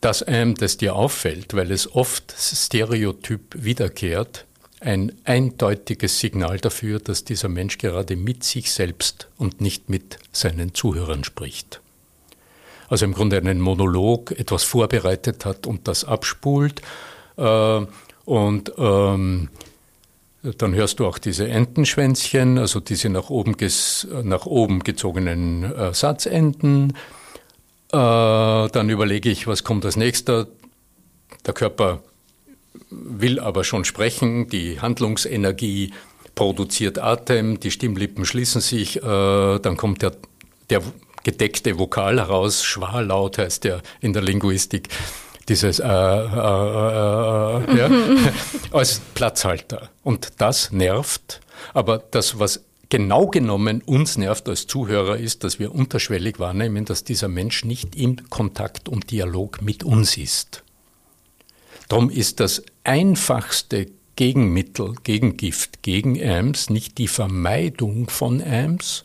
das 0.04 0.22
einem, 0.22 0.54
das 0.54 0.76
dir 0.76 0.94
auffällt, 0.94 1.54
weil 1.54 1.70
es 1.70 1.94
oft 1.94 2.34
stereotyp 2.36 3.40
wiederkehrt, 3.54 4.44
ein 4.80 5.12
eindeutiges 5.24 6.18
Signal 6.18 6.58
dafür, 6.58 7.00
dass 7.00 7.24
dieser 7.24 7.48
Mensch 7.48 7.78
gerade 7.78 8.14
mit 8.16 8.44
sich 8.44 8.70
selbst 8.70 9.28
und 9.38 9.62
nicht 9.62 9.88
mit 9.88 10.18
seinen 10.30 10.74
Zuhörern 10.74 11.24
spricht. 11.24 11.80
Also 12.88 13.06
im 13.06 13.14
Grunde 13.14 13.38
einen 13.38 13.62
Monolog, 13.62 14.32
etwas 14.32 14.62
vorbereitet 14.62 15.46
hat 15.46 15.66
und 15.66 15.88
das 15.88 16.04
abspult. 16.04 16.82
Äh, 17.38 17.86
und 18.24 18.72
ähm, 18.78 19.48
dann 20.58 20.74
hörst 20.74 21.00
du 21.00 21.06
auch 21.06 21.18
diese 21.18 21.48
Entenschwänzchen, 21.48 22.58
also 22.58 22.80
diese 22.80 23.08
nach 23.08 23.30
oben, 23.30 23.56
nach 24.22 24.46
oben 24.46 24.80
gezogenen 24.80 25.64
äh, 25.74 25.94
Satzenden. 25.94 26.90
Äh, 27.90 27.96
dann 27.96 28.90
überlege 28.90 29.30
ich, 29.30 29.46
was 29.46 29.64
kommt 29.64 29.84
als 29.86 29.96
nächster. 29.96 30.46
Der 31.46 31.54
Körper 31.54 32.02
will 32.90 33.40
aber 33.40 33.64
schon 33.64 33.84
sprechen, 33.84 34.48
die 34.48 34.80
Handlungsenergie 34.80 35.92
produziert 36.34 36.98
Atem, 36.98 37.60
die 37.60 37.70
Stimmlippen 37.70 38.24
schließen 38.24 38.60
sich, 38.60 38.96
äh, 39.02 39.58
dann 39.58 39.76
kommt 39.76 40.02
der, 40.02 40.12
der 40.70 40.82
gedeckte 41.22 41.78
Vokal 41.78 42.18
heraus, 42.18 42.64
Schwarlaut 42.64 43.38
heißt 43.38 43.64
der 43.64 43.82
in 44.00 44.12
der 44.12 44.22
Linguistik, 44.22 44.88
dieses 45.49 45.78
äh, 45.78 45.84
äh, 45.84 45.88
äh, 45.88 45.92
ja, 47.78 47.90
als 48.72 49.01
Platzhalter. 49.14 49.90
Und 50.03 50.32
das 50.38 50.72
nervt, 50.72 51.40
aber 51.72 51.99
das, 51.99 52.38
was 52.38 52.64
genau 52.88 53.26
genommen 53.26 53.82
uns 53.82 54.16
nervt 54.16 54.49
als 54.49 54.66
Zuhörer 54.66 55.16
ist, 55.16 55.45
dass 55.45 55.59
wir 55.59 55.74
unterschwellig 55.74 56.38
wahrnehmen, 56.38 56.84
dass 56.84 57.05
dieser 57.05 57.28
Mensch 57.28 57.64
nicht 57.64 57.97
im 57.97 58.30
Kontakt 58.30 58.88
und 58.88 59.11
Dialog 59.11 59.62
mit 59.62 59.84
uns 59.84 60.16
ist. 60.16 60.62
Darum 61.88 62.11
ist 62.11 62.40
das 62.40 62.62
einfachste 62.84 63.86
Gegenmittel, 64.16 64.95
Gegengift 65.03 65.82
gegen 65.82 66.22
AMS 66.22 66.70
nicht 66.70 66.99
die 66.99 67.09
Vermeidung 67.09 68.09
von 68.09 68.40
AMS, 68.40 69.05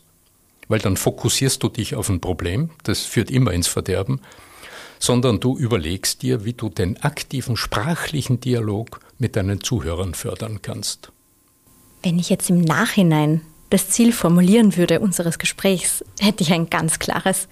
weil 0.68 0.78
dann 0.78 0.96
fokussierst 0.96 1.62
du 1.62 1.68
dich 1.68 1.96
auf 1.96 2.08
ein 2.08 2.20
Problem, 2.20 2.70
das 2.84 3.00
führt 3.00 3.30
immer 3.30 3.52
ins 3.52 3.66
Verderben, 3.66 4.20
sondern 5.00 5.40
du 5.40 5.58
überlegst 5.58 6.22
dir, 6.22 6.44
wie 6.44 6.52
du 6.52 6.68
den 6.68 7.02
aktiven 7.02 7.56
sprachlichen 7.56 8.38
Dialog 8.38 9.00
mit 9.18 9.34
deinen 9.34 9.60
Zuhörern 9.60 10.14
fördern 10.14 10.60
kannst. 10.62 11.10
Wenn 12.02 12.18
ich 12.18 12.30
jetzt 12.30 12.50
im 12.50 12.60
Nachhinein 12.60 13.40
das 13.70 13.88
Ziel 13.88 14.12
formulieren 14.12 14.76
würde 14.76 14.98
unseres 14.98 15.38
Gesprächs, 15.38 16.04
hätte 16.18 16.42
ich 16.42 16.52
ein 16.52 16.68
ganz 16.70 16.98
klares. 16.98 17.48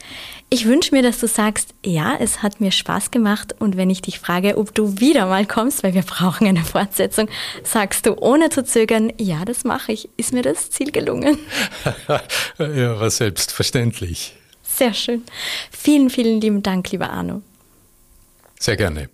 Ich 0.51 0.66
wünsche 0.66 0.94
mir, 0.94 1.03
dass 1.03 1.20
du 1.20 1.28
sagst, 1.28 1.74
ja, 1.84 2.16
es 2.18 2.42
hat 2.42 2.61
mir 2.61 2.72
Spaß 2.72 3.12
gemacht 3.12 3.55
und 3.61 3.76
wenn 3.76 3.88
ich 3.88 4.03
dich 4.03 4.18
frage, 4.18 4.59
ob 4.59 4.74
du 4.74 4.99
wieder 4.99 5.26
mal 5.26 5.46
kommst, 5.46 5.84
weil 5.84 5.94
wir 5.94 6.03
brauchen 6.03 6.46
eine 6.49 6.64
Fortsetzung, 6.64 7.28
sagst 7.62 8.05
du 8.05 8.18
ohne 8.18 8.51
zu 8.51 8.64
zögern, 8.64 9.12
ja, 9.18 9.44
das 9.44 9.62
mache 9.62 9.92
ich. 9.92 10.09
Ist 10.16 10.32
mir 10.32 10.42
das 10.42 10.70
Ziel 10.70 10.90
gelungen? 10.90 11.38
ja, 12.59 13.01
war 13.01 13.11
selbstverständlich. 13.11 14.34
Sehr 14.79 14.95
schön. 14.95 15.24
Vielen, 15.72 16.09
vielen 16.09 16.41
lieben 16.41 16.62
Dank, 16.62 16.93
lieber 16.93 17.11
Arno. 17.11 17.43
Sehr 18.61 18.76
gerne. 18.76 19.09